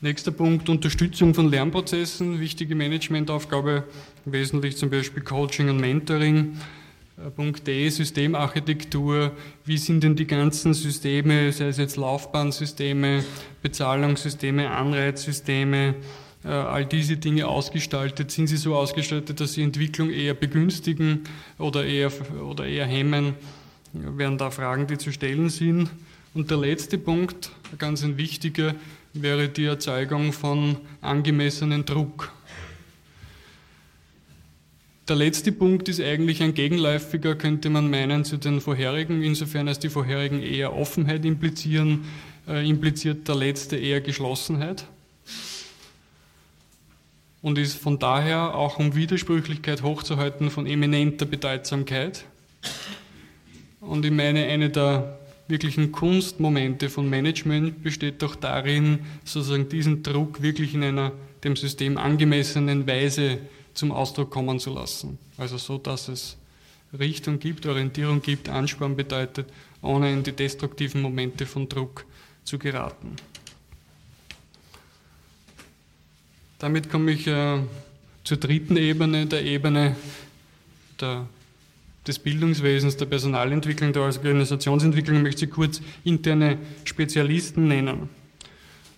Nächster 0.00 0.30
Punkt, 0.30 0.68
Unterstützung 0.68 1.34
von 1.34 1.50
Lernprozessen, 1.50 2.38
wichtige 2.38 2.76
Managementaufgabe, 2.76 3.84
wesentlich 4.24 4.76
zum 4.76 4.90
Beispiel 4.90 5.22
Coaching 5.22 5.70
und 5.70 5.80
Mentoring. 5.80 6.56
Punkt 7.34 7.66
D, 7.66 7.88
Systemarchitektur, 7.88 9.32
wie 9.64 9.76
sind 9.76 10.04
denn 10.04 10.14
die 10.14 10.26
ganzen 10.26 10.72
Systeme, 10.72 11.50
sei 11.50 11.66
es 11.66 11.76
jetzt 11.76 11.96
Laufbahnsysteme, 11.96 13.24
Bezahlungssysteme, 13.60 14.70
Anreizsysteme, 14.70 15.96
äh, 16.44 16.48
all 16.48 16.86
diese 16.86 17.16
Dinge 17.16 17.48
ausgestaltet? 17.48 18.30
Sind 18.30 18.46
sie 18.46 18.56
so 18.56 18.76
ausgestaltet, 18.76 19.40
dass 19.40 19.54
sie 19.54 19.62
Entwicklung 19.62 20.10
eher 20.10 20.34
begünstigen 20.34 21.24
oder 21.58 21.84
eher, 21.84 22.12
oder 22.40 22.66
eher 22.66 22.86
hemmen? 22.86 23.34
Wären 23.92 24.38
da 24.38 24.52
Fragen, 24.52 24.86
die 24.86 24.98
zu 24.98 25.10
stellen 25.10 25.48
sind. 25.48 25.90
Und 26.34 26.50
der 26.50 26.58
letzte 26.58 26.98
Punkt, 26.98 27.50
ganz 27.78 28.04
ein 28.04 28.16
wichtiger, 28.16 28.76
wäre 29.12 29.48
die 29.48 29.64
Erzeugung 29.64 30.32
von 30.32 30.76
angemessenen 31.00 31.84
Druck. 31.84 32.30
Der 35.08 35.16
letzte 35.16 35.52
Punkt 35.52 35.88
ist 35.88 36.02
eigentlich 36.02 36.42
ein 36.42 36.52
gegenläufiger, 36.52 37.34
könnte 37.34 37.70
man 37.70 37.88
meinen, 37.88 38.26
zu 38.26 38.36
den 38.36 38.60
vorherigen, 38.60 39.22
insofern 39.22 39.66
als 39.66 39.78
die 39.78 39.88
vorherigen 39.88 40.42
eher 40.42 40.76
Offenheit 40.76 41.24
implizieren, 41.24 42.04
äh, 42.46 42.68
impliziert 42.68 43.26
der 43.26 43.36
letzte 43.36 43.76
eher 43.76 44.02
Geschlossenheit 44.02 44.84
und 47.40 47.56
ist 47.56 47.78
von 47.78 47.98
daher 47.98 48.54
auch 48.54 48.78
um 48.78 48.94
Widersprüchlichkeit 48.94 49.82
hochzuhalten 49.82 50.50
von 50.50 50.66
eminenter 50.66 51.24
Bedeutsamkeit. 51.24 52.24
Und 53.80 54.04
ich 54.04 54.10
meine, 54.10 54.44
eine 54.44 54.68
der 54.68 55.18
wirklichen 55.46 55.90
Kunstmomente 55.90 56.90
von 56.90 57.08
Management 57.08 57.82
besteht 57.82 58.20
doch 58.20 58.36
darin, 58.36 58.98
sozusagen 59.24 59.70
diesen 59.70 60.02
Druck 60.02 60.42
wirklich 60.42 60.74
in 60.74 60.82
einer 60.82 61.12
dem 61.44 61.56
System 61.56 61.96
angemessenen 61.96 62.86
Weise 62.86 63.38
zum 63.78 63.92
Ausdruck 63.92 64.30
kommen 64.30 64.58
zu 64.58 64.74
lassen. 64.74 65.18
Also 65.36 65.56
so, 65.56 65.78
dass 65.78 66.08
es 66.08 66.36
Richtung 66.98 67.38
gibt, 67.38 67.64
Orientierung 67.64 68.20
gibt, 68.20 68.48
Ansporn 68.48 68.96
bedeutet, 68.96 69.46
ohne 69.82 70.12
in 70.12 70.24
die 70.24 70.32
destruktiven 70.32 71.00
Momente 71.00 71.46
von 71.46 71.68
Druck 71.68 72.04
zu 72.42 72.58
geraten. 72.58 73.14
Damit 76.58 76.90
komme 76.90 77.12
ich 77.12 77.28
äh, 77.28 77.60
zur 78.24 78.38
dritten 78.38 78.76
Ebene, 78.76 79.26
der 79.26 79.44
Ebene 79.44 79.94
der, 81.00 81.26
des 82.04 82.18
Bildungswesens, 82.18 82.96
der 82.96 83.06
Personalentwicklung, 83.06 83.92
der 83.92 84.02
Organisationsentwicklung. 84.02 85.18
Ich 85.18 85.22
möchte 85.22 85.40
Sie 85.40 85.46
kurz 85.46 85.80
interne 86.02 86.58
Spezialisten 86.82 87.68
nennen. 87.68 88.08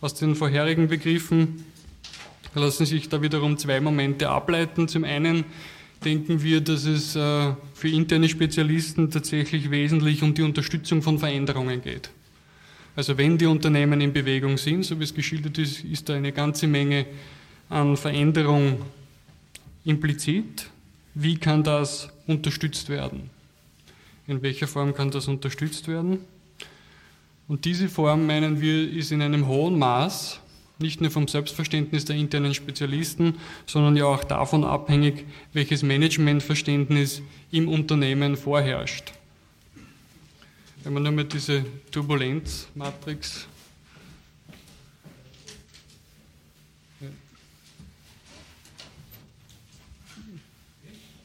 Aus 0.01 0.15
den 0.15 0.35
vorherigen 0.35 0.89
Begriffen 0.89 1.67
lassen 2.55 2.87
sich 2.87 3.09
da 3.09 3.23
wiederum 3.23 3.59
zwei 3.59 3.81
Momente 3.81 4.29
ableiten. 4.29 4.89
Zum 4.89 5.05
einen 5.05 5.45
denken 6.05 6.43
wir, 6.43 6.61
dass 6.61 6.85
es 6.85 7.15
äh, 7.15 7.53
für 7.75 7.89
interne 7.89 8.29
Spezialisten 8.29 9.11
tatsächlich 9.11 9.71
wesentlich 9.71 10.23
um 10.23 10.35
die 10.35 10.43
Unterstützung 10.43 11.03
von 11.03 11.19
Veränderungen 11.19 11.83
geht. 11.83 12.11
Also 12.97 13.17
wenn 13.17 13.39
die 13.39 13.47
Unternehmen 13.47 14.01
in 14.01 14.13
Bewegung 14.13 14.59
sind, 14.59 14.85
so 14.85 14.99
wie 14.99 15.05
es 15.05 15.15
geschildert 15.15 15.59
ist, 15.59 15.85
ist 15.85 16.09
da 16.09 16.15
eine 16.15 16.33
ganze 16.33 16.67
Menge 16.67 17.07
an 17.69 17.97
Veränderung 17.97 18.79
implizit. 19.85 20.69
Wie 21.15 21.37
kann 21.37 21.63
das 21.63 22.09
unterstützt 22.27 22.89
werden? 22.89 23.31
In 24.27 24.43
welcher 24.43 24.67
Form 24.67 24.95
kann 24.95 25.11
das 25.11 25.29
unterstützt 25.29 25.89
werden? 25.89 26.19
Und 27.49 27.65
diese 27.65 27.89
Form, 27.89 28.27
meinen 28.27 28.61
wir, 28.61 28.91
ist 28.93 29.13
in 29.13 29.23
einem 29.23 29.47
hohen 29.47 29.79
Maß 29.79 30.41
nicht 30.81 31.01
nur 31.01 31.11
vom 31.11 31.29
Selbstverständnis 31.29 32.05
der 32.05 32.17
internen 32.17 32.55
Spezialisten, 32.55 33.35
sondern 33.67 33.97
ja 33.97 34.07
auch 34.07 34.25
davon 34.25 34.65
abhängig, 34.65 35.27
welches 35.53 35.83
Managementverständnis 35.83 37.23
im 37.51 37.69
Unternehmen 37.69 38.37
vorherrscht. 38.37 39.13
Wenn 40.83 40.95
man 40.95 41.03
nur 41.03 41.13
mal 41.13 41.25
diese 41.25 41.65
Turbulenzmatrix 41.91 43.47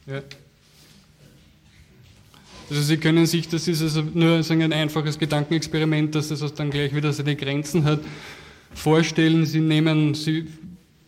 ja. 0.08 0.22
Also 2.70 2.82
Sie 2.82 2.98
können 2.98 3.28
sich, 3.28 3.48
das 3.48 3.68
ist 3.68 3.82
also 3.82 4.02
nur 4.02 4.42
ein 4.50 4.74
einfaches 4.74 5.20
Gedankenexperiment, 5.20 6.16
dass 6.16 6.30
das 6.30 6.54
dann 6.56 6.72
gleich 6.72 6.94
wieder 6.96 7.14
seine 7.14 7.36
Grenzen 7.36 7.86
hat 7.86 8.00
vorstellen, 8.76 9.46
Sie 9.46 9.62
nehmen, 9.62 10.14
Sie 10.14 10.46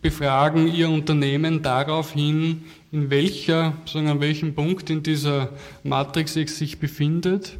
befragen 0.01 0.73
Ihr 0.73 0.89
Unternehmen 0.89 1.61
darauf 1.61 2.13
hin, 2.13 2.63
in 2.91 3.09
welcher, 3.09 3.73
sagen, 3.85 4.07
an 4.07 4.21
welchem 4.21 4.55
Punkt 4.55 4.89
in 4.89 5.03
dieser 5.03 5.49
Matrix 5.83 6.35
es 6.35 6.57
sich 6.57 6.79
befindet, 6.79 7.57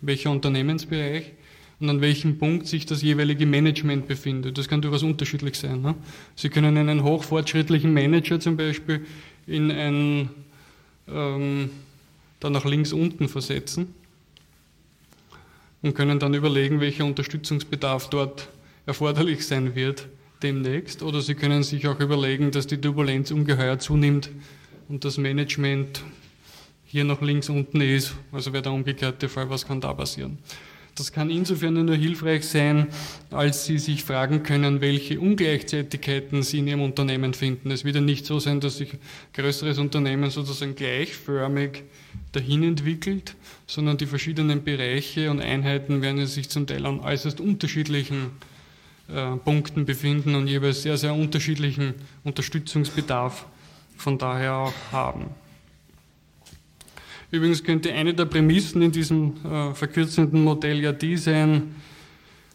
welcher 0.00 0.30
Unternehmensbereich 0.30 1.32
und 1.80 1.90
an 1.90 2.00
welchem 2.00 2.38
Punkt 2.38 2.66
sich 2.66 2.86
das 2.86 3.02
jeweilige 3.02 3.46
Management 3.46 4.08
befindet. 4.08 4.56
Das 4.56 4.68
kann 4.68 4.82
durchaus 4.82 5.02
unterschiedlich 5.02 5.58
sein. 5.58 5.82
Ne? 5.82 5.94
Sie 6.34 6.48
können 6.48 6.76
einen 6.76 7.02
hochfortschrittlichen 7.02 7.92
Manager 7.92 8.40
zum 8.40 8.56
Beispiel 8.56 9.04
in 9.46 9.70
ein, 9.70 10.30
ähm, 11.08 11.70
dann 12.40 12.52
nach 12.52 12.64
links 12.64 12.92
unten 12.92 13.28
versetzen 13.28 13.94
und 15.82 15.94
können 15.94 16.18
dann 16.18 16.34
überlegen, 16.34 16.80
welcher 16.80 17.04
Unterstützungsbedarf 17.04 18.08
dort 18.10 18.48
erforderlich 18.86 19.46
sein 19.46 19.74
wird 19.74 20.08
demnächst. 20.42 21.02
Oder 21.02 21.20
Sie 21.20 21.34
können 21.34 21.62
sich 21.62 21.86
auch 21.88 22.00
überlegen, 22.00 22.50
dass 22.50 22.66
die 22.66 22.80
Turbulenz 22.80 23.30
ungeheuer 23.30 23.78
zunimmt 23.78 24.30
und 24.88 25.04
das 25.04 25.18
Management 25.18 26.02
hier 26.84 27.04
noch 27.04 27.20
links 27.20 27.48
unten 27.48 27.80
ist. 27.80 28.14
Also 28.32 28.52
wäre 28.52 28.62
der 28.62 28.72
umgekehrte 28.72 29.28
Fall, 29.28 29.50
was 29.50 29.66
kann 29.66 29.80
da 29.80 29.92
passieren? 29.92 30.38
Das 30.94 31.12
kann 31.12 31.28
insofern 31.28 31.84
nur 31.84 31.94
hilfreich 31.94 32.46
sein, 32.46 32.86
als 33.30 33.66
Sie 33.66 33.78
sich 33.78 34.02
fragen 34.02 34.42
können, 34.42 34.80
welche 34.80 35.20
Ungleichzeitigkeiten 35.20 36.42
Sie 36.42 36.60
in 36.60 36.68
Ihrem 36.68 36.80
Unternehmen 36.80 37.34
finden. 37.34 37.70
Es 37.70 37.84
wird 37.84 37.96
ja 37.96 38.00
nicht 38.00 38.24
so 38.24 38.38
sein, 38.38 38.60
dass 38.60 38.78
sich 38.78 38.92
größeres 39.34 39.76
Unternehmen 39.76 40.30
sozusagen 40.30 40.74
gleichförmig 40.74 41.82
dahin 42.32 42.62
entwickelt, 42.62 43.34
sondern 43.66 43.98
die 43.98 44.06
verschiedenen 44.06 44.64
Bereiche 44.64 45.30
und 45.30 45.42
Einheiten 45.42 46.00
werden 46.00 46.26
sich 46.26 46.48
zum 46.48 46.66
Teil 46.66 46.86
an 46.86 47.00
äußerst 47.00 47.40
unterschiedlichen 47.42 48.30
äh, 49.08 49.36
Punkten 49.36 49.84
befinden 49.84 50.34
und 50.34 50.48
jeweils 50.48 50.82
sehr, 50.82 50.96
sehr 50.96 51.14
unterschiedlichen 51.14 51.94
Unterstützungsbedarf 52.24 53.46
von 53.96 54.18
daher 54.18 54.54
auch 54.54 54.72
haben. 54.92 55.26
Übrigens 57.30 57.62
könnte 57.62 57.92
eine 57.92 58.14
der 58.14 58.24
Prämissen 58.24 58.82
in 58.82 58.92
diesem 58.92 59.34
äh, 59.44 59.74
verkürzenden 59.74 60.42
Modell 60.42 60.80
ja 60.80 60.92
die 60.92 61.16
sein, 61.16 61.74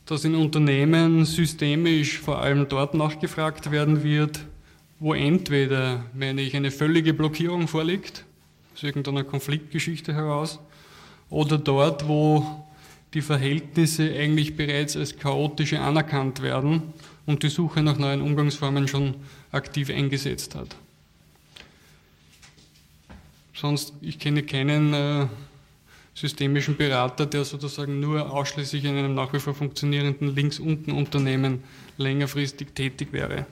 dass 0.06 0.26
in 0.26 0.36
Unternehmen 0.36 1.26
systemisch 1.26 2.20
vor 2.20 2.42
allem 2.42 2.68
dort 2.68 2.94
nachgefragt 2.94 3.72
werden 3.72 4.04
wird, 4.04 4.40
wo 5.00 5.14
entweder, 5.14 6.06
wenn 6.14 6.38
ich 6.38 6.56
eine 6.56 6.72
völlige 6.72 7.14
Blockierung 7.14 7.68
vorliegt, 7.68 8.26
aus 8.76 8.84
irgendeiner 8.84 9.24
Konfliktgeschichte 9.24 10.14
heraus, 10.14 10.60
oder 11.30 11.58
dort, 11.58 12.08
wo 12.08 12.66
die 13.14 13.22
Verhältnisse 13.22 14.14
eigentlich 14.14 14.56
bereits 14.56 14.96
als 14.96 15.18
chaotische 15.18 15.80
anerkannt 15.80 16.42
werden 16.42 16.94
und 17.26 17.44
die 17.44 17.50
Suche 17.50 17.82
nach 17.82 17.98
neuen 17.98 18.22
Umgangsformen 18.22 18.88
schon 18.88 19.16
aktiv 19.52 19.90
eingesetzt 19.90 20.56
hat. 20.56 20.76
Sonst, 23.54 23.94
ich 24.02 24.18
kenne 24.18 24.44
keinen 24.44 24.94
äh, 24.94 25.28
systemischen 26.14 26.78
Berater, 26.78 27.26
der 27.26 27.46
sozusagen 27.46 28.00
nur 28.00 28.32
ausschließlich 28.32 28.86
in 28.86 28.98
einem 28.98 29.14
nach 29.14 29.34
wie 29.34 29.40
vor 29.40 29.54
funktionierenden 29.54 30.34
Links-Unten-Unternehmen 30.34 31.64
längerfristig 31.98 32.70
tätig 32.74 33.10
wäre. 33.12 33.46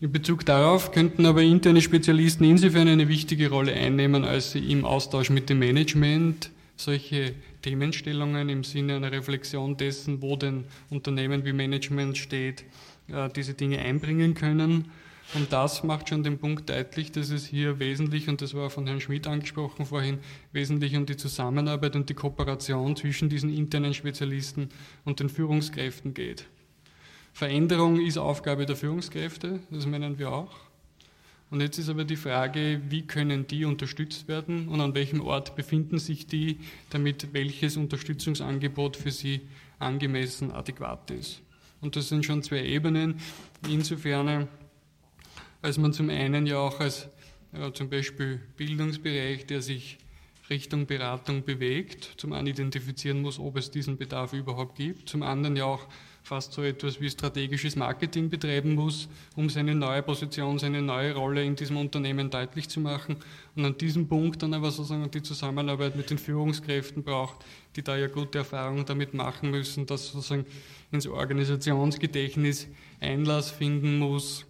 In 0.00 0.12
Bezug 0.12 0.46
darauf 0.46 0.92
könnten 0.92 1.26
aber 1.26 1.42
interne 1.42 1.80
Spezialisten 1.80 2.44
insofern 2.44 2.88
eine 2.88 3.08
wichtige 3.08 3.50
Rolle 3.50 3.72
einnehmen, 3.74 4.24
als 4.24 4.52
sie 4.52 4.70
im 4.70 4.84
Austausch 4.84 5.30
mit 5.30 5.50
dem 5.50 5.58
Management 5.58 6.50
solche 6.76 7.34
Themenstellungen 7.62 8.48
im 8.48 8.62
Sinne 8.62 8.96
einer 8.96 9.10
Reflexion 9.10 9.76
dessen, 9.76 10.22
wo 10.22 10.36
denn 10.36 10.64
Unternehmen 10.90 11.44
wie 11.44 11.52
Management 11.52 12.16
steht, 12.16 12.64
äh, 13.08 13.28
diese 13.34 13.54
Dinge 13.54 13.80
einbringen 13.80 14.34
können 14.34 14.84
und 15.34 15.52
das 15.52 15.82
macht 15.84 16.08
schon 16.08 16.22
den 16.22 16.38
Punkt 16.38 16.70
deutlich, 16.70 17.12
dass 17.12 17.30
es 17.30 17.46
hier 17.46 17.78
wesentlich, 17.78 18.28
und 18.28 18.40
das 18.40 18.54
war 18.54 18.70
von 18.70 18.86
Herrn 18.86 19.00
Schmidt 19.00 19.26
angesprochen 19.26 19.84
vorhin, 19.84 20.20
wesentlich 20.52 20.96
um 20.96 21.04
die 21.04 21.18
Zusammenarbeit 21.18 21.96
und 21.96 22.08
die 22.08 22.14
Kooperation 22.14 22.96
zwischen 22.96 23.28
diesen 23.28 23.54
internen 23.54 23.92
Spezialisten 23.92 24.70
und 25.04 25.20
den 25.20 25.28
Führungskräften 25.28 26.14
geht. 26.14 26.46
Veränderung 27.38 28.00
ist 28.00 28.18
Aufgabe 28.18 28.66
der 28.66 28.74
Führungskräfte, 28.74 29.60
das 29.70 29.86
meinen 29.86 30.18
wir 30.18 30.32
auch. 30.32 30.56
Und 31.52 31.60
jetzt 31.60 31.78
ist 31.78 31.88
aber 31.88 32.02
die 32.02 32.16
Frage, 32.16 32.80
wie 32.88 33.06
können 33.06 33.46
die 33.46 33.64
unterstützt 33.64 34.26
werden 34.26 34.66
und 34.66 34.80
an 34.80 34.92
welchem 34.96 35.20
Ort 35.20 35.54
befinden 35.54 36.00
sich 36.00 36.26
die, 36.26 36.58
damit 36.90 37.32
welches 37.32 37.76
Unterstützungsangebot 37.76 38.96
für 38.96 39.12
sie 39.12 39.42
angemessen 39.78 40.50
adäquat 40.50 41.12
ist. 41.12 41.40
Und 41.80 41.94
das 41.94 42.08
sind 42.08 42.26
schon 42.26 42.42
zwei 42.42 42.64
Ebenen. 42.64 43.20
Insofern 43.68 44.48
als 45.62 45.78
man 45.78 45.92
zum 45.92 46.10
einen 46.10 46.44
ja 46.44 46.58
auch 46.58 46.80
als 46.80 47.08
ja, 47.52 47.72
zum 47.72 47.88
Beispiel 47.88 48.40
Bildungsbereich, 48.56 49.46
der 49.46 49.62
sich 49.62 49.98
Richtung 50.50 50.86
Beratung 50.86 51.44
bewegt, 51.44 52.14
zum 52.16 52.32
einen 52.32 52.48
identifizieren 52.48 53.22
muss, 53.22 53.38
ob 53.38 53.56
es 53.56 53.70
diesen 53.70 53.96
Bedarf 53.96 54.32
überhaupt 54.32 54.74
gibt, 54.74 55.08
zum 55.08 55.22
anderen 55.22 55.54
ja 55.54 55.66
auch 55.66 55.86
fast 56.22 56.52
so 56.52 56.62
etwas 56.62 57.00
wie 57.00 57.08
strategisches 57.08 57.76
Marketing 57.76 58.28
betreiben 58.28 58.74
muss, 58.74 59.08
um 59.36 59.48
seine 59.48 59.74
neue 59.74 60.02
Position, 60.02 60.58
seine 60.58 60.82
neue 60.82 61.14
Rolle 61.14 61.44
in 61.44 61.56
diesem 61.56 61.76
Unternehmen 61.76 62.30
deutlich 62.30 62.68
zu 62.68 62.80
machen 62.80 63.16
und 63.56 63.64
an 63.64 63.78
diesem 63.78 64.08
Punkt 64.08 64.42
dann 64.42 64.54
aber 64.54 64.70
sozusagen 64.70 65.10
die 65.10 65.22
Zusammenarbeit 65.22 65.96
mit 65.96 66.10
den 66.10 66.18
Führungskräften 66.18 67.02
braucht, 67.02 67.44
die 67.76 67.82
da 67.82 67.96
ja 67.96 68.08
gute 68.08 68.38
Erfahrungen 68.38 68.84
damit 68.84 69.14
machen 69.14 69.50
müssen, 69.50 69.86
dass 69.86 70.12
sozusagen 70.12 70.46
ins 70.92 71.06
Organisationsgedächtnis 71.06 72.68
Einlass 73.00 73.50
finden 73.50 73.98
muss, 73.98 74.44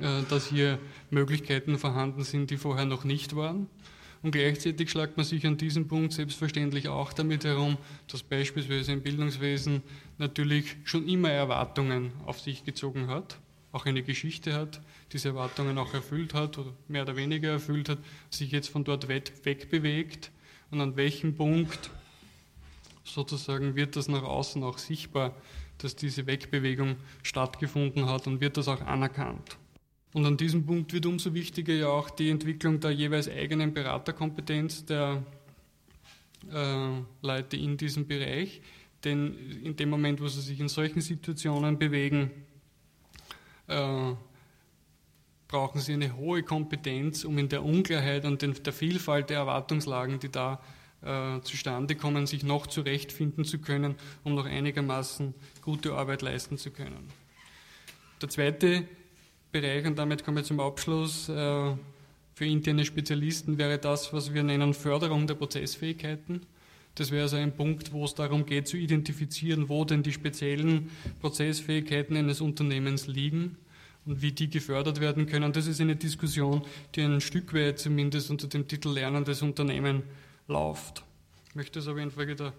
äh, 0.00 0.22
dass 0.28 0.48
hier 0.48 0.78
Möglichkeiten 1.10 1.78
vorhanden 1.78 2.22
sind, 2.22 2.50
die 2.50 2.56
vorher 2.56 2.84
noch 2.84 3.04
nicht 3.04 3.36
waren. 3.36 3.68
Und 4.22 4.32
gleichzeitig 4.32 4.90
schlagt 4.90 5.16
man 5.16 5.24
sich 5.24 5.46
an 5.46 5.56
diesem 5.56 5.86
Punkt 5.86 6.12
selbstverständlich 6.12 6.88
auch 6.88 7.12
damit 7.12 7.44
herum, 7.44 7.76
dass 8.08 8.22
beispielsweise 8.22 8.92
im 8.92 9.02
Bildungswesen 9.02 9.82
natürlich 10.18 10.76
schon 10.84 11.08
immer 11.08 11.30
Erwartungen 11.30 12.12
auf 12.26 12.40
sich 12.40 12.64
gezogen 12.64 13.06
hat, 13.06 13.38
auch 13.70 13.86
eine 13.86 14.02
Geschichte 14.02 14.54
hat, 14.54 14.80
diese 15.12 15.28
Erwartungen 15.28 15.78
auch 15.78 15.94
erfüllt 15.94 16.34
hat 16.34 16.58
oder 16.58 16.72
mehr 16.88 17.02
oder 17.02 17.16
weniger 17.16 17.50
erfüllt 17.50 17.88
hat, 17.88 17.98
sich 18.30 18.50
jetzt 18.50 18.68
von 18.68 18.82
dort 18.82 19.08
wegbewegt 19.08 20.32
und 20.70 20.80
an 20.80 20.96
welchem 20.96 21.36
Punkt 21.36 21.90
sozusagen 23.04 23.76
wird 23.76 23.96
das 23.96 24.08
nach 24.08 24.22
außen 24.22 24.62
auch 24.62 24.78
sichtbar, 24.78 25.34
dass 25.78 25.96
diese 25.96 26.26
Wegbewegung 26.26 26.96
stattgefunden 27.22 28.06
hat 28.06 28.26
und 28.26 28.40
wird 28.40 28.56
das 28.56 28.68
auch 28.68 28.80
anerkannt. 28.80 29.56
Und 30.12 30.24
an 30.24 30.36
diesem 30.36 30.64
Punkt 30.64 30.92
wird 30.92 31.06
umso 31.06 31.34
wichtiger 31.34 31.74
ja 31.74 31.88
auch 31.88 32.10
die 32.10 32.30
Entwicklung 32.30 32.80
der 32.80 32.90
jeweils 32.92 33.28
eigenen 33.28 33.74
Beraterkompetenz 33.74 34.86
der 34.86 35.22
äh, 36.50 37.02
Leute 37.22 37.56
in 37.56 37.76
diesem 37.76 38.06
Bereich. 38.06 38.62
Denn 39.04 39.60
in 39.62 39.76
dem 39.76 39.90
Moment, 39.90 40.20
wo 40.20 40.28
sie 40.28 40.40
sich 40.40 40.60
in 40.60 40.68
solchen 40.68 41.00
Situationen 41.00 41.78
bewegen, 41.78 42.30
äh, 43.68 44.14
brauchen 45.46 45.80
sie 45.80 45.94
eine 45.94 46.16
hohe 46.16 46.42
Kompetenz, 46.42 47.24
um 47.24 47.38
in 47.38 47.48
der 47.48 47.64
Unklarheit 47.64 48.24
und 48.24 48.42
in 48.42 48.54
der 48.54 48.72
Vielfalt 48.72 49.30
der 49.30 49.38
Erwartungslagen, 49.38 50.18
die 50.20 50.30
da 50.30 50.60
äh, 51.02 51.40
zustande 51.42 51.94
kommen, 51.94 52.26
sich 52.26 52.42
noch 52.42 52.66
zurechtfinden 52.66 53.44
zu 53.44 53.58
können, 53.58 53.94
um 54.24 54.34
noch 54.34 54.46
einigermaßen 54.46 55.34
gute 55.62 55.94
Arbeit 55.94 56.22
leisten 56.22 56.58
zu 56.58 56.70
können. 56.70 57.08
Der 58.20 58.28
zweite 58.28 58.88
Bereich, 59.50 59.86
und 59.86 59.98
damit 59.98 60.24
kommen 60.24 60.36
wir 60.36 60.44
zum 60.44 60.60
Abschluss, 60.60 61.28
äh, 61.28 61.74
für 62.34 62.44
interne 62.44 62.84
Spezialisten 62.84 63.58
wäre 63.58 63.78
das, 63.78 64.12
was 64.12 64.32
wir 64.32 64.42
nennen 64.42 64.74
Förderung 64.74 65.26
der 65.26 65.34
Prozessfähigkeiten. 65.34 66.42
Das 66.94 67.10
wäre 67.10 67.22
also 67.22 67.36
ein 67.36 67.56
Punkt, 67.56 67.92
wo 67.92 68.04
es 68.04 68.14
darum 68.14 68.44
geht 68.44 68.68
zu 68.68 68.76
identifizieren, 68.76 69.68
wo 69.68 69.84
denn 69.84 70.02
die 70.02 70.12
speziellen 70.12 70.90
Prozessfähigkeiten 71.20 72.16
eines 72.16 72.40
Unternehmens 72.40 73.06
liegen 73.06 73.56
und 74.04 74.20
wie 74.20 74.32
die 74.32 74.50
gefördert 74.50 75.00
werden 75.00 75.26
können. 75.26 75.52
Das 75.52 75.66
ist 75.66 75.80
eine 75.80 75.96
Diskussion, 75.96 76.62
die 76.94 77.02
ein 77.02 77.20
Stück 77.20 77.54
weit 77.54 77.78
zumindest 77.78 78.30
unter 78.30 78.48
dem 78.48 78.68
Titel 78.68 78.90
Lernendes 78.90 79.42
Unternehmen 79.42 80.02
läuft. 80.46 81.04
Ich 81.48 81.54
möchte 81.54 81.78
es 81.78 81.88
aber 81.88 82.00
infolge 82.00 82.36
der 82.36 82.52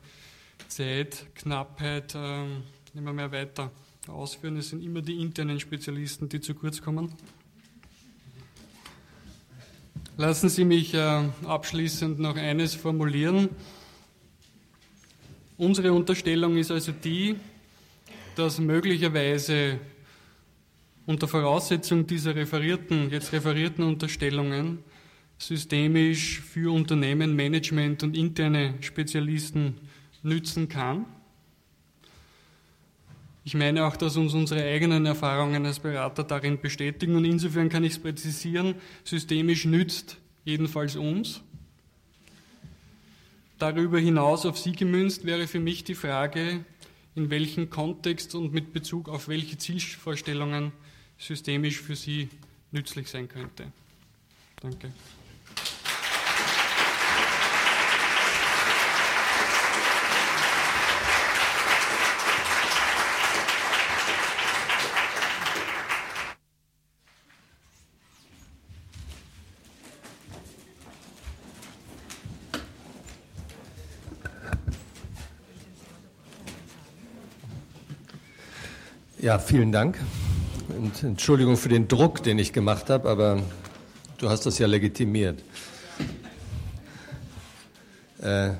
Zeitknappheit 0.68 2.16
äh, 2.16 2.46
nicht 2.94 3.14
mehr 3.14 3.32
weiter 3.32 3.72
ausführen. 4.08 4.58
Es 4.58 4.70
sind 4.70 4.84
immer 4.84 5.02
die 5.02 5.22
internen 5.22 5.60
Spezialisten, 5.60 6.30
die 6.30 6.40
zu 6.40 6.54
kurz 6.54 6.82
kommen. 6.82 7.14
Lassen 10.18 10.50
Sie 10.50 10.66
mich 10.66 10.94
äh, 10.94 11.30
abschließend 11.46 12.20
noch 12.20 12.36
eines 12.36 12.76
formulieren. 12.76 13.50
Unsere 15.58 15.94
Unterstellung 15.94 16.58
ist 16.58 16.72
also 16.72 16.92
die, 16.92 17.36
dass 18.36 18.60
möglicherweise 18.60 19.80
unter 21.06 21.28
Voraussetzung 21.28 22.06
dieser 22.06 22.36
referierten, 22.36 23.10
jetzt 23.10 23.34
referierten 23.34 23.84
Unterstellungen 23.84 24.80
systemisch 25.38 26.42
für 26.42 26.72
Unternehmen, 26.74 27.36
Management 27.36 28.04
und 28.04 28.16
interne 28.16 28.76
Spezialisten 28.82 29.76
nützen 30.22 30.68
kann. 30.68 31.06
Ich 33.50 33.56
meine 33.56 33.84
auch, 33.88 33.98
dass 33.98 34.16
uns 34.16 34.36
unsere 34.36 34.62
eigenen 34.62 35.08
Erfahrungen 35.08 35.66
als 35.66 35.80
Berater 35.80 36.24
darin 36.24 36.62
bestätigen 36.62 37.16
und 37.16 37.26
insofern 37.26 37.68
kann 37.68 37.84
ich 37.84 37.94
es 37.94 38.00
präzisieren, 38.00 38.76
systemisch 39.04 39.66
nützt 39.66 40.18
jedenfalls 40.46 40.96
uns. 40.96 41.42
Darüber 43.58 43.98
hinaus 43.98 44.46
auf 44.46 44.60
Sie 44.60 44.74
gemünzt 44.74 45.26
wäre 45.26 45.48
für 45.48 45.60
mich 45.60 45.84
die 45.84 45.96
Frage, 45.96 46.64
in 47.16 47.32
welchem 47.32 47.72
Kontext 47.72 48.36
und 48.36 48.54
mit 48.54 48.72
Bezug 48.72 49.10
auf 49.10 49.28
welche 49.28 49.58
Zielvorstellungen 49.58 50.72
systemisch 51.18 51.82
für 51.82 51.96
Sie 51.96 52.30
nützlich 52.72 53.08
sein 53.08 53.28
könnte. 53.28 53.72
Danke. 54.62 54.92
Ja, 79.22 79.38
vielen 79.38 79.74
Dank. 79.74 79.98
Und 80.70 81.04
Entschuldigung 81.04 81.58
für 81.58 81.68
den 81.68 81.90
Druck, 81.90 82.24
den 82.24 82.40
ich 82.40 82.54
gemacht 82.54 82.90
habe, 82.90 83.10
aber 83.10 83.44
du 84.18 84.30
hast 84.30 84.46
das 84.46 84.60
ja 84.60 84.68
legitimiert. 84.68 85.44
Äh, 88.22 88.52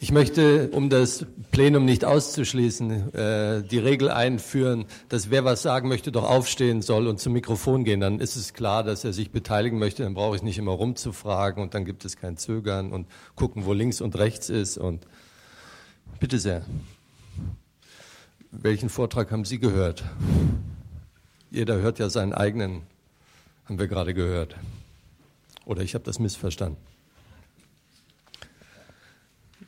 ich 0.00 0.12
möchte, 0.12 0.70
um 0.70 0.88
das 0.88 1.26
Plenum 1.50 1.84
nicht 1.84 2.06
auszuschließen, 2.06 3.14
äh, 3.14 3.62
die 3.64 3.78
Regel 3.78 4.10
einführen, 4.10 4.86
dass 5.10 5.28
wer 5.28 5.44
was 5.44 5.60
sagen 5.60 5.90
möchte, 5.90 6.10
doch 6.10 6.24
aufstehen 6.24 6.80
soll 6.80 7.06
und 7.06 7.20
zum 7.20 7.34
Mikrofon 7.34 7.84
gehen. 7.84 8.00
Dann 8.00 8.20
ist 8.20 8.34
es 8.34 8.54
klar, 8.54 8.82
dass 8.82 9.04
er 9.04 9.12
sich 9.12 9.30
beteiligen 9.30 9.78
möchte. 9.78 10.04
Dann 10.04 10.14
brauche 10.14 10.36
ich 10.36 10.42
nicht 10.42 10.56
immer 10.56 10.72
rumzufragen 10.72 11.62
und 11.62 11.74
dann 11.74 11.84
gibt 11.84 12.06
es 12.06 12.16
kein 12.16 12.38
Zögern 12.38 12.92
und 12.92 13.06
gucken, 13.34 13.66
wo 13.66 13.74
links 13.74 14.00
und 14.00 14.16
rechts 14.16 14.48
ist. 14.48 14.78
Und 14.78 15.06
bitte 16.18 16.38
sehr. 16.38 16.64
Welchen 18.50 18.88
Vortrag 18.88 19.30
haben 19.30 19.44
Sie 19.44 19.58
gehört? 19.58 20.04
Jeder 21.50 21.80
hört 21.80 21.98
ja 21.98 22.08
seinen 22.08 22.32
eigenen, 22.32 22.82
haben 23.66 23.78
wir 23.78 23.88
gerade 23.88 24.14
gehört. 24.14 24.56
Oder 25.66 25.82
ich 25.82 25.94
habe 25.94 26.04
das 26.04 26.18
missverstanden. 26.18 26.78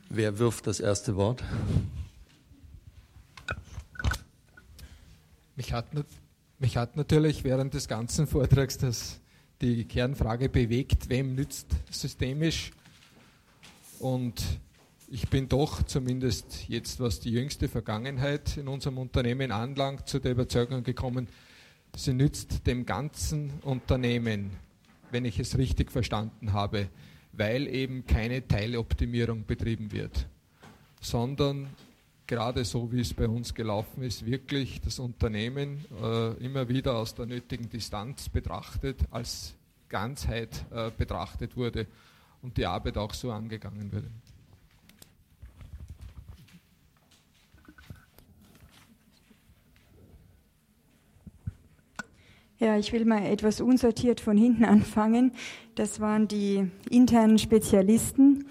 Wer 0.09 0.39
wirft 0.39 0.65
das 0.65 0.79
erste 0.79 1.15
Wort? 1.15 1.43
Mich 5.55 5.73
hat, 5.73 5.85
mich 6.57 6.75
hat 6.75 6.95
natürlich 6.95 7.43
während 7.43 7.75
des 7.75 7.87
ganzen 7.87 8.25
Vortrags 8.25 8.79
das, 8.79 9.19
die 9.61 9.85
Kernfrage 9.85 10.49
bewegt, 10.49 11.07
wem 11.07 11.35
nützt 11.35 11.67
systemisch? 11.91 12.71
Und 13.99 14.43
ich 15.11 15.27
bin 15.29 15.47
doch 15.47 15.83
zumindest 15.83 16.67
jetzt, 16.67 16.99
was 16.99 17.19
die 17.19 17.31
jüngste 17.31 17.67
Vergangenheit 17.67 18.57
in 18.57 18.67
unserem 18.67 18.97
Unternehmen 18.97 19.51
anlangt, 19.51 20.07
zu 20.07 20.19
der 20.19 20.31
Überzeugung 20.31 20.83
gekommen, 20.83 21.27
sie 21.95 22.13
nützt 22.13 22.65
dem 22.65 22.85
ganzen 22.85 23.51
Unternehmen, 23.61 24.51
wenn 25.11 25.25
ich 25.25 25.39
es 25.39 25.57
richtig 25.57 25.91
verstanden 25.91 26.53
habe 26.53 26.89
weil 27.33 27.67
eben 27.67 28.05
keine 28.05 28.45
Teiloptimierung 28.45 29.45
betrieben 29.45 29.91
wird, 29.91 30.27
sondern 30.99 31.69
gerade 32.27 32.65
so 32.65 32.91
wie 32.91 33.01
es 33.01 33.13
bei 33.13 33.27
uns 33.27 33.53
gelaufen 33.53 34.03
ist, 34.03 34.25
wirklich 34.25 34.81
das 34.81 34.99
Unternehmen 34.99 35.85
äh, 36.01 36.33
immer 36.43 36.67
wieder 36.69 36.95
aus 36.95 37.15
der 37.15 37.25
nötigen 37.25 37.69
Distanz 37.69 38.29
betrachtet, 38.29 38.99
als 39.11 39.55
Ganzheit 39.89 40.65
äh, 40.71 40.91
betrachtet 40.97 41.57
wurde 41.57 41.87
und 42.41 42.57
die 42.57 42.65
Arbeit 42.65 42.97
auch 42.97 43.13
so 43.13 43.31
angegangen 43.31 43.91
wurde. 43.91 44.09
Ja, 52.61 52.77
ich 52.77 52.93
will 52.93 53.05
mal 53.05 53.25
etwas 53.25 53.59
unsortiert 53.59 54.19
von 54.19 54.37
hinten 54.37 54.65
anfangen. 54.65 55.31
Das 55.73 55.99
waren 55.99 56.27
die 56.27 56.69
internen 56.91 57.39
Spezialisten. 57.39 58.45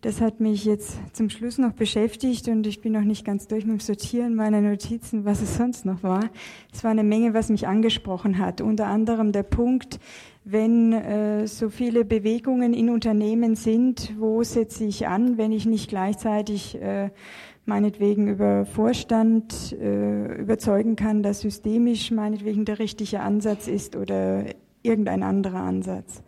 Das 0.00 0.22
hat 0.22 0.40
mich 0.40 0.64
jetzt 0.64 0.98
zum 1.12 1.28
Schluss 1.28 1.58
noch 1.58 1.74
beschäftigt 1.74 2.48
und 2.48 2.66
ich 2.66 2.80
bin 2.80 2.94
noch 2.94 3.02
nicht 3.02 3.26
ganz 3.26 3.48
durch 3.48 3.66
mit 3.66 3.74
dem 3.74 3.80
Sortieren 3.80 4.34
meiner 4.34 4.62
Notizen, 4.62 5.26
was 5.26 5.42
es 5.42 5.58
sonst 5.58 5.84
noch 5.84 6.02
war. 6.02 6.30
Es 6.72 6.82
war 6.82 6.92
eine 6.92 7.04
Menge, 7.04 7.34
was 7.34 7.50
mich 7.50 7.68
angesprochen 7.68 8.38
hat. 8.38 8.62
Unter 8.62 8.86
anderem 8.86 9.32
der 9.32 9.42
Punkt, 9.42 10.00
wenn 10.44 10.94
äh, 10.94 11.46
so 11.46 11.68
viele 11.68 12.06
Bewegungen 12.06 12.72
in 12.72 12.88
Unternehmen 12.88 13.54
sind, 13.54 14.14
wo 14.18 14.42
setze 14.42 14.84
ich 14.84 15.06
an, 15.08 15.36
wenn 15.36 15.52
ich 15.52 15.66
nicht 15.66 15.90
gleichzeitig 15.90 16.80
äh, 16.80 17.10
meinetwegen 17.64 18.28
über 18.28 18.66
Vorstand 18.66 19.72
äh, 19.72 20.40
überzeugen 20.40 20.96
kann, 20.96 21.22
dass 21.22 21.40
systemisch 21.40 22.10
meinetwegen 22.10 22.64
der 22.64 22.78
richtige 22.78 23.20
Ansatz 23.20 23.68
ist 23.68 23.96
oder 23.96 24.44
irgendein 24.82 25.22
anderer 25.22 25.60
Ansatz. 25.60 26.22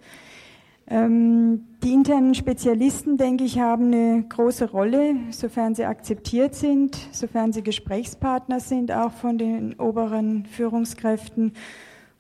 Ähm, 0.86 1.64
die 1.82 1.94
internen 1.94 2.34
Spezialisten, 2.34 3.16
denke 3.16 3.44
ich, 3.44 3.58
haben 3.58 3.86
eine 3.86 4.24
große 4.28 4.70
Rolle, 4.70 5.16
sofern 5.30 5.74
sie 5.74 5.86
akzeptiert 5.86 6.54
sind, 6.54 6.96
sofern 7.10 7.52
sie 7.52 7.62
Gesprächspartner 7.62 8.60
sind, 8.60 8.92
auch 8.92 9.12
von 9.12 9.38
den 9.38 9.80
oberen 9.80 10.44
Führungskräften 10.44 11.54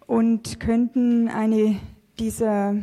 und 0.06 0.60
könnten 0.60 1.28
eine 1.28 1.76
dieser 2.18 2.76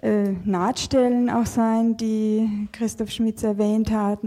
äh, 0.00 0.30
Nahtstellen 0.44 1.28
auch 1.28 1.46
sein, 1.46 1.96
die 1.96 2.68
Christoph 2.70 3.10
Schmitz 3.10 3.42
erwähnt 3.42 3.90
hat, 3.90 4.20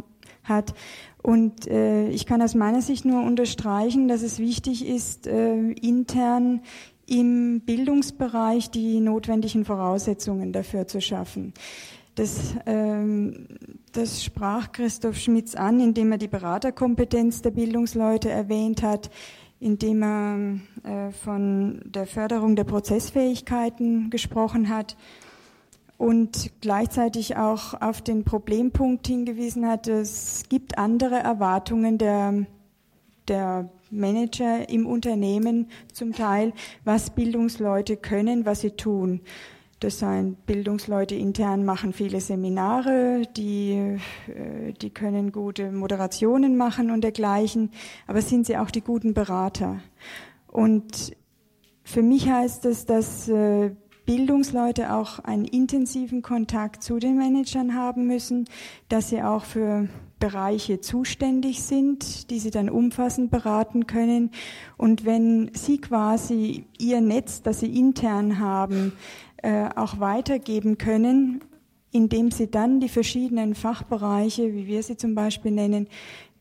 hat. 0.49 0.73
Und 1.21 1.67
äh, 1.67 2.09
ich 2.09 2.25
kann 2.25 2.41
aus 2.41 2.55
meiner 2.55 2.81
Sicht 2.81 3.05
nur 3.05 3.23
unterstreichen, 3.23 4.07
dass 4.07 4.21
es 4.21 4.39
wichtig 4.39 4.87
ist, 4.87 5.27
äh, 5.27 5.71
intern 5.71 6.61
im 7.05 7.61
Bildungsbereich 7.61 8.69
die 8.69 8.99
notwendigen 8.99 9.65
Voraussetzungen 9.65 10.51
dafür 10.51 10.87
zu 10.87 11.01
schaffen. 11.01 11.53
Das, 12.15 12.55
ähm, 12.65 13.47
das 13.93 14.23
sprach 14.23 14.71
Christoph 14.71 15.17
Schmitz 15.17 15.55
an, 15.55 15.79
indem 15.79 16.11
er 16.11 16.17
die 16.17 16.27
Beraterkompetenz 16.27 17.41
der 17.41 17.51
Bildungsleute 17.51 18.29
erwähnt 18.29 18.81
hat, 18.81 19.11
indem 19.59 20.03
er 20.03 20.59
äh, 20.83 21.11
von 21.11 21.81
der 21.85 22.07
Förderung 22.07 22.55
der 22.55 22.63
Prozessfähigkeiten 22.63 24.09
gesprochen 24.09 24.69
hat 24.69 24.97
und 25.97 26.51
gleichzeitig 26.61 27.37
auch 27.37 27.79
auf 27.81 28.01
den 28.01 28.23
Problempunkt 28.23 29.07
hingewiesen 29.07 29.67
hat, 29.67 29.87
es 29.87 30.43
gibt 30.47 30.77
andere 30.77 31.15
Erwartungen 31.15 31.97
der, 31.97 32.45
der 33.27 33.69
Manager 33.89 34.69
im 34.69 34.85
Unternehmen 34.85 35.69
zum 35.93 36.13
Teil, 36.13 36.53
was 36.83 37.09
Bildungsleute 37.11 37.97
können, 37.97 38.45
was 38.45 38.61
sie 38.61 38.71
tun. 38.71 39.21
Das 39.79 39.99
sind 39.99 40.43
Bildungsleute 40.47 41.13
intern 41.13 41.63
machen 41.63 41.93
viele 41.93 42.19
Seminare, 42.19 43.21
die, 43.37 43.99
äh, 44.27 44.73
die 44.73 44.89
können 44.89 45.31
gute 45.31 45.71
Moderationen 45.71 46.57
machen 46.57 46.89
und 46.89 47.01
dergleichen, 47.01 47.69
aber 48.07 48.23
sind 48.23 48.47
sie 48.47 48.57
auch 48.57 48.71
die 48.71 48.81
guten 48.81 49.13
Berater? 49.13 49.79
Und 50.47 51.15
für 51.83 52.01
mich 52.01 52.27
heißt 52.27 52.65
es, 52.65 52.87
dass 52.87 53.29
äh, 53.29 53.71
Bildungsleute 54.07 54.93
auch 54.93 55.19
einen 55.19 55.43
intensiven 55.43 56.21
Kontakt 56.21 56.81
zu 56.81 56.97
den 56.97 57.17
Managern 57.17 57.75
haben 57.75 58.07
müssen, 58.07 58.45
dass 58.87 59.09
sie 59.09 59.21
auch 59.21 59.43
für 59.43 59.89
Bereiche 60.17 60.79
zuständig 60.79 61.61
sind, 61.61 62.31
die 62.31 62.39
sie 62.39 62.49
dann 62.49 62.69
umfassend 62.69 63.29
beraten 63.31 63.85
können. 63.85 64.31
Und 64.77 65.03
wenn 65.03 65.51
sie 65.53 65.79
quasi 65.79 66.65
ihr 66.79 67.01
Netz, 67.01 67.41
das 67.41 67.59
sie 67.59 67.77
intern 67.77 68.39
haben, 68.39 68.93
äh, 69.43 69.67
auch 69.75 69.99
weitergeben 69.99 70.77
können, 70.77 71.43
indem 71.91 72.31
sie 72.31 72.49
dann 72.49 72.79
die 72.79 72.89
verschiedenen 72.89 73.55
Fachbereiche, 73.55 74.53
wie 74.53 74.67
wir 74.67 74.83
sie 74.83 74.95
zum 74.95 75.15
Beispiel 75.15 75.51
nennen, 75.51 75.87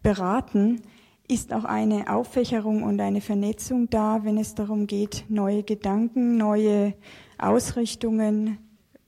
beraten, 0.05 0.83
ist 1.27 1.53
auch 1.53 1.65
eine 1.65 2.15
Auffächerung 2.15 2.85
und 2.85 3.01
eine 3.01 3.21
Vernetzung 3.21 3.91
da, 3.91 4.21
wenn 4.23 4.39
es 4.39 4.55
darum 4.55 4.87
geht, 4.87 5.25
neue 5.29 5.65
Gedanken, 5.65 6.37
neue 6.37 6.95
Ausrichtungen 7.39 8.59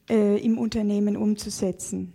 äh, 0.09 0.39
im 0.45 0.59
Unternehmen 0.59 1.17
umzusetzen. 1.17 2.13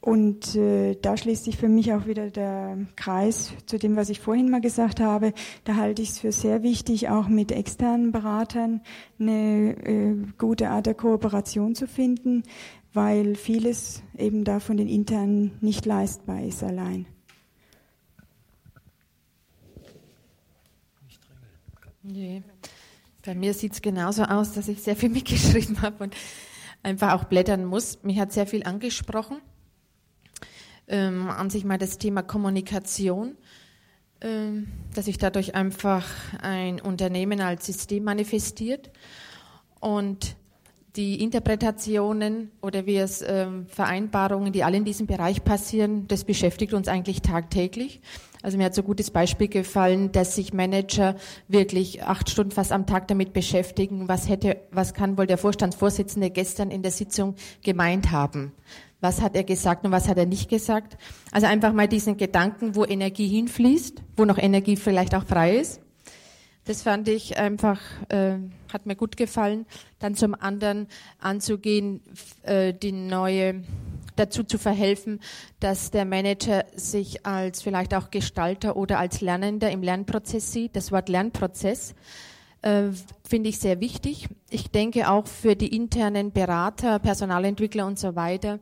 Und 0.00 0.56
äh, 0.56 0.96
da 1.00 1.16
schließt 1.16 1.44
sich 1.44 1.58
für 1.58 1.68
mich 1.68 1.92
auch 1.92 2.06
wieder 2.06 2.30
der 2.30 2.78
Kreis 2.96 3.52
zu 3.66 3.78
dem, 3.78 3.96
was 3.96 4.08
ich 4.08 4.20
vorhin 4.20 4.50
mal 4.50 4.62
gesagt 4.62 4.98
habe. 4.98 5.34
Da 5.64 5.76
halte 5.76 6.00
ich 6.00 6.10
es 6.10 6.18
für 6.18 6.32
sehr 6.32 6.62
wichtig, 6.62 7.10
auch 7.10 7.28
mit 7.28 7.52
externen 7.52 8.10
Beratern 8.10 8.80
eine 9.18 9.76
äh, 9.84 10.16
gute 10.38 10.70
Art 10.70 10.86
der 10.86 10.94
Kooperation 10.94 11.74
zu 11.74 11.86
finden, 11.86 12.44
weil 12.94 13.34
vieles 13.34 14.02
eben 14.16 14.44
da 14.44 14.58
von 14.58 14.78
den 14.78 14.88
internen 14.88 15.52
nicht 15.60 15.84
leistbar 15.84 16.42
ist 16.42 16.62
allein. 16.62 17.04
Nee. 22.02 22.42
Bei 23.24 23.34
mir 23.34 23.52
sieht 23.52 23.72
es 23.74 23.82
genauso 23.82 24.22
aus, 24.24 24.52
dass 24.52 24.68
ich 24.68 24.82
sehr 24.82 24.96
viel 24.96 25.08
mitgeschrieben 25.10 25.82
habe 25.82 26.04
und 26.04 26.16
einfach 26.82 27.12
auch 27.12 27.24
blättern 27.24 27.64
muss. 27.64 28.02
Mich 28.02 28.18
hat 28.18 28.32
sehr 28.32 28.46
viel 28.46 28.64
angesprochen. 28.64 29.40
Ähm, 30.88 31.28
an 31.28 31.50
sich 31.50 31.64
mal 31.64 31.78
das 31.78 31.98
Thema 31.98 32.22
Kommunikation, 32.22 33.36
ähm, 34.22 34.68
dass 34.94 35.04
sich 35.04 35.18
dadurch 35.18 35.54
einfach 35.54 36.04
ein 36.42 36.80
Unternehmen 36.80 37.40
als 37.40 37.66
System 37.66 38.04
manifestiert 38.04 38.90
und 39.78 40.36
die 40.96 41.22
Interpretationen 41.22 42.50
oder 42.60 42.86
wie 42.86 42.96
es 42.96 43.22
ähm, 43.22 43.66
Vereinbarungen, 43.68 44.52
die 44.52 44.64
alle 44.64 44.78
in 44.78 44.84
diesem 44.84 45.06
Bereich 45.06 45.44
passieren, 45.44 46.08
das 46.08 46.24
beschäftigt 46.24 46.74
uns 46.74 46.88
eigentlich 46.88 47.22
tagtäglich. 47.22 48.00
Also 48.42 48.56
mir 48.56 48.64
hat 48.64 48.74
so 48.74 48.82
ein 48.82 48.86
gutes 48.86 49.10
Beispiel 49.10 49.48
gefallen, 49.48 50.12
dass 50.12 50.34
sich 50.34 50.52
Manager 50.52 51.16
wirklich 51.48 52.02
acht 52.04 52.30
Stunden 52.30 52.52
fast 52.52 52.72
am 52.72 52.86
Tag 52.86 53.08
damit 53.08 53.32
beschäftigen, 53.32 54.08
was 54.08 54.28
hätte, 54.28 54.56
was 54.70 54.94
kann 54.94 55.18
wohl 55.18 55.26
der 55.26 55.38
Vorstandsvorsitzende 55.38 56.30
gestern 56.30 56.70
in 56.70 56.82
der 56.82 56.92
Sitzung 56.92 57.34
gemeint 57.62 58.10
haben. 58.10 58.52
was 59.00 59.22
hat 59.22 59.34
er 59.34 59.44
gesagt 59.44 59.84
und 59.84 59.92
was 59.92 60.08
hat 60.08 60.18
er 60.18 60.26
nicht 60.26 60.48
gesagt. 60.48 60.96
Also 61.32 61.46
einfach 61.46 61.72
mal 61.72 61.88
diesen 61.88 62.16
Gedanken, 62.16 62.76
wo 62.76 62.84
Energie 62.84 63.28
hinfließt, 63.28 64.02
wo 64.16 64.24
noch 64.24 64.38
Energie 64.38 64.76
vielleicht 64.76 65.14
auch 65.14 65.24
frei 65.24 65.56
ist. 65.56 65.80
Das 66.66 66.82
fand 66.82 67.08
ich 67.08 67.38
einfach, 67.38 67.80
äh, 68.10 68.34
hat 68.72 68.84
mir 68.86 68.94
gut 68.94 69.16
gefallen. 69.16 69.66
Dann 69.98 70.14
zum 70.14 70.34
anderen 70.34 70.86
anzugehen, 71.18 72.02
äh, 72.42 72.74
die 72.74 72.92
neue, 72.92 73.62
dazu 74.20 74.44
zu 74.44 74.58
verhelfen, 74.58 75.20
dass 75.58 75.90
der 75.90 76.04
Manager 76.04 76.64
sich 76.74 77.26
als 77.26 77.62
vielleicht 77.62 77.94
auch 77.94 78.10
Gestalter 78.10 78.76
oder 78.76 78.98
als 78.98 79.20
Lernender 79.20 79.70
im 79.70 79.82
Lernprozess 79.82 80.52
sieht. 80.52 80.76
Das 80.76 80.92
Wort 80.92 81.08
Lernprozess 81.08 81.94
äh, 82.62 82.90
finde 83.26 83.48
ich 83.48 83.58
sehr 83.58 83.80
wichtig. 83.80 84.28
Ich 84.50 84.70
denke 84.70 85.10
auch 85.10 85.26
für 85.26 85.56
die 85.56 85.74
internen 85.74 86.30
Berater, 86.32 86.98
Personalentwickler 86.98 87.86
und 87.86 87.98
so 87.98 88.14
weiter 88.14 88.60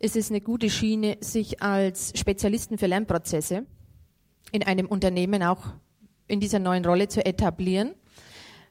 ist 0.00 0.16
es 0.16 0.30
eine 0.30 0.40
gute 0.40 0.70
Schiene, 0.70 1.18
sich 1.20 1.62
als 1.62 2.12
Spezialisten 2.16 2.78
für 2.78 2.86
Lernprozesse 2.86 3.66
in 4.52 4.62
einem 4.62 4.86
Unternehmen 4.86 5.42
auch 5.42 5.66
in 6.26 6.40
dieser 6.40 6.58
neuen 6.58 6.84
Rolle 6.84 7.08
zu 7.08 7.24
etablieren. 7.24 7.94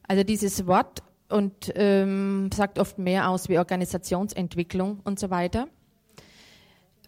Also 0.07 0.23
dieses 0.23 0.67
Wort 0.67 1.03
und 1.29 1.73
ähm, 1.75 2.49
sagt 2.53 2.79
oft 2.79 2.97
mehr 2.97 3.29
aus 3.29 3.49
wie 3.49 3.57
Organisationsentwicklung 3.57 5.01
und 5.03 5.19
so 5.19 5.29
weiter. 5.29 5.67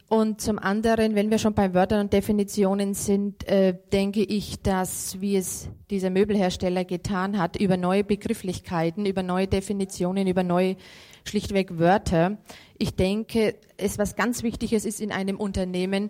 Und 0.10 0.42
zum 0.42 0.58
anderen, 0.58 1.14
wenn 1.14 1.30
wir 1.30 1.38
schon 1.38 1.54
bei 1.54 1.76
Wörtern 1.76 2.00
und 2.02 2.14
Definitionen 2.14 2.96
sind, 2.96 3.48
äh, 3.48 3.78
denke 3.94 4.22
ich, 4.22 4.60
dass, 4.60 5.22
wie 5.22 5.38
es 5.38 5.70
dieser 5.92 6.10
Möbelhersteller 6.10 6.84
getan 6.84 7.38
hat, 7.38 7.58
über 7.58 7.78
neue 7.78 8.04
Begrifflichkeiten, 8.04 9.06
über 9.06 9.22
neue 9.22 9.46
Definitionen, 9.46 10.26
über 10.26 10.42
neue 10.42 10.78
schlichtweg 11.26 11.78
Wörter, 11.78 12.40
ich 12.80 12.96
denke, 12.96 13.54
es 13.78 14.00
was 14.00 14.16
ganz 14.16 14.42
Wichtiges 14.42 14.84
ist 14.84 15.00
in 15.00 15.12
einem 15.12 15.38
Unternehmen, 15.38 16.10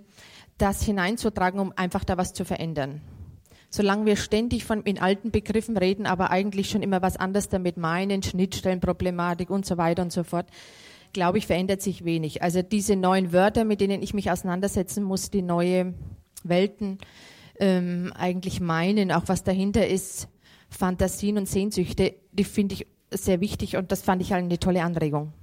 das 0.57 0.81
hineinzutragen, 0.81 1.59
um 1.59 1.73
einfach 1.75 2.05
da 2.05 2.15
was 2.15 2.31
zu 2.31 2.45
verändern. 2.45 3.01
Solange 3.69 4.05
wir 4.05 4.15
ständig 4.15 4.63
von 4.63 4.81
in 4.83 4.99
alten 4.99 5.31
Begriffen 5.31 5.75
reden, 5.75 6.05
aber 6.05 6.31
eigentlich 6.31 6.69
schon 6.69 6.83
immer 6.83 7.01
was 7.01 7.17
anderes 7.17 7.49
damit 7.49 7.75
meinen, 7.75 8.23
Schnittstellenproblematik 8.23 9.49
und 9.49 9.65
so 9.65 9.77
weiter 9.77 10.03
und 10.03 10.13
so 10.13 10.23
fort, 10.23 10.47
glaube 11.13 11.37
ich, 11.37 11.47
verändert 11.47 11.81
sich 11.81 12.05
wenig. 12.05 12.41
Also 12.41 12.61
diese 12.61 12.95
neuen 12.95 13.31
Wörter, 13.31 13.65
mit 13.65 13.81
denen 13.81 14.01
ich 14.01 14.13
mich 14.13 14.31
auseinandersetzen 14.31 15.03
muss, 15.03 15.29
die 15.29 15.41
neue 15.41 15.93
Welten 16.43 16.99
ähm, 17.59 18.13
eigentlich 18.15 18.59
meinen, 18.59 19.11
auch 19.11 19.23
was 19.27 19.43
dahinter 19.43 19.87
ist, 19.87 20.27
Fantasien 20.69 21.37
und 21.37 21.47
Sehnsüchte, 21.47 22.15
die 22.31 22.43
finde 22.43 22.75
ich 22.75 22.87
sehr 23.11 23.41
wichtig 23.41 23.75
und 23.75 23.91
das 23.91 24.01
fand 24.01 24.21
ich 24.21 24.31
halt 24.31 24.43
eine 24.43 24.59
tolle 24.59 24.83
Anregung. 24.83 25.33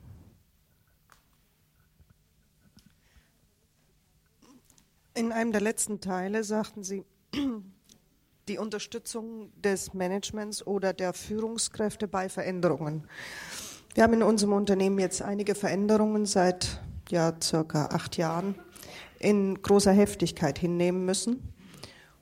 In 5.15 5.33
einem 5.33 5.51
der 5.51 5.63
letzten 5.63 6.01
Teile 6.01 6.45
sagten 6.45 6.85
Sie, 6.85 7.05
die 8.49 8.59
Unterstützung 8.59 9.51
des 9.61 9.95
Managements 9.95 10.65
oder 10.65 10.93
der 10.93 11.13
Führungskräfte 11.13 12.07
bei 12.07 12.29
Veränderungen. 12.29 13.09
Wir 13.97 14.03
haben 14.03 14.13
in 14.13 14.23
unserem 14.23 14.53
Unternehmen 14.53 14.99
jetzt 14.99 15.23
einige 15.23 15.55
Veränderungen 15.55 16.27
seit 16.27 16.83
ja, 17.09 17.33
circa 17.43 17.87
acht 17.87 18.19
Jahren 18.19 18.55
in 19.19 19.63
großer 19.63 19.91
Heftigkeit 19.91 20.59
hinnehmen 20.59 21.07
müssen. 21.07 21.55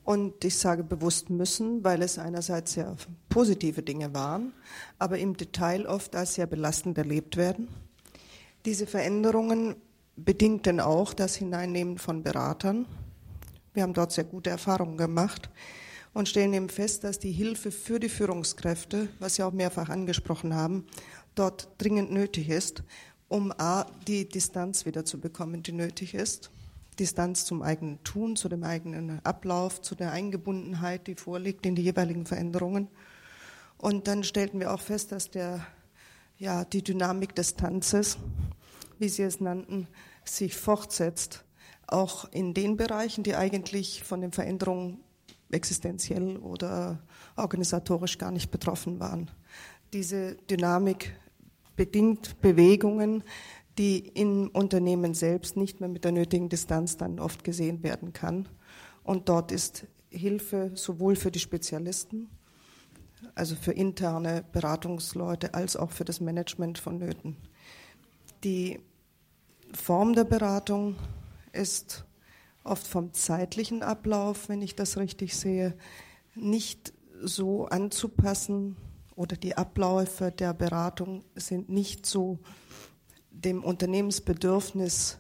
Und 0.05 0.45
ich 0.45 0.57
sage 0.57 0.85
bewusst 0.85 1.31
müssen, 1.31 1.83
weil 1.83 2.03
es 2.03 2.16
einerseits 2.16 2.75
sehr 2.75 2.95
positive 3.29 3.83
Dinge 3.83 4.14
waren, 4.14 4.53
aber 5.01 5.18
im 5.18 5.37
Detail 5.37 5.87
oft 5.87 6.14
als 6.14 6.35
sehr 6.35 6.47
belastend 6.47 6.97
erlebt 6.97 7.37
werden. 7.37 7.66
Diese 8.66 8.87
Veränderungen 8.87 9.75
bedingten 10.14 10.79
auch 10.79 11.12
das 11.12 11.35
Hineinnehmen 11.35 11.99
von 11.99 12.22
Beratern. 12.22 12.87
Wir 13.72 13.83
haben 13.83 13.95
dort 13.95 14.12
sehr 14.12 14.22
gute 14.22 14.51
Erfahrungen 14.51 14.97
gemacht 14.97 15.51
und 16.14 16.29
stellen 16.29 16.55
eben 16.55 16.68
fest, 16.68 17.05
dass 17.05 17.18
die 17.18 17.33
Hilfe 17.33 17.72
für 17.72 17.99
die 17.99 18.09
Führungskräfte, 18.09 19.09
was 19.18 19.35
Sie 19.35 19.43
auch 19.43 19.53
mehrfach 19.53 19.89
angesprochen 19.89 20.55
haben, 20.55 20.87
dort 21.35 21.68
dringend 21.78 22.12
nötig 22.12 22.49
ist, 22.49 22.82
um 23.28 23.53
A, 23.59 23.87
die 24.07 24.28
Distanz 24.28 24.87
wieder 24.87 25.05
zu 25.05 25.20
bekommen, 25.20 25.62
die 25.62 25.72
nötig 25.72 26.14
ist. 26.14 26.51
Distanz 26.99 27.45
zum 27.45 27.62
eigenen 27.62 28.03
Tun, 28.05 28.37
zu 28.37 28.49
dem 28.49 28.62
eigenen 28.62 29.20
Ablauf, 29.24 29.82
zu 29.82 29.95
der 29.95 30.12
Eingebundenheit, 30.12 31.07
die 31.07 31.16
vorliegt 31.16 31.66
in 31.66 31.74
die 31.74 31.82
jeweiligen 31.82 32.26
Veränderungen. 32.26 32.89
Und 33.78 34.07
dann 34.07 34.22
stellten 34.22 34.61
wir 34.61 34.72
auch 34.72 34.80
fest, 34.80 35.11
dass 35.11 35.30
der, 35.30 35.66
ja, 36.39 36.64
die 36.64 36.85
Dynamik 36.85 37.35
des 37.35 37.57
Tanzes, 37.57 38.18
wie 38.99 39.09
Sie 39.09 39.22
es 39.22 39.41
nannten, 39.41 39.89
sich 40.24 40.55
fortsetzt, 40.57 41.45
auch 41.87 42.30
in 42.30 42.55
den 42.55 42.76
Bereichen, 42.76 43.24
die 43.24 43.35
eigentlich 43.35 44.05
von 44.05 44.20
den 44.20 44.32
Veränderungen 44.32 45.01
existenziell 45.51 46.37
oder 46.39 47.01
organisatorisch 47.37 48.18
gar 48.18 48.30
nicht 48.30 48.51
betroffen 48.51 49.01
waren. 49.01 49.30
Diese 49.93 50.37
Dynamik 50.51 51.14
bedingt 51.77 52.41
Bewegungen, 52.41 53.25
die 53.79 53.99
im 53.99 54.49
Unternehmen 54.49 55.14
selbst 55.14 55.57
nicht 55.57 55.81
mehr 55.81 55.89
mit 55.89 56.05
der 56.05 56.12
nötigen 56.12 56.49
Distanz 56.49 56.97
dann 56.97 57.18
oft 57.18 57.45
gesehen 57.45 57.83
werden 57.83 58.12
kann. 58.12 58.49
Und 59.03 59.29
dort 59.29 59.53
ist 59.53 59.87
Hilfe 60.11 60.70
sowohl 60.75 61.16
für 61.16 61.31
die 61.31 61.41
Spezialisten, 61.41 62.29
also 63.35 63.57
für 63.57 63.72
interne 63.72 64.45
Beratungsleute, 64.53 65.55
als 65.55 65.77
auch 65.77 65.91
für 65.91 66.05
das 66.05 66.20
Management 66.20 66.79
vonnöten. 66.79 67.37
Die 68.45 68.79
Form 69.72 70.14
der 70.14 70.25
Beratung 70.25 70.97
ist 71.53 72.05
oft 72.62 72.87
vom 72.87 73.12
zeitlichen 73.12 73.83
Ablauf, 73.83 74.49
wenn 74.49 74.62
ich 74.62 74.77
das 74.77 74.97
richtig 74.97 75.37
sehe, 75.37 75.75
nicht 76.35 76.93
so 77.22 77.66
anzupassen, 77.66 78.77
oder 79.17 79.37
die 79.37 79.57
Abläufe 79.57 80.33
der 80.33 80.55
Beratung 80.55 81.25
sind 81.35 81.69
nicht 81.69 82.07
so 82.07 82.39
dem 83.31 83.62
Unternehmensbedürfnis 83.62 85.19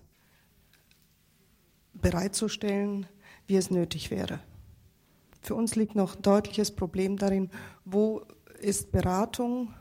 bereitzustellen, 1.92 3.06
wie 3.46 3.56
es 3.56 3.70
nötig 3.70 4.10
wäre. 4.10 4.40
Für 5.40 5.54
uns 5.54 5.76
liegt 5.76 5.94
noch 5.94 6.16
ein 6.16 6.22
deutliches 6.22 6.70
Problem 6.70 7.16
darin, 7.16 7.50
wo 7.84 8.22
ist 8.60 8.92
Beratung 8.92 9.74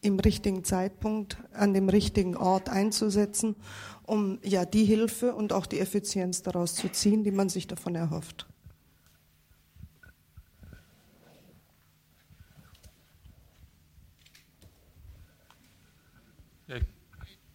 im 0.00 0.18
richtigen 0.18 0.64
Zeitpunkt 0.64 1.38
an 1.52 1.74
dem 1.74 1.88
richtigen 1.88 2.36
Ort 2.36 2.68
einzusetzen, 2.68 3.56
um 4.04 4.38
ja 4.42 4.64
die 4.64 4.84
Hilfe 4.84 5.34
und 5.34 5.52
auch 5.52 5.66
die 5.66 5.80
Effizienz 5.80 6.42
daraus 6.42 6.74
zu 6.74 6.88
ziehen, 6.88 7.24
die 7.24 7.30
man 7.30 7.48
sich 7.48 7.66
davon 7.66 7.94
erhofft. 7.94 8.46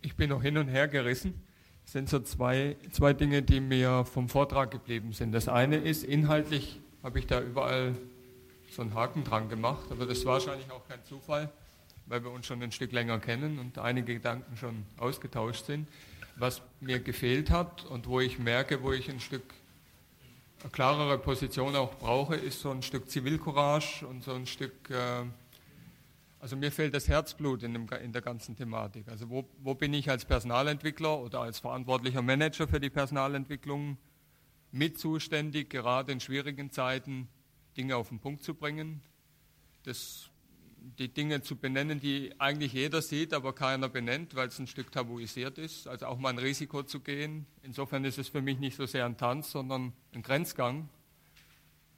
Ich 0.03 0.15
bin 0.15 0.29
noch 0.29 0.41
hin 0.41 0.57
und 0.57 0.67
her 0.67 0.87
gerissen. 0.87 1.33
Es 1.85 1.93
sind 1.93 2.09
so 2.09 2.19
zwei, 2.19 2.75
zwei 2.91 3.13
Dinge, 3.13 3.41
die 3.41 3.59
mir 3.59 4.05
vom 4.05 4.29
Vortrag 4.29 4.71
geblieben 4.71 5.13
sind. 5.13 5.31
Das 5.31 5.47
eine 5.47 5.77
ist, 5.77 6.03
inhaltlich 6.03 6.79
habe 7.01 7.19
ich 7.19 7.27
da 7.27 7.41
überall 7.41 7.95
so 8.69 8.81
einen 8.81 8.93
Haken 8.93 9.23
dran 9.23 9.49
gemacht, 9.49 9.91
aber 9.91 10.05
das 10.05 10.25
war 10.25 10.33
wahrscheinlich 10.33 10.69
auch 10.71 10.87
kein 10.87 11.03
Zufall, 11.03 11.49
weil 12.05 12.23
wir 12.23 12.31
uns 12.31 12.45
schon 12.45 12.61
ein 12.61 12.71
Stück 12.71 12.91
länger 12.91 13.19
kennen 13.19 13.59
und 13.59 13.77
einige 13.77 14.13
Gedanken 14.13 14.57
schon 14.57 14.85
ausgetauscht 14.97 15.65
sind. 15.65 15.87
Was 16.35 16.61
mir 16.79 16.99
gefehlt 16.99 17.51
hat 17.51 17.85
und 17.85 18.07
wo 18.07 18.19
ich 18.19 18.39
merke, 18.39 18.81
wo 18.81 18.91
ich 18.91 19.09
ein 19.09 19.19
Stück 19.19 19.43
klarere 20.71 21.17
Position 21.19 21.75
auch 21.75 21.95
brauche, 21.95 22.35
ist 22.35 22.61
so 22.61 22.71
ein 22.71 22.81
Stück 22.81 23.09
Zivilcourage 23.09 24.07
und 24.07 24.23
so 24.23 24.33
ein 24.33 24.47
Stück 24.47 24.89
äh, 24.89 25.23
also 26.43 26.57
mir 26.57 26.73
fehlt 26.73 26.93
das 26.93 27.07
Herzblut 27.07 27.63
in, 27.63 27.71
dem, 27.71 27.87
in 28.03 28.11
der 28.11 28.21
ganzen 28.21 28.57
Thematik. 28.57 29.07
Also 29.07 29.29
wo, 29.29 29.47
wo, 29.59 29.75
bin 29.75 29.93
ich 29.93 30.09
als 30.09 30.25
Personalentwickler 30.25 31.17
oder 31.21 31.39
als 31.39 31.59
verantwortlicher 31.59 32.21
Manager 32.21 32.67
für 32.67 32.81
die 32.81 32.89
Personalentwicklung 32.89 33.97
mit 34.73 34.99
zuständig, 34.99 35.69
gerade 35.69 36.11
in 36.11 36.19
schwierigen 36.19 36.69
Zeiten 36.69 37.29
Dinge 37.77 37.95
auf 37.95 38.09
den 38.09 38.19
Punkt 38.19 38.43
zu 38.43 38.55
bringen, 38.55 38.99
das, 39.83 40.31
die 40.99 41.07
Dinge 41.07 41.43
zu 41.43 41.55
benennen, 41.55 42.01
die 42.01 42.33
eigentlich 42.39 42.73
jeder 42.73 43.01
sieht, 43.01 43.33
aber 43.33 43.53
keiner 43.55 43.87
benennt, 43.87 44.35
weil 44.35 44.49
es 44.49 44.59
ein 44.59 44.67
Stück 44.67 44.91
tabuisiert 44.91 45.57
ist. 45.57 45.87
Also 45.87 46.07
auch 46.07 46.17
mal 46.17 46.31
ein 46.31 46.39
Risiko 46.39 46.83
zu 46.83 46.99
gehen. 46.99 47.45
Insofern 47.61 48.03
ist 48.03 48.17
es 48.17 48.27
für 48.27 48.41
mich 48.41 48.59
nicht 48.59 48.75
so 48.75 48.85
sehr 48.85 49.05
ein 49.05 49.15
Tanz, 49.15 49.49
sondern 49.49 49.93
ein 50.13 50.23
Grenzgang. 50.23 50.89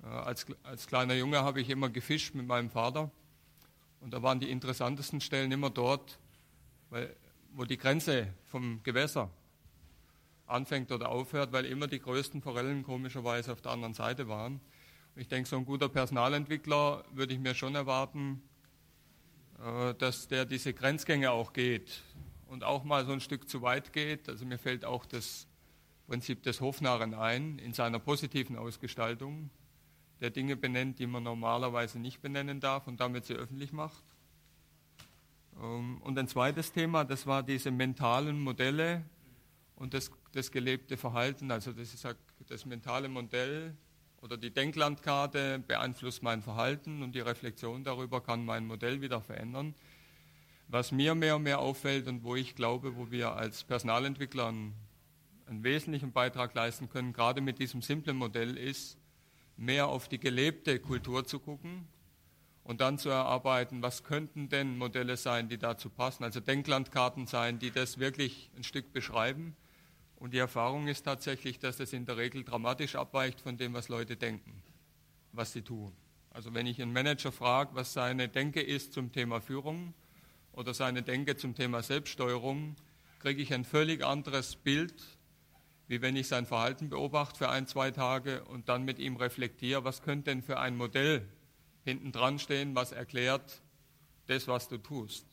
Äh, 0.03 0.05
als, 0.05 0.45
als 0.61 0.85
kleiner 0.85 1.15
Junge 1.15 1.41
habe 1.41 1.61
ich 1.61 1.71
immer 1.71 1.89
gefischt 1.89 2.35
mit 2.35 2.45
meinem 2.45 2.69
Vater. 2.69 3.09
Und 4.05 4.13
da 4.13 4.21
waren 4.21 4.39
die 4.39 4.51
interessantesten 4.51 5.19
Stellen 5.19 5.51
immer 5.51 5.71
dort, 5.71 6.19
weil, 6.91 7.15
wo 7.53 7.63
die 7.63 7.75
Grenze 7.75 8.27
vom 8.43 8.83
Gewässer 8.83 9.31
anfängt 10.45 10.91
oder 10.91 11.09
aufhört, 11.09 11.51
weil 11.53 11.65
immer 11.65 11.87
die 11.87 11.97
größten 11.97 12.43
Forellen 12.43 12.83
komischerweise 12.83 13.51
auf 13.51 13.61
der 13.61 13.71
anderen 13.71 13.95
Seite 13.95 14.27
waren. 14.27 14.61
Und 15.15 15.21
ich 15.23 15.27
denke, 15.27 15.49
so 15.49 15.57
ein 15.57 15.65
guter 15.65 15.89
Personalentwickler 15.89 17.03
würde 17.13 17.33
ich 17.33 17.39
mir 17.39 17.55
schon 17.55 17.73
erwarten, 17.73 18.43
äh, 19.59 19.95
dass 19.95 20.27
der 20.27 20.45
diese 20.45 20.75
Grenzgänge 20.75 21.31
auch 21.31 21.51
geht 21.51 22.03
und 22.45 22.63
auch 22.63 22.83
mal 22.83 23.07
so 23.07 23.11
ein 23.11 23.21
Stück 23.21 23.49
zu 23.49 23.63
weit 23.63 23.91
geht. 23.91 24.29
Also 24.29 24.45
mir 24.45 24.59
fällt 24.59 24.85
auch 24.85 25.07
das 25.07 25.47
Prinzip 26.05 26.43
des 26.43 26.61
Hofnarren 26.61 27.15
ein 27.15 27.57
in 27.57 27.73
seiner 27.73 27.97
positiven 27.97 28.55
Ausgestaltung, 28.55 29.49
der 30.22 30.30
Dinge 30.30 30.55
benennt, 30.55 30.99
die 30.99 31.07
man 31.07 31.24
normalerweise 31.24 31.99
nicht 31.99 32.22
benennen 32.22 32.59
darf 32.59 32.88
und 32.88 32.99
damit 32.99 33.26
sie 33.26 33.34
öffentlich 33.34 33.74
macht. 33.74 34.03
Ähm, 35.61 36.01
und 36.01 36.18
ein 36.18 36.28
zweites 36.28 36.72
Thema, 36.72 37.03
das 37.03 37.28
war 37.28 37.43
diese 37.43 37.72
mentalen 37.72 38.39
Modelle 38.39 39.03
und 39.76 39.93
das, 39.93 40.11
das 40.32 40.51
gelebte 40.51 40.97
Verhalten. 40.97 41.51
Also 41.51 41.72
das 41.74 41.93
ist 41.93 42.07
das 42.47 42.66
mentale 42.66 43.09
Modell 43.09 43.76
oder 44.22 44.38
die 44.38 44.51
Denklandkarte 44.51 45.59
beeinflusst 45.59 46.24
mein 46.24 46.41
Verhalten 46.41 47.03
und 47.03 47.13
die 47.13 47.20
Reflexion 47.20 47.84
darüber 47.84 48.22
kann 48.22 48.45
mein 48.45 48.66
Modell 48.66 49.01
wieder 49.01 49.22
verändern. 49.22 49.76
Was 50.68 50.91
mir 50.91 51.13
mehr 51.13 51.36
und 51.36 51.43
mehr 51.43 51.59
auffällt 51.59 52.07
und 52.07 52.24
wo 52.24 52.36
ich 52.36 52.55
glaube, 52.55 52.95
wo 52.95 53.11
wir 53.11 53.34
als 53.34 53.63
Personalentwickler 53.63 54.47
einen, 54.47 54.74
einen 55.45 55.63
wesentlichen 55.63 56.11
Beitrag 56.11 56.55
leisten 56.55 56.89
können, 56.89 57.13
gerade 57.13 57.39
mit 57.39 57.59
diesem 57.59 57.84
simplen 57.84 58.18
Modell, 58.18 58.57
ist, 58.57 58.97
mehr 59.57 59.87
auf 59.87 60.07
die 60.07 60.19
gelebte 60.19 60.79
Kultur 60.79 61.25
zu 61.25 61.39
gucken 61.39 61.87
und 62.63 62.81
dann 62.81 62.97
zu 62.97 63.09
erarbeiten, 63.09 63.81
was 63.81 64.03
könnten 64.03 64.49
denn 64.49 64.77
Modelle 64.77 65.17
sein, 65.17 65.49
die 65.49 65.57
dazu 65.57 65.89
passen, 65.89 66.23
also 66.23 66.39
Denklandkarten 66.39 67.27
sein, 67.27 67.59
die 67.59 67.71
das 67.71 67.99
wirklich 67.99 68.49
ein 68.57 68.63
Stück 68.63 68.91
beschreiben. 68.91 69.55
Und 70.15 70.33
die 70.33 70.39
Erfahrung 70.39 70.87
ist 70.87 71.03
tatsächlich, 71.03 71.59
dass 71.59 71.77
das 71.77 71.93
in 71.93 72.05
der 72.05 72.17
Regel 72.17 72.43
dramatisch 72.43 72.95
abweicht 72.95 73.41
von 73.41 73.57
dem, 73.57 73.73
was 73.73 73.89
Leute 73.89 74.15
denken, 74.15 74.63
was 75.31 75.53
sie 75.53 75.61
tun. 75.61 75.93
Also 76.31 76.53
wenn 76.53 76.65
ich 76.65 76.81
einen 76.81 76.91
Manager 76.91 77.31
frage, 77.31 77.75
was 77.75 77.93
seine 77.93 78.27
Denke 78.27 78.61
ist 78.61 78.93
zum 78.93 79.11
Thema 79.11 79.41
Führung 79.41 79.93
oder 80.53 80.73
seine 80.73 81.03
Denke 81.03 81.37
zum 81.37 81.53
Thema 81.53 81.83
Selbststeuerung, 81.83 82.75
kriege 83.19 83.41
ich 83.41 83.53
ein 83.53 83.63
völlig 83.63 84.03
anderes 84.03 84.55
Bild 84.55 84.93
wie 85.88 86.01
wenn 86.01 86.15
ich 86.15 86.27
sein 86.27 86.45
Verhalten 86.45 86.89
beobachte 86.89 87.38
für 87.38 87.49
ein, 87.49 87.67
zwei 87.67 87.91
Tage 87.91 88.43
und 88.45 88.69
dann 88.69 88.83
mit 88.83 88.99
ihm 88.99 89.17
reflektiere, 89.17 89.83
was 89.83 90.01
könnte 90.01 90.31
denn 90.31 90.41
für 90.41 90.59
ein 90.59 90.75
Modell 90.75 91.27
hinten 91.83 92.11
dran 92.11 92.39
stehen, 92.39 92.75
was 92.75 92.91
erklärt 92.91 93.61
das, 94.27 94.47
was 94.47 94.67
du 94.67 94.77
tust. 94.77 95.27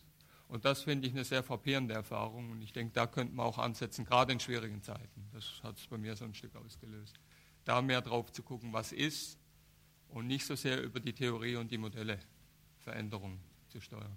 Und 0.48 0.66
das 0.66 0.82
finde 0.82 1.08
ich 1.08 1.14
eine 1.14 1.24
sehr 1.24 1.42
frappierende 1.42 1.94
Erfahrung 1.94 2.50
und 2.50 2.60
ich 2.60 2.74
denke, 2.74 2.92
da 2.92 3.06
könnte 3.06 3.34
man 3.34 3.46
auch 3.46 3.56
ansetzen, 3.56 4.04
gerade 4.04 4.32
in 4.32 4.40
schwierigen 4.40 4.82
Zeiten. 4.82 5.26
Das 5.32 5.62
hat 5.62 5.78
es 5.78 5.86
bei 5.86 5.96
mir 5.96 6.14
so 6.14 6.26
ein 6.26 6.34
Stück 6.34 6.54
ausgelöst. 6.56 7.18
Da 7.64 7.80
mehr 7.80 8.02
drauf 8.02 8.30
zu 8.32 8.42
gucken, 8.42 8.72
was 8.74 8.92
ist 8.92 9.38
und 10.08 10.26
nicht 10.26 10.44
so 10.44 10.54
sehr 10.54 10.82
über 10.82 11.00
die 11.00 11.14
Theorie 11.14 11.56
und 11.56 11.70
die 11.70 11.78
Modelle 11.78 12.18
Veränderungen 12.80 13.40
zu 13.68 13.80
steuern. 13.80 14.14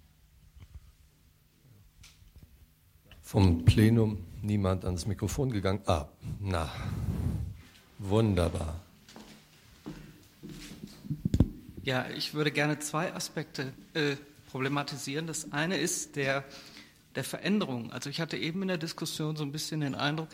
Vom 3.26 3.66
Plenum 3.66 4.20
niemand 4.44 4.86
ans 4.86 5.08
Mikrofon 5.08 5.52
gegangen. 5.52 5.82
Ah, 5.88 6.06
na, 6.40 6.72
wunderbar. 7.98 8.80
Ja, 11.82 12.06
ich 12.16 12.36
würde 12.36 12.52
gerne 12.52 12.78
zwei 12.78 13.12
Aspekte 13.16 13.74
äh, 13.96 14.16
problematisieren. 14.52 15.26
Das 15.26 15.52
eine 15.52 15.78
ist 15.78 16.18
der, 16.18 16.44
der 17.16 17.24
Veränderung. 17.24 17.92
Also 17.92 18.12
ich 18.12 18.22
hatte 18.22 18.38
eben 18.38 18.62
in 18.62 18.68
der 18.68 18.78
Diskussion 18.78 19.36
so 19.36 19.44
ein 19.44 19.52
bisschen 19.52 19.82
den 19.82 19.96
Eindruck, 19.96 20.30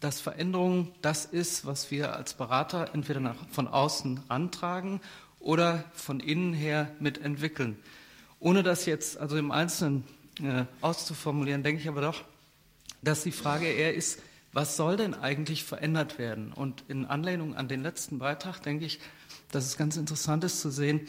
dass 0.00 0.20
Veränderung 0.20 0.92
das 1.00 1.26
ist, 1.26 1.64
was 1.64 1.92
wir 1.92 2.16
als 2.16 2.34
Berater 2.34 2.92
entweder 2.92 3.20
nach, 3.20 3.36
von 3.52 3.68
außen 3.68 4.18
antragen 4.26 5.00
oder 5.38 5.84
von 5.94 6.18
innen 6.18 6.54
her 6.54 6.90
mitentwickeln. 6.98 7.78
Ohne 8.40 8.64
das 8.64 8.84
jetzt 8.84 9.16
also 9.16 9.36
im 9.36 9.52
Einzelnen 9.52 10.02
äh, 10.42 10.64
auszuformulieren, 10.80 11.62
denke 11.62 11.80
ich 11.80 11.88
aber 11.88 12.00
doch, 12.00 12.24
dass 13.02 13.22
die 13.22 13.32
Frage 13.32 13.66
eher 13.66 13.94
ist, 13.94 14.20
was 14.52 14.76
soll 14.76 14.96
denn 14.96 15.14
eigentlich 15.14 15.64
verändert 15.64 16.18
werden? 16.18 16.52
Und 16.52 16.84
in 16.88 17.06
Anlehnung 17.06 17.56
an 17.56 17.68
den 17.68 17.82
letzten 17.82 18.18
Beitrag 18.18 18.62
denke 18.62 18.84
ich, 18.84 19.00
dass 19.50 19.66
es 19.66 19.76
ganz 19.76 19.96
interessant 19.96 20.44
ist 20.44 20.60
zu 20.60 20.70
sehen, 20.70 21.08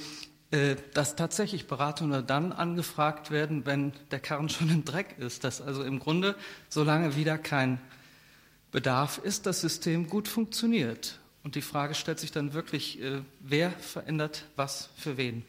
äh, 0.52 0.76
dass 0.94 1.16
tatsächlich 1.16 1.68
Beratungen 1.68 2.26
dann 2.26 2.52
angefragt 2.54 3.32
werden, 3.32 3.66
wenn 3.66 3.91
der 4.12 4.20
Karren 4.20 4.50
schon 4.50 4.70
im 4.70 4.86
Dreck 4.86 5.16
ist. 5.18 5.44
Dass 5.44 5.62
also 5.62 5.84
im 5.84 6.00
Grunde, 6.00 6.36
solange 6.70 7.16
wieder 7.16 7.38
kein 7.38 7.80
Bedarf 8.72 9.20
ist, 9.24 9.46
das 9.46 9.62
System 9.62 10.08
gut 10.08 10.28
funktioniert. 10.28 11.20
Und 11.44 11.56
die 11.56 11.62
Frage 11.62 11.96
stellt 11.96 12.20
sich 12.20 12.32
dann 12.32 12.54
wirklich, 12.54 13.02
äh, 13.02 13.22
wer 13.41 13.72
verändert 13.72 14.46
was 14.56 14.89
für 14.96 15.18
wen? 15.18 15.44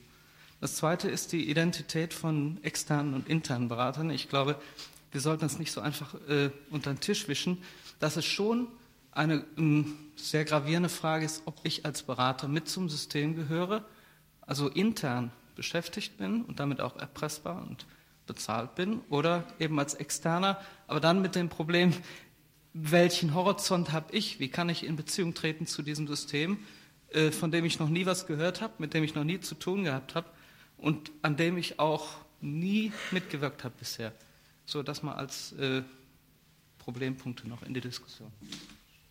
Das 0.61 0.77
Zweite 0.77 1.11
ist 1.11 1.33
die 1.33 1.49
Identität 1.49 2.15
von 2.15 2.59
externen 2.63 3.15
und 3.15 3.29
internen 3.29 3.69
Beratern. 3.69 4.11
Ich 4.11 4.29
glaube, 4.29 4.57
wir 5.15 5.21
sollten 5.21 5.43
das 5.43 5.61
nicht 5.61 5.71
so 5.71 5.81
einfach 5.81 6.13
äh, 6.29 6.51
unter 6.71 6.93
den 6.93 6.99
Tisch 6.99 7.29
wischen, 7.29 7.63
dass 8.01 8.17
es 8.17 8.25
schon 8.25 8.67
eine 9.13 9.45
äh, 9.57 9.85
sehr 10.17 10.45
gravierende 10.45 10.89
Frage 10.89 11.25
ist, 11.25 11.43
ob 11.45 11.61
ich 11.63 11.87
als 11.87 12.03
Berater 12.03 12.49
mit 12.49 12.69
zum 12.69 12.89
System 12.89 13.37
gehöre, 13.37 13.85
also 14.41 14.69
intern 14.69 15.31
beschäftigt 15.55 16.19
bin 16.19 16.43
und 16.43 16.59
damit 16.59 16.81
auch 16.81 16.97
erpressbar 16.97 17.63
und 17.63 17.87
bezahlt 18.27 18.75
bin, 18.75 19.03
oder 19.09 19.45
eben 19.61 19.79
als 19.79 19.95
Externer, 19.95 20.61
aber 20.89 20.99
dann 20.99 21.23
mit 21.23 21.37
dem 21.37 21.49
Problem, 21.49 21.93
welchen 22.73 23.35
Horizont 23.35 23.93
habe 23.93 24.13
ich, 24.17 24.41
wie 24.41 24.49
kann 24.49 24.69
ich 24.69 24.85
in 24.85 24.97
Beziehung 24.97 25.33
treten 25.35 25.69
zu 25.69 25.83
diesem 25.83 26.09
System, 26.09 26.59
äh, 27.11 27.31
von 27.31 27.53
dem 27.53 27.65
ich 27.65 27.79
noch 27.79 27.89
nie 27.89 28.05
was 28.05 28.27
gehört 28.27 28.61
habe, 28.61 28.73
mit 28.79 28.95
dem 28.95 29.05
ich 29.05 29.15
noch 29.15 29.23
nie 29.23 29.39
zu 29.39 29.55
tun 29.55 29.85
gehabt 29.85 30.17
habe 30.17 30.27
und 30.77 31.13
an 31.23 31.37
dem 31.37 31.57
ich 31.57 31.79
auch 31.79 32.09
nie 32.41 32.93
mitgewirkt 33.13 33.63
habe 33.63 33.75
bisher. 33.79 34.13
So, 34.67 34.83
das 34.83 35.03
mal 35.03 35.15
als 35.15 35.53
äh, 35.53 35.83
Problempunkte 36.79 37.49
noch 37.49 37.63
in 37.63 37.75
die 37.75 37.81
Diskussion. 37.81 38.31